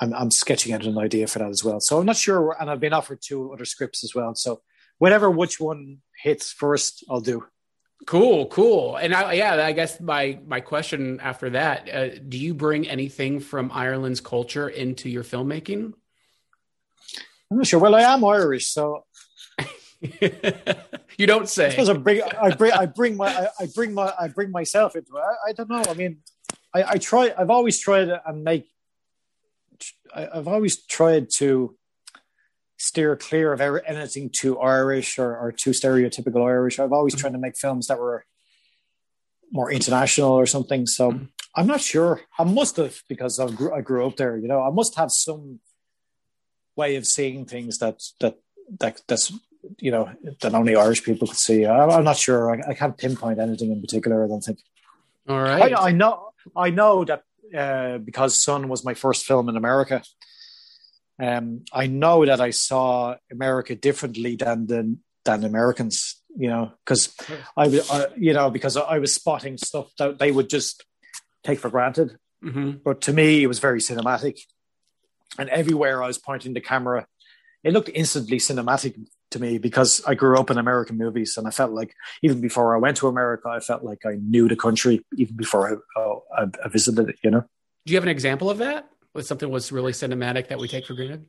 I'm, 0.00 0.12
I'm 0.14 0.30
sketching 0.32 0.72
out 0.72 0.84
an 0.84 0.98
idea 0.98 1.28
for 1.28 1.38
that 1.38 1.48
as 1.48 1.62
well. 1.62 1.80
So 1.80 2.00
I'm 2.00 2.06
not 2.06 2.16
sure, 2.16 2.56
and 2.58 2.68
I've 2.68 2.80
been 2.80 2.92
offered 2.92 3.20
two 3.22 3.52
other 3.52 3.64
scripts 3.64 4.02
as 4.02 4.14
well. 4.14 4.34
So 4.34 4.62
whatever 5.00 5.28
which 5.30 5.58
one 5.58 5.98
hits 6.22 6.52
first, 6.52 7.04
I'll 7.10 7.22
do. 7.22 7.44
Cool, 8.06 8.46
cool. 8.46 8.96
And 8.96 9.12
I, 9.14 9.32
yeah, 9.32 9.54
I 9.54 9.72
guess 9.72 10.00
my 10.00 10.38
my 10.46 10.60
question 10.60 11.18
after 11.20 11.50
that: 11.50 11.88
uh, 11.92 12.08
Do 12.26 12.38
you 12.38 12.54
bring 12.54 12.88
anything 12.88 13.40
from 13.40 13.72
Ireland's 13.72 14.20
culture 14.20 14.68
into 14.68 15.08
your 15.10 15.24
filmmaking? 15.24 15.92
I'm 17.50 17.56
not 17.58 17.66
sure. 17.66 17.80
Well, 17.80 17.94
I 17.94 18.02
am 18.02 18.24
Irish, 18.24 18.68
so 18.68 19.04
you 21.18 21.26
don't 21.26 21.42
I 21.42 21.46
say. 21.46 21.70
suppose 21.70 21.88
I 21.88 21.94
bring, 21.94 22.22
I 22.22 22.54
bring, 22.54 22.72
I 22.72 22.86
bring 22.86 23.16
my, 23.16 23.26
I, 23.26 23.48
I 23.60 23.66
bring 23.74 23.92
my, 23.92 24.12
I 24.18 24.28
bring 24.28 24.50
myself 24.50 24.96
into 24.96 25.16
it. 25.16 25.20
I, 25.20 25.50
I 25.50 25.52
don't 25.52 25.68
know. 25.68 25.82
I 25.86 25.94
mean, 25.94 26.18
I, 26.72 26.84
I 26.84 26.96
try. 26.96 27.34
I've 27.36 27.50
always 27.50 27.80
tried 27.80 28.08
and 28.08 28.44
make. 28.44 28.66
I've 30.14 30.48
always 30.48 30.84
tried 30.86 31.30
to 31.36 31.76
steer 32.80 33.14
clear 33.14 33.52
of 33.52 33.60
anything 33.60 34.30
too 34.32 34.58
Irish 34.58 35.18
or, 35.18 35.36
or 35.36 35.52
too 35.52 35.70
stereotypical 35.70 36.46
Irish. 36.46 36.78
I've 36.78 36.94
always 36.94 37.14
tried 37.14 37.32
to 37.34 37.38
make 37.38 37.58
films 37.58 37.88
that 37.88 37.98
were 37.98 38.24
more 39.52 39.70
international 39.70 40.32
or 40.32 40.46
something. 40.46 40.86
So 40.86 41.20
I'm 41.54 41.66
not 41.66 41.82
sure. 41.82 42.22
I 42.38 42.44
must 42.44 42.78
have 42.78 43.02
because 43.06 43.38
I 43.38 43.50
grew, 43.50 43.74
I 43.74 43.82
grew 43.82 44.06
up 44.06 44.16
there. 44.16 44.38
You 44.38 44.48
know, 44.48 44.62
I 44.62 44.70
must 44.70 44.96
have 44.96 45.10
some 45.10 45.60
way 46.74 46.96
of 46.96 47.06
seeing 47.06 47.44
things 47.44 47.76
that 47.78 48.00
that 48.20 48.38
that 48.78 49.02
that's 49.06 49.30
you 49.78 49.90
know 49.90 50.10
that 50.40 50.54
only 50.54 50.74
Irish 50.74 51.04
people 51.04 51.28
could 51.28 51.36
see. 51.36 51.66
I, 51.66 51.84
I'm 51.84 52.04
not 52.04 52.16
sure. 52.16 52.50
I, 52.50 52.70
I 52.70 52.74
can't 52.74 52.96
pinpoint 52.96 53.40
anything 53.40 53.72
in 53.72 53.82
particular. 53.82 54.24
I 54.24 54.28
don't 54.28 54.40
think. 54.40 54.58
All 55.28 55.38
right. 55.38 55.74
I, 55.74 55.88
I 55.88 55.92
know. 55.92 56.30
I 56.56 56.70
know 56.70 57.04
that 57.04 57.24
uh, 57.54 57.98
because 57.98 58.42
Son 58.42 58.70
was 58.70 58.86
my 58.86 58.94
first 58.94 59.26
film 59.26 59.50
in 59.50 59.56
America. 59.58 60.02
Um, 61.20 61.64
I 61.72 61.86
know 61.86 62.24
that 62.24 62.40
I 62.40 62.50
saw 62.50 63.16
America 63.30 63.74
differently 63.74 64.36
than 64.36 64.66
the, 64.66 64.96
than 65.24 65.44
Americans. 65.44 66.16
You 66.36 66.48
know, 66.48 66.72
because 66.84 67.12
I, 67.56 67.66
was- 67.66 67.90
I, 67.90 68.06
you 68.16 68.32
know, 68.32 68.50
because 68.50 68.76
I 68.76 68.98
was 68.98 69.12
spotting 69.12 69.58
stuff 69.58 69.90
that 69.98 70.18
they 70.20 70.30
would 70.30 70.48
just 70.48 70.84
take 71.42 71.58
for 71.58 71.68
granted. 71.70 72.16
hmm 72.40 72.70
But 72.84 73.00
to 73.02 73.12
me, 73.12 73.42
it 73.42 73.48
was 73.48 73.58
very 73.58 73.80
cinematic, 73.80 74.38
and 75.38 75.48
everywhere 75.48 76.02
I 76.02 76.06
was 76.06 76.18
pointing 76.18 76.54
the 76.54 76.60
camera, 76.60 77.06
it 77.64 77.72
looked 77.72 77.90
instantly 77.92 78.38
cinematic 78.38 78.94
to 79.32 79.40
me 79.40 79.58
because 79.58 80.02
I 80.06 80.14
grew 80.14 80.38
up 80.38 80.50
in 80.50 80.58
American 80.58 80.96
movies, 80.96 81.36
and 81.36 81.46
I 81.48 81.50
felt 81.50 81.72
like 81.72 81.94
even 82.22 82.40
before 82.40 82.76
I 82.76 82.78
went 82.78 82.96
to 82.98 83.08
America, 83.08 83.48
I 83.48 83.60
felt 83.60 83.82
like 83.82 84.06
I 84.06 84.14
knew 84.20 84.48
the 84.48 84.56
country 84.56 85.04
even 85.16 85.34
before 85.36 85.62
I, 85.68 86.00
oh, 86.00 86.22
I, 86.36 86.42
I 86.64 86.68
visited 86.68 87.08
it. 87.08 87.16
You 87.24 87.30
know, 87.32 87.44
Do 87.86 87.92
you 87.92 87.96
have 87.96 88.04
an 88.04 88.08
example 88.10 88.48
of 88.50 88.58
that? 88.58 88.88
With 89.14 89.26
something 89.26 89.50
was 89.50 89.72
really 89.72 89.92
cinematic 89.92 90.48
that 90.48 90.58
we 90.58 90.68
take 90.68 90.86
for 90.86 90.94
granted? 90.94 91.26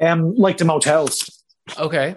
um, 0.00 0.34
like 0.36 0.56
the 0.58 0.64
motels. 0.64 1.44
Okay. 1.78 2.16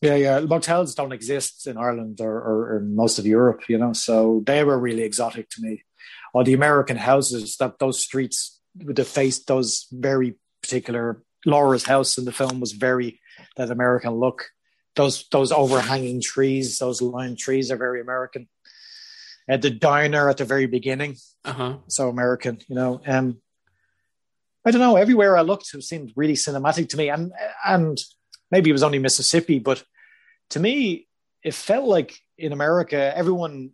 Yeah, 0.00 0.14
yeah, 0.14 0.40
motels 0.40 0.94
don't 0.94 1.12
exist 1.12 1.66
in 1.66 1.76
Ireland 1.76 2.20
or, 2.20 2.30
or, 2.36 2.74
or 2.76 2.80
most 2.80 3.18
of 3.18 3.26
Europe. 3.26 3.68
You 3.68 3.78
know, 3.78 3.92
so 3.92 4.42
they 4.46 4.62
were 4.62 4.78
really 4.78 5.02
exotic 5.02 5.50
to 5.50 5.62
me. 5.62 5.82
Or 6.32 6.44
the 6.44 6.54
American 6.54 6.96
houses, 6.96 7.56
that 7.56 7.80
those 7.80 7.98
streets 8.00 8.60
with 8.84 8.96
the 8.96 9.04
face, 9.04 9.42
those 9.44 9.86
very 9.90 10.36
particular. 10.62 11.22
Laura's 11.46 11.84
house 11.84 12.18
in 12.18 12.24
the 12.24 12.32
film 12.32 12.60
was 12.60 12.72
very 12.72 13.20
that 13.56 13.70
American 13.70 14.12
look. 14.12 14.50
Those 14.94 15.26
those 15.32 15.50
overhanging 15.52 16.20
trees, 16.20 16.78
those 16.78 17.02
lime 17.02 17.34
trees 17.34 17.70
are 17.72 17.76
very 17.76 18.00
American. 18.00 18.48
At 19.48 19.62
the 19.62 19.70
diner 19.70 20.28
at 20.28 20.36
the 20.36 20.44
very 20.44 20.66
beginning, 20.66 21.16
Uh 21.44 21.52
huh. 21.52 21.76
so 21.88 22.08
American, 22.08 22.58
you 22.68 22.74
know. 22.76 23.00
Um, 23.06 23.40
I 24.64 24.70
don't 24.70 24.80
know. 24.80 24.96
Everywhere 24.96 25.36
I 25.36 25.42
looked, 25.42 25.72
it 25.74 25.82
seemed 25.82 26.12
really 26.16 26.34
cinematic 26.34 26.88
to 26.90 26.96
me, 26.96 27.08
and 27.08 27.32
and 27.64 27.98
maybe 28.50 28.70
it 28.70 28.74
was 28.74 28.82
only 28.82 28.98
Mississippi, 28.98 29.58
but 29.58 29.82
to 30.50 30.60
me, 30.60 31.06
it 31.42 31.54
felt 31.54 31.86
like 31.86 32.18
in 32.36 32.52
America, 32.52 33.12
everyone 33.16 33.70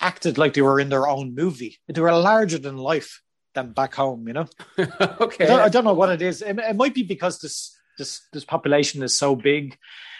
acted 0.00 0.38
like 0.38 0.54
they 0.54 0.62
were 0.62 0.80
in 0.80 0.88
their 0.88 1.08
own 1.08 1.34
movie. 1.34 1.78
They 1.88 2.00
were 2.00 2.12
larger 2.12 2.58
than 2.58 2.76
life 2.76 3.22
than 3.54 3.72
back 3.72 3.94
home, 3.94 4.26
you 4.28 4.34
know. 4.34 4.46
okay. 4.78 5.44
I 5.44 5.48
don't, 5.48 5.60
I 5.60 5.68
don't 5.68 5.84
know 5.84 5.94
what 5.94 6.10
it 6.10 6.22
is. 6.22 6.42
It, 6.42 6.58
it 6.58 6.76
might 6.76 6.94
be 6.94 7.02
because 7.02 7.40
this 7.40 7.76
this 7.98 8.22
this 8.32 8.44
population 8.44 9.02
is 9.02 9.16
so 9.16 9.34
big, 9.36 9.76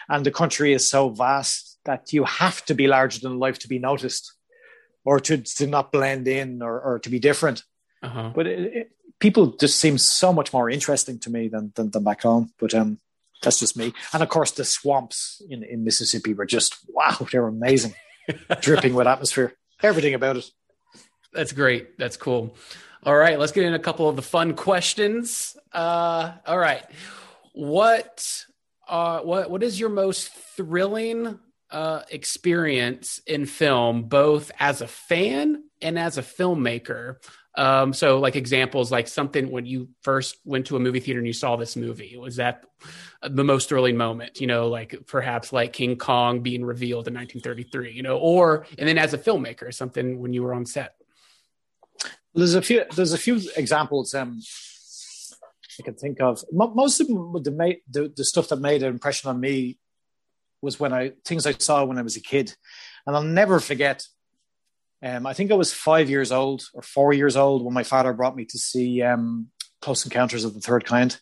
and 0.09 0.25
the 0.25 0.31
country 0.31 0.73
is 0.73 0.89
so 0.89 1.09
vast 1.09 1.79
that 1.85 2.13
you 2.13 2.25
have 2.25 2.65
to 2.67 2.75
be 2.75 2.87
larger 2.87 3.21
than 3.21 3.39
life 3.39 3.59
to 3.61 3.69
be 3.69 3.79
noticed, 3.79 4.35
or 5.05 5.21
to 5.21 5.39
to 5.39 5.67
not 5.67 5.93
blend 5.93 6.29
in, 6.29 6.63
or 6.63 6.81
or 6.81 6.99
to 7.01 7.11
be 7.11 7.19
different. 7.19 7.63
Uh-huh. 8.03 8.33
But 8.35 8.47
it, 8.47 8.75
it, 8.75 8.91
people 9.19 9.57
just 9.59 9.79
seem 9.79 9.99
so 9.99 10.33
much 10.33 10.53
more 10.53 10.71
interesting 10.71 11.19
to 11.21 11.31
me 11.31 11.49
than 11.49 11.73
than, 11.77 11.91
than 11.91 12.05
back 12.05 12.23
home. 12.23 12.53
But 12.59 12.75
um, 12.75 12.99
that's 13.43 13.59
just 13.59 13.77
me. 13.77 13.93
And 14.13 14.23
of 14.23 14.29
course, 14.29 14.51
the 14.53 14.65
swamps 14.65 15.43
in 15.49 15.63
in 15.63 15.85
Mississippi 15.85 16.35
were 16.35 16.47
just 16.47 16.77
wow, 16.89 17.17
they 17.31 17.39
were 17.39 17.49
amazing, 17.49 17.95
dripping 18.61 18.95
with 18.95 19.07
atmosphere. 19.07 19.55
Everything 19.83 20.15
about 20.15 20.37
it. 20.37 20.51
That's 21.33 21.53
great. 21.53 21.97
That's 21.99 22.17
cool. 22.17 22.57
All 23.03 23.17
right, 23.17 23.39
let's 23.39 23.53
get 23.53 23.65
in 23.65 23.73
a 23.73 23.79
couple 23.79 24.09
of 24.09 24.17
the 24.17 24.23
fun 24.23 24.55
questions. 24.55 25.57
Uh, 25.73 26.33
all 26.47 26.59
right, 26.59 26.85
what 27.53 28.45
uh, 28.89 29.21
what 29.21 29.51
what 29.51 29.63
is 29.63 29.81
your 29.81 29.89
most 29.89 30.29
thrilling 30.29 31.39
uh, 31.71 32.03
experience 32.11 33.21
in 33.27 33.47
film, 33.47 34.03
both 34.03 34.51
as 34.59 34.83
a 34.83 34.87
fan 34.87 35.65
and 35.81 35.99
as 35.99 36.19
a 36.19 36.23
filmmaker? 36.23 37.17
Um, 37.57 37.93
so, 37.93 38.21
like 38.21 38.37
examples, 38.37 38.93
like 38.93 39.09
something 39.09 39.51
when 39.51 39.67
you 39.67 39.89
first 40.03 40.37
went 40.45 40.67
to 40.67 40.77
a 40.77 40.81
movie 40.81 41.01
theater 41.01 41.19
and 41.19 41.27
you 41.27 41.33
saw 41.33 41.57
this 41.57 41.77
movie, 41.77 42.17
was 42.17 42.37
that 42.37 42.65
the 43.29 43.45
most 43.45 43.69
thrilling 43.69 43.97
moment? 43.97 44.41
You 44.41 44.47
know, 44.47 44.69
like 44.69 45.07
perhaps 45.07 45.53
like 45.53 45.73
King 45.73 45.97
Kong 45.97 46.41
being 46.41 46.65
revealed 46.65 47.09
in 47.09 47.15
1933. 47.15 47.93
You 47.93 48.03
know, 48.03 48.19
or 48.19 48.67
and 48.79 48.89
then 48.89 48.99
as 48.99 49.15
a 49.15 49.19
filmmaker, 49.19 49.75
something 49.75 50.21
when 50.21 50.33
you 50.33 50.43
were 50.43 50.55
on 50.55 50.65
set. 50.65 50.95
There's 52.35 52.55
a 52.55 52.63
few. 52.63 52.85
There's 52.95 53.13
a 53.13 53.19
few 53.19 53.41
examples 53.57 54.15
um, 54.15 54.41
I 55.81 55.83
can 55.83 55.95
think 55.95 56.21
of. 56.21 56.45
Mo- 56.53 56.73
Most 56.75 57.01
of 57.01 57.09
the 57.09 58.13
the 58.17 58.25
stuff 58.25 58.49
that 58.49 58.61
made 58.61 58.83
an 58.83 58.91
impression 58.91 59.29
on 59.31 59.41
me 59.41 59.79
was 60.63 60.79
when 60.79 60.93
I 60.93 61.13
things 61.25 61.47
I 61.47 61.53
saw 61.53 61.85
when 61.85 61.99
I 61.99 62.03
was 62.03 62.17
a 62.17 62.21
kid, 62.21 62.55
and 63.07 63.17
I'll 63.17 63.23
never 63.23 63.61
forget. 63.61 64.07
Um, 65.03 65.27
I 65.27 65.33
think 65.33 65.51
I 65.51 65.55
was 65.55 65.73
five 65.73 66.11
years 66.11 66.31
old 66.31 66.69
or 66.75 66.83
four 66.83 67.13
years 67.13 67.37
old 67.37 67.65
when 67.65 67.73
my 67.73 67.85
father 67.85 68.13
brought 68.13 68.37
me 68.37 68.45
to 68.47 68.59
see 68.59 69.03
um, 69.03 69.49
Close 69.81 70.05
Encounters 70.05 70.45
of 70.45 70.53
the 70.53 70.61
Third 70.61 70.85
Kind, 70.85 71.19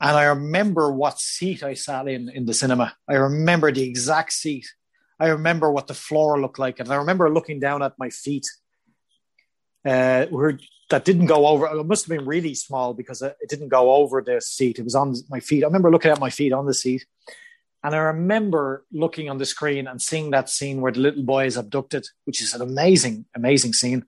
And 0.00 0.16
I 0.16 0.24
remember 0.24 0.90
what 0.90 1.20
seat 1.20 1.62
I 1.62 1.74
sat 1.74 2.08
in 2.08 2.28
in 2.28 2.46
the 2.46 2.54
cinema. 2.54 2.96
I 3.08 3.14
remember 3.14 3.70
the 3.70 3.82
exact 3.82 4.32
seat. 4.32 4.66
I 5.20 5.28
remember 5.28 5.70
what 5.70 5.86
the 5.86 5.94
floor 5.94 6.40
looked 6.40 6.58
like, 6.58 6.80
and 6.80 6.90
I 6.90 6.96
remember 6.96 7.30
looking 7.30 7.60
down 7.60 7.82
at 7.82 7.98
my 7.98 8.10
feet. 8.10 8.46
Uh, 9.84 10.26
that 10.90 11.04
didn't 11.04 11.26
go 11.26 11.46
over. 11.46 11.66
It 11.66 11.84
must 11.84 12.06
have 12.06 12.18
been 12.18 12.26
really 12.26 12.54
small 12.54 12.92
because 12.92 13.22
it 13.22 13.36
didn't 13.48 13.68
go 13.68 13.92
over 13.92 14.20
the 14.20 14.40
seat. 14.40 14.78
It 14.78 14.84
was 14.84 14.94
on 14.94 15.14
my 15.28 15.40
feet. 15.40 15.62
I 15.62 15.66
remember 15.66 15.90
looking 15.90 16.10
at 16.10 16.20
my 16.20 16.30
feet 16.30 16.52
on 16.52 16.66
the 16.66 16.74
seat, 16.74 17.06
and 17.82 17.94
I 17.94 17.98
remember 17.98 18.84
looking 18.92 19.30
on 19.30 19.38
the 19.38 19.46
screen 19.46 19.86
and 19.86 20.00
seeing 20.02 20.30
that 20.30 20.50
scene 20.50 20.80
where 20.80 20.92
the 20.92 21.00
little 21.00 21.22
boy 21.22 21.46
is 21.46 21.56
abducted, 21.56 22.06
which 22.24 22.42
is 22.42 22.54
an 22.54 22.60
amazing, 22.60 23.24
amazing 23.34 23.72
scene 23.72 24.04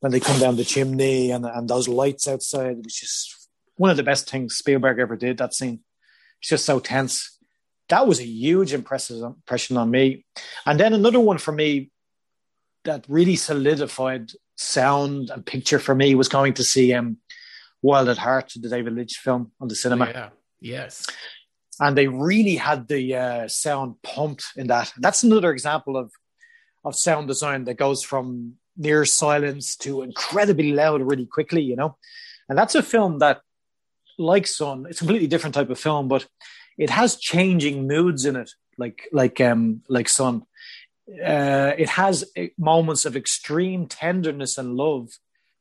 when 0.00 0.12
they 0.12 0.20
come 0.20 0.38
down 0.38 0.56
the 0.56 0.64
chimney 0.64 1.30
and, 1.30 1.44
and 1.44 1.68
those 1.68 1.88
lights 1.88 2.28
outside, 2.28 2.76
which 2.78 3.02
is 3.02 3.48
one 3.76 3.90
of 3.90 3.96
the 3.96 4.02
best 4.02 4.30
things 4.30 4.56
Spielberg 4.56 5.00
ever 5.00 5.16
did. 5.16 5.38
That 5.38 5.54
scene, 5.54 5.80
it's 6.40 6.50
just 6.50 6.64
so 6.64 6.78
tense. 6.78 7.38
That 7.88 8.06
was 8.06 8.20
a 8.20 8.26
huge 8.26 8.72
impression 8.72 9.76
on 9.76 9.90
me. 9.90 10.24
And 10.64 10.78
then 10.78 10.92
another 10.92 11.20
one 11.20 11.38
for 11.38 11.52
me 11.52 11.90
that 12.84 13.04
really 13.08 13.36
solidified 13.36 14.30
sound 14.56 15.30
and 15.30 15.44
picture 15.44 15.78
for 15.78 15.94
me 15.94 16.14
was 16.14 16.28
going 16.28 16.54
to 16.54 16.64
see 16.64 16.94
um, 16.94 17.18
Wild 17.80 18.08
at 18.08 18.18
Heart, 18.18 18.52
the 18.60 18.68
David 18.68 18.94
Lynch 18.94 19.18
film 19.18 19.50
on 19.60 19.66
the 19.66 19.74
cinema. 19.74 20.06
Yeah. 20.06 20.28
Yes. 20.60 21.06
And 21.82 21.98
they 21.98 22.06
really 22.06 22.56
had 22.56 22.86
the 22.86 23.02
uh, 23.16 23.48
sound 23.48 24.00
pumped 24.02 24.44
in 24.56 24.68
that. 24.68 24.92
That's 24.96 25.24
another 25.24 25.50
example 25.50 25.96
of 25.96 26.12
of 26.84 26.94
sound 26.96 27.28
design 27.28 27.64
that 27.64 27.74
goes 27.74 28.02
from 28.02 28.54
near 28.76 29.04
silence 29.04 29.76
to 29.76 30.02
incredibly 30.02 30.72
loud 30.72 31.00
really 31.00 31.26
quickly, 31.26 31.62
you 31.62 31.76
know. 31.76 31.96
And 32.48 32.56
that's 32.58 32.74
a 32.74 32.82
film 32.82 33.18
that, 33.18 33.40
like 34.18 34.46
Son, 34.46 34.86
it's 34.88 35.00
a 35.00 35.04
completely 35.04 35.28
different 35.28 35.54
type 35.54 35.70
of 35.70 35.78
film, 35.78 36.08
but 36.08 36.26
it 36.78 36.90
has 36.90 37.16
changing 37.16 37.86
moods 37.86 38.24
in 38.24 38.36
it, 38.36 38.50
like 38.78 39.08
like 39.12 39.40
um 39.40 39.82
like 39.88 40.08
Son 40.08 40.46
uh, 41.08 41.72
it 41.76 41.88
has 41.90 42.24
uh, 42.36 42.44
moments 42.58 43.04
of 43.04 43.16
extreme 43.16 43.86
tenderness 43.86 44.56
and 44.58 44.76
love 44.76 45.08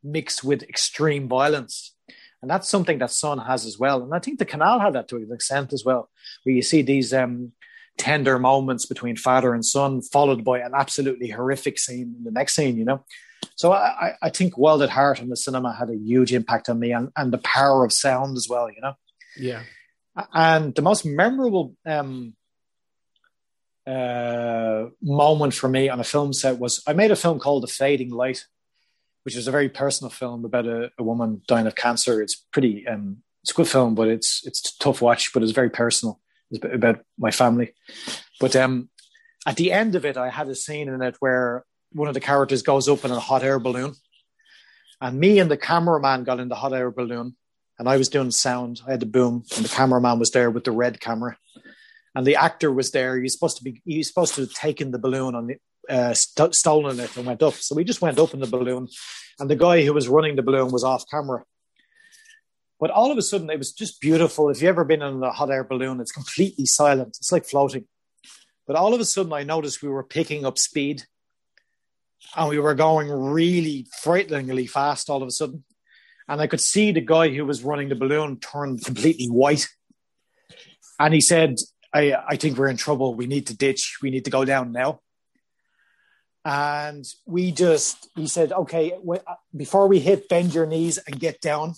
mixed 0.04 0.44
with 0.44 0.64
extreme 0.64 1.28
violence. 1.28 1.96
And 2.42 2.50
that's 2.50 2.70
something 2.70 2.98
that 3.00 3.12
Son 3.12 3.38
has 3.38 3.66
as 3.66 3.78
well. 3.78 4.02
And 4.02 4.14
I 4.14 4.20
think 4.20 4.40
the 4.40 4.46
canal 4.46 4.80
had 4.80 4.94
that 4.94 5.08
to 5.10 5.18
an 5.18 5.30
extent 5.32 5.74
as 5.74 5.86
well, 5.86 6.10
where 6.44 6.56
you 6.56 6.62
see 6.62 6.82
these 6.82 7.14
um, 7.14 7.52
tender 7.98 8.40
moments 8.40 8.86
between 8.86 9.16
father 9.16 9.54
and 9.54 9.64
son, 9.64 10.02
followed 10.02 10.44
by 10.44 10.60
an 10.60 10.72
absolutely 10.76 11.30
horrific 11.30 11.78
scene 11.78 12.16
in 12.18 12.24
the 12.24 12.32
next 12.32 12.56
scene, 12.56 12.78
you 12.78 12.86
know? 12.86 13.06
So 13.56 13.74
I, 13.74 14.14
I 14.22 14.30
think 14.30 14.58
Wild 14.58 14.82
at 14.82 14.90
Heart 14.90 15.20
and 15.20 15.32
the 15.32 15.38
cinema 15.38 15.74
had 15.74 15.90
a 15.90 15.96
huge 15.96 16.34
impact 16.34 16.70
on 16.70 16.80
me 16.80 16.94
and, 16.94 17.12
and 17.16 17.32
the 17.32 17.38
power 17.40 17.86
of 17.86 17.94
sound 17.94 18.38
as 18.38 18.48
well, 18.50 18.72
you 18.72 18.82
know? 18.82 18.94
Yeah. 19.38 19.62
And 20.34 20.74
the 20.74 20.82
most 20.82 21.06
memorable 21.06 21.76
um, 21.86 22.34
uh, 23.86 24.86
moment 25.02 25.54
for 25.54 25.70
me 25.70 25.90
on 25.90 26.00
a 26.00 26.04
film 26.04 26.34
set 26.34 26.58
was 26.58 26.82
I 26.88 26.94
made 26.94 27.12
a 27.12 27.16
film 27.16 27.40
called 27.40 27.64
The 27.64 27.68
Fading 27.68 28.10
Light, 28.10 28.46
which 29.24 29.36
is 29.36 29.48
a 29.48 29.52
very 29.52 29.70
personal 29.70 30.10
film 30.10 30.46
about 30.46 30.66
a, 30.66 30.92
a 30.98 31.04
woman 31.04 31.42
dying 31.48 31.68
of 31.68 31.76
cancer. 31.76 32.22
It's 32.22 32.36
pretty, 32.36 32.88
um, 32.88 33.18
it's 33.44 33.52
a 33.52 33.56
good 33.56 33.68
film, 33.68 33.96
but 33.96 34.08
it's 34.08 34.46
it's 34.46 34.76
tough 34.78 35.02
watch, 35.02 35.34
but 35.34 35.44
it's 35.44 35.52
very 35.52 35.70
personal. 35.70 36.20
It's 36.50 36.64
about 36.64 37.00
my 37.18 37.32
family. 37.32 37.74
But 38.40 38.56
um, 38.56 38.90
at 39.46 39.56
the 39.56 39.72
end 39.72 39.96
of 39.96 40.06
it, 40.06 40.18
I 40.18 40.30
had 40.30 40.48
a 40.48 40.56
scene 40.56 40.90
in 40.90 41.02
it 41.02 41.16
where 41.20 41.66
one 41.92 42.08
of 42.08 42.14
the 42.14 42.20
characters 42.20 42.62
goes 42.62 42.88
up 42.88 43.06
in 43.06 43.12
a 43.12 43.20
hot 43.20 43.44
air 43.44 43.60
balloon, 43.60 43.96
and 45.00 45.20
me 45.20 45.40
and 45.40 45.50
the 45.50 45.58
cameraman 45.58 46.24
got 46.24 46.40
in 46.40 46.50
the 46.50 46.56
hot 46.56 46.74
air 46.74 46.92
balloon, 46.92 47.36
and 47.80 47.90
I 47.90 47.98
was 47.98 48.10
doing 48.10 48.32
sound. 48.32 48.82
I 48.88 48.92
had 48.92 49.00
the 49.00 49.06
boom, 49.06 49.44
and 49.56 49.66
the 49.66 49.70
cameraman 49.70 50.20
was 50.20 50.32
there 50.32 50.52
with 50.52 50.64
the 50.64 50.72
red 50.72 51.00
camera 51.00 51.38
and 52.16 52.26
the 52.26 52.36
actor 52.36 52.72
was 52.72 52.92
there. 52.92 53.20
He's 53.20 53.34
supposed 53.34 53.58
to 53.58 53.64
be. 53.64 53.82
He's 53.86 54.08
supposed 54.08 54.36
to 54.36 54.42
have 54.42 54.54
taken 54.54 54.92
the 54.92 55.00
balloon 55.00 55.36
on 55.36 55.48
the, 55.48 55.56
uh, 55.90 56.14
st- 56.14 56.56
stolen 56.56 57.00
it 57.00 57.16
and 57.18 57.26
went 57.26 57.44
up. 57.44 57.54
So 57.56 57.76
we 57.76 57.84
just 57.84 58.02
went 58.02 58.20
up 58.20 58.34
in 58.34 58.40
the 58.40 58.48
balloon, 58.48 58.88
and 59.40 59.50
the 59.50 59.56
guy 59.56 59.84
who 59.84 59.94
was 59.94 60.08
running 60.08 60.36
the 60.36 60.44
balloon 60.44 60.72
was 60.72 60.84
off 60.84 61.06
camera. 61.10 61.44
But 62.80 62.92
all 62.92 63.12
of 63.12 63.18
a 63.18 63.22
sudden, 63.22 63.50
it 63.50 63.60
was 63.60 63.74
just 63.74 64.02
beautiful. 64.02 64.50
If 64.50 64.62
you've 64.62 64.70
ever 64.70 64.84
been 64.84 65.04
in 65.04 65.22
a 65.22 65.32
hot 65.32 65.52
air 65.52 65.64
balloon, 65.64 66.00
it's 66.00 66.12
completely 66.12 66.66
silent. 66.66 67.18
It's 67.20 67.32
like 67.32 67.46
floating. 67.46 67.86
But 68.66 68.76
all 68.76 68.94
of 68.94 69.00
a 69.00 69.06
sudden, 69.06 69.34
I 69.34 69.44
noticed 69.44 69.84
we 69.84 69.90
were 69.90 70.04
picking 70.04 70.46
up 70.46 70.58
speed, 70.58 71.04
and 72.36 72.50
we 72.50 72.60
were 72.60 72.76
going 72.76 73.10
really 73.10 73.88
frighteningly 74.02 74.66
fast. 74.66 75.10
All 75.10 75.22
of 75.22 75.28
a 75.28 75.32
sudden, 75.32 75.64
and 76.28 76.42
I 76.42 76.48
could 76.48 76.62
see 76.62 76.92
the 76.92 77.02
guy 77.02 77.30
who 77.30 77.46
was 77.46 77.64
running 77.64 77.90
the 77.90 77.96
balloon 77.96 78.40
turn 78.40 78.80
completely 78.80 79.28
white. 79.28 79.68
And 80.98 81.14
he 81.14 81.22
said, 81.22 81.58
I, 81.94 82.14
I 82.14 82.36
think 82.38 82.58
we're 82.58 82.68
in 82.68 82.78
trouble. 82.78 83.16
We 83.16 83.28
need 83.28 83.48
to 83.48 83.58
ditch. 83.58 83.98
We 84.02 84.12
need 84.12 84.26
to 84.26 84.32
go 84.32 84.46
down 84.46 84.72
now. 84.72 85.01
And 86.44 87.06
we 87.26 87.52
just, 87.52 88.10
we 88.16 88.28
said, 88.28 88.52
okay, 88.52 88.94
uh, 88.94 89.36
before 89.56 89.88
we 89.88 90.00
hit, 90.00 90.28
bend 90.28 90.54
your 90.56 90.66
knees 90.66 90.98
and 90.98 91.20
get 91.20 91.40
down. 91.40 91.76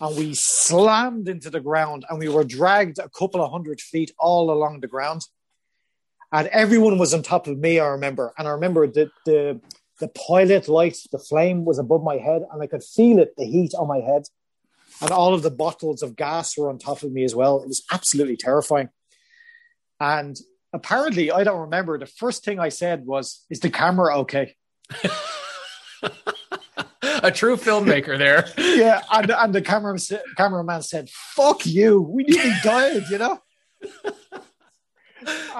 And 0.00 0.16
we 0.16 0.34
slammed 0.34 1.28
into 1.28 1.50
the 1.50 1.60
ground 1.60 2.04
and 2.08 2.18
we 2.18 2.28
were 2.28 2.44
dragged 2.44 2.98
a 2.98 3.08
couple 3.08 3.42
of 3.42 3.50
hundred 3.50 3.80
feet 3.80 4.12
all 4.18 4.50
along 4.50 4.80
the 4.80 4.86
ground. 4.86 5.22
And 6.32 6.46
everyone 6.48 6.98
was 6.98 7.12
on 7.12 7.22
top 7.22 7.46
of 7.46 7.58
me, 7.58 7.80
I 7.80 7.86
remember. 7.88 8.32
And 8.38 8.46
I 8.46 8.52
remember 8.52 8.86
that 8.86 9.10
the, 9.24 9.60
the 9.98 10.08
pilot 10.08 10.68
light, 10.68 10.98
the 11.10 11.18
flame 11.18 11.64
was 11.64 11.78
above 11.78 12.04
my 12.04 12.18
head 12.18 12.42
and 12.52 12.62
I 12.62 12.66
could 12.66 12.84
feel 12.84 13.18
it, 13.18 13.34
the 13.36 13.44
heat 13.44 13.72
on 13.74 13.88
my 13.88 13.98
head. 13.98 14.26
And 15.02 15.10
all 15.10 15.34
of 15.34 15.42
the 15.42 15.50
bottles 15.50 16.02
of 16.02 16.16
gas 16.16 16.56
were 16.56 16.68
on 16.68 16.78
top 16.78 17.02
of 17.02 17.12
me 17.12 17.24
as 17.24 17.34
well. 17.34 17.62
It 17.62 17.68
was 17.68 17.82
absolutely 17.90 18.36
terrifying. 18.36 18.90
And 19.98 20.38
apparently, 20.72 21.30
I 21.30 21.44
don't 21.44 21.60
remember. 21.60 21.98
The 21.98 22.06
first 22.06 22.44
thing 22.44 22.58
I 22.58 22.68
said 22.68 23.06
was, 23.06 23.44
"Is 23.50 23.60
the 23.60 23.70
camera 23.70 24.18
okay?" 24.20 24.56
a 27.22 27.30
true 27.30 27.56
filmmaker 27.56 28.18
there. 28.18 28.48
yeah, 28.58 29.02
and, 29.12 29.30
and 29.30 29.54
the 29.54 29.62
camera, 29.62 29.98
cameraman 30.36 30.82
said, 30.82 31.08
"Fuck 31.10 31.66
you, 31.66 32.00
we 32.00 32.24
nearly 32.24 32.52
died," 32.62 33.04
you 33.10 33.18
know. 33.18 33.38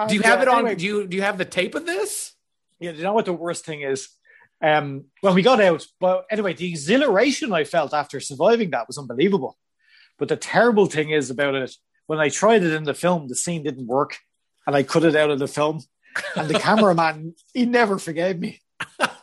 do 0.08 0.14
you 0.14 0.22
have 0.22 0.40
uh, 0.40 0.42
it 0.42 0.48
on? 0.48 0.58
Anyway, 0.60 0.74
do 0.74 0.84
you 0.84 1.06
do 1.06 1.16
you 1.16 1.22
have 1.22 1.38
the 1.38 1.44
tape 1.44 1.74
of 1.74 1.86
this? 1.86 2.32
Yeah, 2.78 2.92
you 2.92 3.02
know 3.02 3.12
what 3.12 3.26
the 3.26 3.32
worst 3.32 3.64
thing 3.64 3.82
is? 3.82 4.08
Um, 4.62 5.06
when 5.22 5.34
we 5.34 5.42
got 5.42 5.60
out, 5.60 5.86
but 6.00 6.26
anyway, 6.30 6.52
the 6.52 6.68
exhilaration 6.68 7.52
I 7.52 7.64
felt 7.64 7.94
after 7.94 8.20
surviving 8.20 8.70
that 8.70 8.86
was 8.86 8.98
unbelievable. 8.98 9.56
But 10.18 10.28
the 10.28 10.36
terrible 10.36 10.84
thing 10.84 11.10
is 11.10 11.30
about 11.30 11.54
it, 11.54 11.74
when 12.06 12.18
I 12.18 12.28
tried 12.28 12.62
it 12.62 12.74
in 12.74 12.84
the 12.84 12.92
film, 12.92 13.26
the 13.26 13.34
scene 13.34 13.62
didn't 13.62 13.86
work 13.86 14.18
and 14.66 14.76
I 14.76 14.82
cut 14.82 15.04
it 15.04 15.16
out 15.16 15.30
of 15.30 15.38
the 15.38 15.48
film. 15.48 15.80
And 16.36 16.48
the 16.48 16.58
cameraman, 16.58 17.34
he 17.54 17.66
never 17.66 17.98
forgave 17.98 18.38
me. 18.38 18.60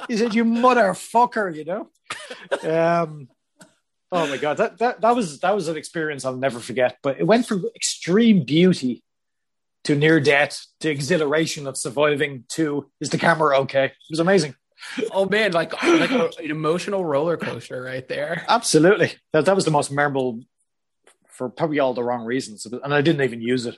He 0.07 0.17
said, 0.17 0.33
"You 0.33 0.45
motherfucker," 0.45 1.53
you 1.53 1.65
know. 1.65 1.89
Um, 2.63 3.27
oh 4.11 4.27
my 4.27 4.38
god, 4.38 4.57
that, 4.57 4.77
that 4.77 5.01
that 5.01 5.15
was 5.15 5.39
that 5.41 5.53
was 5.53 5.67
an 5.67 5.77
experience 5.77 6.23
I'll 6.23 6.38
never 6.38 6.59
forget. 6.59 6.97
But 7.03 7.19
it 7.19 7.25
went 7.25 7.45
from 7.45 7.65
extreme 7.75 8.43
beauty 8.43 9.03
to 9.83 9.95
near 9.95 10.19
death 10.19 10.65
to 10.81 10.89
exhilaration 10.89 11.67
of 11.67 11.77
surviving 11.77 12.45
to 12.49 12.89
is 12.99 13.09
the 13.09 13.17
camera 13.17 13.59
okay? 13.59 13.85
It 13.85 13.93
was 14.09 14.19
amazing. 14.19 14.55
Oh 15.11 15.25
man, 15.25 15.51
like 15.53 15.73
like 15.83 16.11
an 16.11 16.29
emotional 16.39 17.03
roller 17.03 17.35
coaster 17.35 17.81
right 17.81 18.07
there. 18.07 18.45
Absolutely, 18.47 19.13
that 19.33 19.45
that 19.45 19.55
was 19.55 19.65
the 19.65 19.71
most 19.71 19.91
memorable 19.91 20.41
for 21.29 21.49
probably 21.49 21.79
all 21.79 21.93
the 21.93 22.03
wrong 22.03 22.25
reasons, 22.25 22.65
and 22.65 22.93
I 22.93 23.01
didn't 23.01 23.23
even 23.23 23.41
use 23.41 23.65
it. 23.65 23.77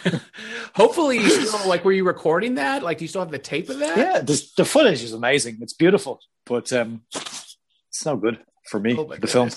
Hopefully, 0.74 1.18
you 1.18 1.30
still 1.30 1.68
like. 1.68 1.84
Were 1.84 1.92
you 1.92 2.04
recording 2.04 2.56
that? 2.56 2.82
Like, 2.82 2.98
do 2.98 3.04
you 3.04 3.08
still 3.08 3.22
have 3.22 3.30
the 3.30 3.38
tape 3.38 3.68
of 3.68 3.78
that? 3.78 3.96
Yeah, 3.96 4.20
the, 4.20 4.42
the 4.56 4.64
footage 4.64 5.02
is 5.02 5.12
amazing. 5.12 5.58
It's 5.60 5.74
beautiful, 5.74 6.20
but 6.46 6.72
um, 6.72 7.02
it's 7.14 8.06
no 8.06 8.16
good 8.16 8.38
for 8.64 8.80
me. 8.80 8.96
Oh 8.96 9.04
the 9.04 9.26
film. 9.26 9.50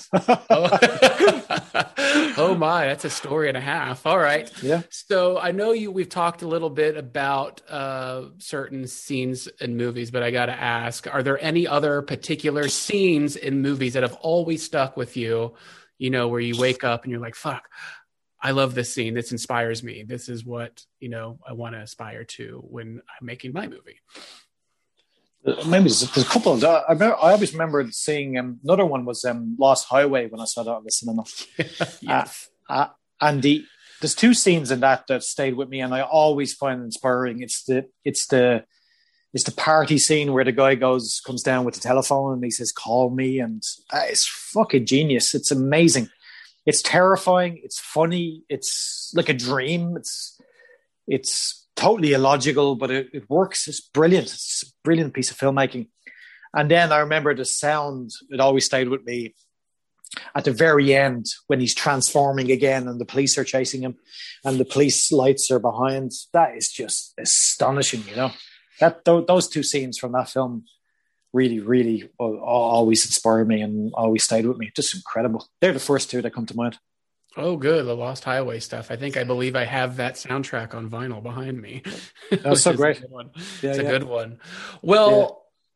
oh. 0.50 2.34
oh 2.38 2.56
my, 2.56 2.86
that's 2.88 3.06
a 3.06 3.10
story 3.10 3.48
and 3.48 3.58
a 3.58 3.62
half. 3.62 4.06
All 4.06 4.20
right. 4.20 4.52
Yeah. 4.62 4.82
So 4.90 5.40
I 5.40 5.52
know 5.52 5.72
you. 5.72 5.92
We've 5.92 6.10
talked 6.10 6.42
a 6.42 6.48
little 6.48 6.70
bit 6.70 6.98
about 6.98 7.62
uh, 7.70 8.26
certain 8.38 8.88
scenes 8.88 9.48
in 9.48 9.78
movies, 9.78 10.12
but 10.12 10.24
I 10.24 10.32
got 10.32 10.48
to 10.48 10.60
ask: 10.60 11.08
Are 11.12 11.24
there 11.24 11.42
any 11.44 11.68
other 11.68 12.02
particular 12.02 12.68
scenes 12.68 13.36
in 13.36 13.62
movies 13.62 13.94
that 13.94 14.04
have 14.04 14.16
always 14.16 14.64
stuck 14.64 14.98
with 14.98 15.18
you? 15.18 15.54
You 15.98 16.10
know, 16.10 16.28
where 16.28 16.42
you 16.42 16.60
wake 16.60 16.84
up 16.84 17.04
and 17.04 17.12
you're 17.12 17.22
like, 17.22 17.36
"Fuck." 17.36 17.64
I 18.46 18.52
love 18.52 18.76
this 18.76 18.94
scene. 18.94 19.16
This 19.16 19.32
inspires 19.32 19.82
me. 19.82 20.04
This 20.04 20.30
is 20.30 20.46
what 20.46 20.86
you 21.00 21.10
know 21.10 21.40
I 21.48 21.54
want 21.54 21.74
to 21.74 21.82
aspire 21.82 22.26
to 22.36 22.64
when 22.70 23.02
I'm 23.10 23.26
making 23.26 23.54
my 23.54 23.68
movie. 23.68 24.00
Uh, 25.44 25.64
maybe 25.66 25.86
there's, 25.86 26.04
a 26.04 26.24
couple. 26.26 26.54
Of, 26.54 26.64
I, 26.64 26.84
remember, 26.90 27.16
I 27.16 27.32
always 27.32 27.54
remember 27.54 27.88
seeing 27.90 28.38
um, 28.38 28.60
another 28.64 28.86
one 28.86 29.04
was 29.04 29.26
um, 29.26 29.56
Lost 29.60 29.88
Highway 29.88 30.28
when 30.28 30.40
I 30.40 30.46
saw 30.46 30.62
that 30.62 30.78
at 30.78 30.84
the 30.84 30.92
cinema. 30.92 31.24
yes. 32.02 32.50
Uh, 32.70 32.74
uh, 32.74 32.88
and 33.20 33.42
the 33.42 33.66
there's 34.00 34.14
two 34.14 34.36
scenes 34.36 34.70
in 34.70 34.82
that 34.82 35.08
that 35.08 35.24
stayed 35.24 35.56
with 35.56 35.70
me, 35.70 35.82
and 35.82 35.92
I 35.96 36.02
always 36.02 36.54
find 36.54 36.84
inspiring. 36.84 37.42
It's 37.42 37.64
the 37.64 37.88
it's 38.04 38.28
the 38.28 38.64
it's 39.34 39.46
the 39.46 39.54
party 39.54 39.98
scene 39.98 40.34
where 40.34 40.44
the 40.44 40.52
guy 40.52 40.76
goes 40.76 41.20
comes 41.26 41.42
down 41.42 41.66
with 41.66 41.74
the 41.74 41.82
telephone 41.82 42.34
and 42.34 42.44
he 42.44 42.52
says, 42.52 42.72
"Call 42.72 43.10
me," 43.10 43.40
and 43.40 43.64
uh, 43.92 44.04
it's 44.06 44.28
fucking 44.28 44.86
genius. 44.86 45.34
It's 45.34 45.50
amazing 45.50 46.10
it's 46.66 46.82
terrifying. 46.82 47.62
It's 47.64 47.80
funny. 47.80 48.44
It's 48.50 49.12
like 49.16 49.30
a 49.30 49.34
dream. 49.34 49.96
It's 49.98 50.40
it's 51.08 51.68
totally 51.76 52.14
illogical, 52.14 52.76
but 52.76 52.90
it, 52.90 53.10
it 53.14 53.30
works. 53.30 53.68
It's 53.68 53.82
brilliant. 53.82 54.26
It's 54.26 54.64
a 54.64 54.72
brilliant 54.84 55.14
piece 55.14 55.30
of 55.30 55.38
filmmaking. 55.38 55.90
And 56.54 56.72
then 56.72 56.92
I 56.92 57.00
remember 57.00 57.36
the 57.36 57.46
sound. 57.46 58.12
It 58.30 58.40
always 58.40 58.66
stayed 58.66 58.90
with 58.90 59.06
me 59.06 59.36
at 60.34 60.46
the 60.46 60.52
very 60.52 60.94
end 60.96 61.26
when 61.48 61.60
he's 61.60 61.76
transforming 61.76 62.52
again 62.52 62.88
and 62.88 63.00
the 63.00 63.06
police 63.06 63.38
are 63.38 63.44
chasing 63.44 63.82
him 63.82 63.96
and 64.44 64.58
the 64.58 64.66
police 64.66 65.12
lights 65.12 65.52
are 65.52 65.60
behind. 65.60 66.12
That 66.34 66.56
is 66.56 66.72
just 66.72 67.14
astonishing, 67.18 68.04
you 68.08 68.16
know. 68.16 68.32
That 68.80 69.06
th- 69.06 69.28
those 69.28 69.48
two 69.48 69.64
scenes 69.64 69.98
from 69.98 70.14
that 70.14 70.30
film 70.30 70.66
really, 71.36 71.60
really 71.60 72.10
always 72.18 73.06
inspired 73.06 73.48
me 73.48 73.62
and 73.62 73.94
always 73.94 74.24
stayed 74.24 74.46
with 74.46 74.58
me. 74.58 74.72
Just 74.76 74.96
incredible. 74.96 75.48
They're 75.60 75.74
the 75.74 75.80
first 75.80 76.10
two 76.10 76.22
that 76.22 76.32
come 76.32 76.46
to 76.46 76.56
mind. 76.56 76.80
Oh, 77.38 77.58
good. 77.58 77.86
The 77.86 77.96
Lost 77.96 78.24
Highway 78.24 78.62
stuff. 78.62 78.90
I 78.90 78.96
think 78.96 79.18
I 79.18 79.26
believe 79.26 79.56
I 79.58 79.66
have 79.66 79.98
that 79.98 80.16
soundtrack 80.16 80.74
on 80.74 80.90
vinyl 80.90 81.22
behind 81.22 81.62
me. 81.62 81.84
That's 82.32 82.46
oh, 82.46 82.54
so 82.54 82.74
great. 82.74 83.04
one. 83.10 83.32
Yeah, 83.62 83.72
it's 83.72 83.80
yeah. 83.80 83.86
a 83.86 83.92
good 83.92 84.04
one. 84.04 84.40
Well, 84.82 85.20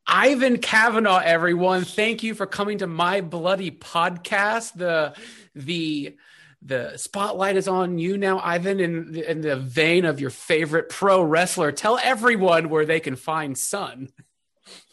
yeah. 0.08 0.16
Ivan 0.16 0.58
Kavanagh, 0.58 1.22
everyone, 1.24 1.84
thank 1.84 2.24
you 2.24 2.34
for 2.34 2.46
coming 2.46 2.78
to 2.80 2.88
my 2.88 3.22
bloody 3.22 3.72
podcast. 3.72 4.74
The 4.74 5.14
the 5.54 6.18
the 6.62 6.98
spotlight 6.98 7.58
is 7.58 7.68
on 7.68 8.00
you 8.00 8.18
now, 8.18 8.40
Ivan, 8.40 8.80
in 8.80 9.16
in 9.16 9.42
the 9.42 9.58
vein 9.58 10.06
of 10.06 10.20
your 10.20 10.30
favorite 10.30 10.90
pro 10.90 11.22
wrestler. 11.22 11.72
Tell 11.72 12.00
everyone 12.02 12.70
where 12.70 12.86
they 12.86 13.00
can 13.00 13.18
find 13.18 13.58
Son. 13.58 14.10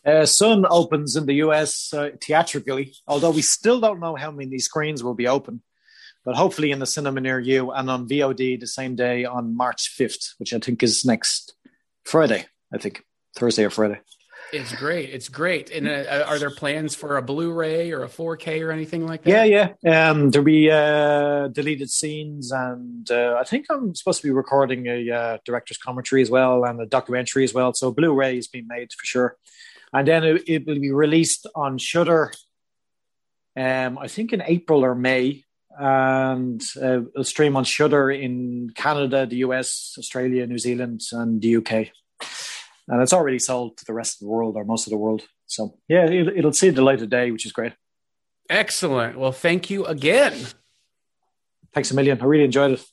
Uh, 0.06 0.24
Son 0.24 0.64
opens 0.70 1.16
in 1.16 1.26
the 1.26 1.34
US 1.46 1.92
uh, 1.92 2.10
theatrically, 2.20 2.94
although 3.08 3.30
we 3.30 3.42
still 3.42 3.80
don't 3.80 3.98
know 3.98 4.14
how 4.14 4.30
many 4.30 4.58
screens 4.58 5.02
will 5.02 5.14
be 5.14 5.26
open. 5.26 5.62
But 6.24 6.36
hopefully 6.36 6.70
in 6.70 6.78
the 6.78 6.86
cinema 6.86 7.20
near 7.20 7.40
you 7.40 7.72
and 7.72 7.90
on 7.90 8.08
VOD 8.08 8.60
the 8.60 8.66
same 8.66 8.96
day 8.96 9.24
on 9.24 9.56
March 9.56 9.96
5th, 9.98 10.34
which 10.38 10.52
I 10.52 10.58
think 10.58 10.82
is 10.82 11.04
next 11.04 11.54
Friday, 12.04 12.46
I 12.72 12.78
think, 12.78 13.04
Thursday 13.36 13.64
or 13.64 13.70
Friday. 13.70 14.00
It's 14.52 14.72
great. 14.74 15.10
It's 15.10 15.28
great. 15.28 15.70
And 15.70 15.88
uh, 15.88 16.24
are 16.28 16.38
there 16.38 16.50
plans 16.50 16.94
for 16.94 17.16
a 17.16 17.22
Blu-ray 17.22 17.90
or 17.90 18.04
a 18.04 18.08
4K 18.08 18.64
or 18.64 18.70
anything 18.70 19.04
like 19.06 19.24
that? 19.24 19.48
Yeah, 19.48 19.72
yeah. 19.82 20.08
Um, 20.10 20.30
there'll 20.30 20.44
be 20.44 20.70
uh, 20.70 21.48
deleted 21.48 21.90
scenes, 21.90 22.52
and 22.52 23.10
uh, 23.10 23.36
I 23.40 23.44
think 23.44 23.66
I'm 23.70 23.94
supposed 23.96 24.20
to 24.20 24.26
be 24.28 24.32
recording 24.32 24.86
a 24.86 25.10
uh, 25.10 25.38
director's 25.44 25.78
commentary 25.78 26.22
as 26.22 26.30
well 26.30 26.64
and 26.64 26.80
a 26.80 26.86
documentary 26.86 27.42
as 27.42 27.54
well. 27.54 27.74
So 27.74 27.90
Blu-ray 27.90 28.38
is 28.38 28.46
being 28.46 28.68
made 28.68 28.92
for 28.92 29.04
sure 29.04 29.36
and 29.96 30.06
then 30.06 30.24
it, 30.24 30.42
it 30.46 30.66
will 30.66 30.78
be 30.78 30.92
released 30.92 31.46
on 31.54 31.78
Shudder. 31.78 32.30
Um, 33.56 33.96
I 33.98 34.08
think 34.08 34.34
in 34.34 34.42
April 34.42 34.84
or 34.84 34.94
May, 34.94 35.44
and 35.78 36.62
uh, 36.76 37.00
it'll 37.08 37.24
stream 37.24 37.56
on 37.56 37.64
Shudder 37.64 38.10
in 38.10 38.70
Canada, 38.74 39.24
the 39.24 39.36
US, 39.36 39.96
Australia, 39.98 40.46
New 40.46 40.58
Zealand, 40.58 41.00
and 41.12 41.40
the 41.40 41.56
UK. 41.56 41.72
And 42.88 43.00
it's 43.00 43.14
already 43.14 43.38
sold 43.38 43.78
to 43.78 43.86
the 43.86 43.94
rest 43.94 44.16
of 44.16 44.26
the 44.26 44.30
world 44.30 44.56
or 44.56 44.64
most 44.64 44.86
of 44.86 44.90
the 44.90 44.98
world. 44.98 45.22
So 45.46 45.78
yeah, 45.88 46.04
it'll, 46.04 46.36
it'll 46.36 46.52
see 46.52 46.68
the 46.68 46.82
light 46.82 47.00
of 47.00 47.08
day, 47.08 47.30
which 47.30 47.46
is 47.46 47.52
great. 47.52 47.72
Excellent. 48.50 49.18
Well, 49.18 49.32
thank 49.32 49.70
you 49.70 49.86
again. 49.86 50.46
Thanks 51.72 51.90
a 51.90 51.94
million. 51.94 52.20
I 52.20 52.24
really 52.26 52.44
enjoyed 52.44 52.72
it. 52.72 52.86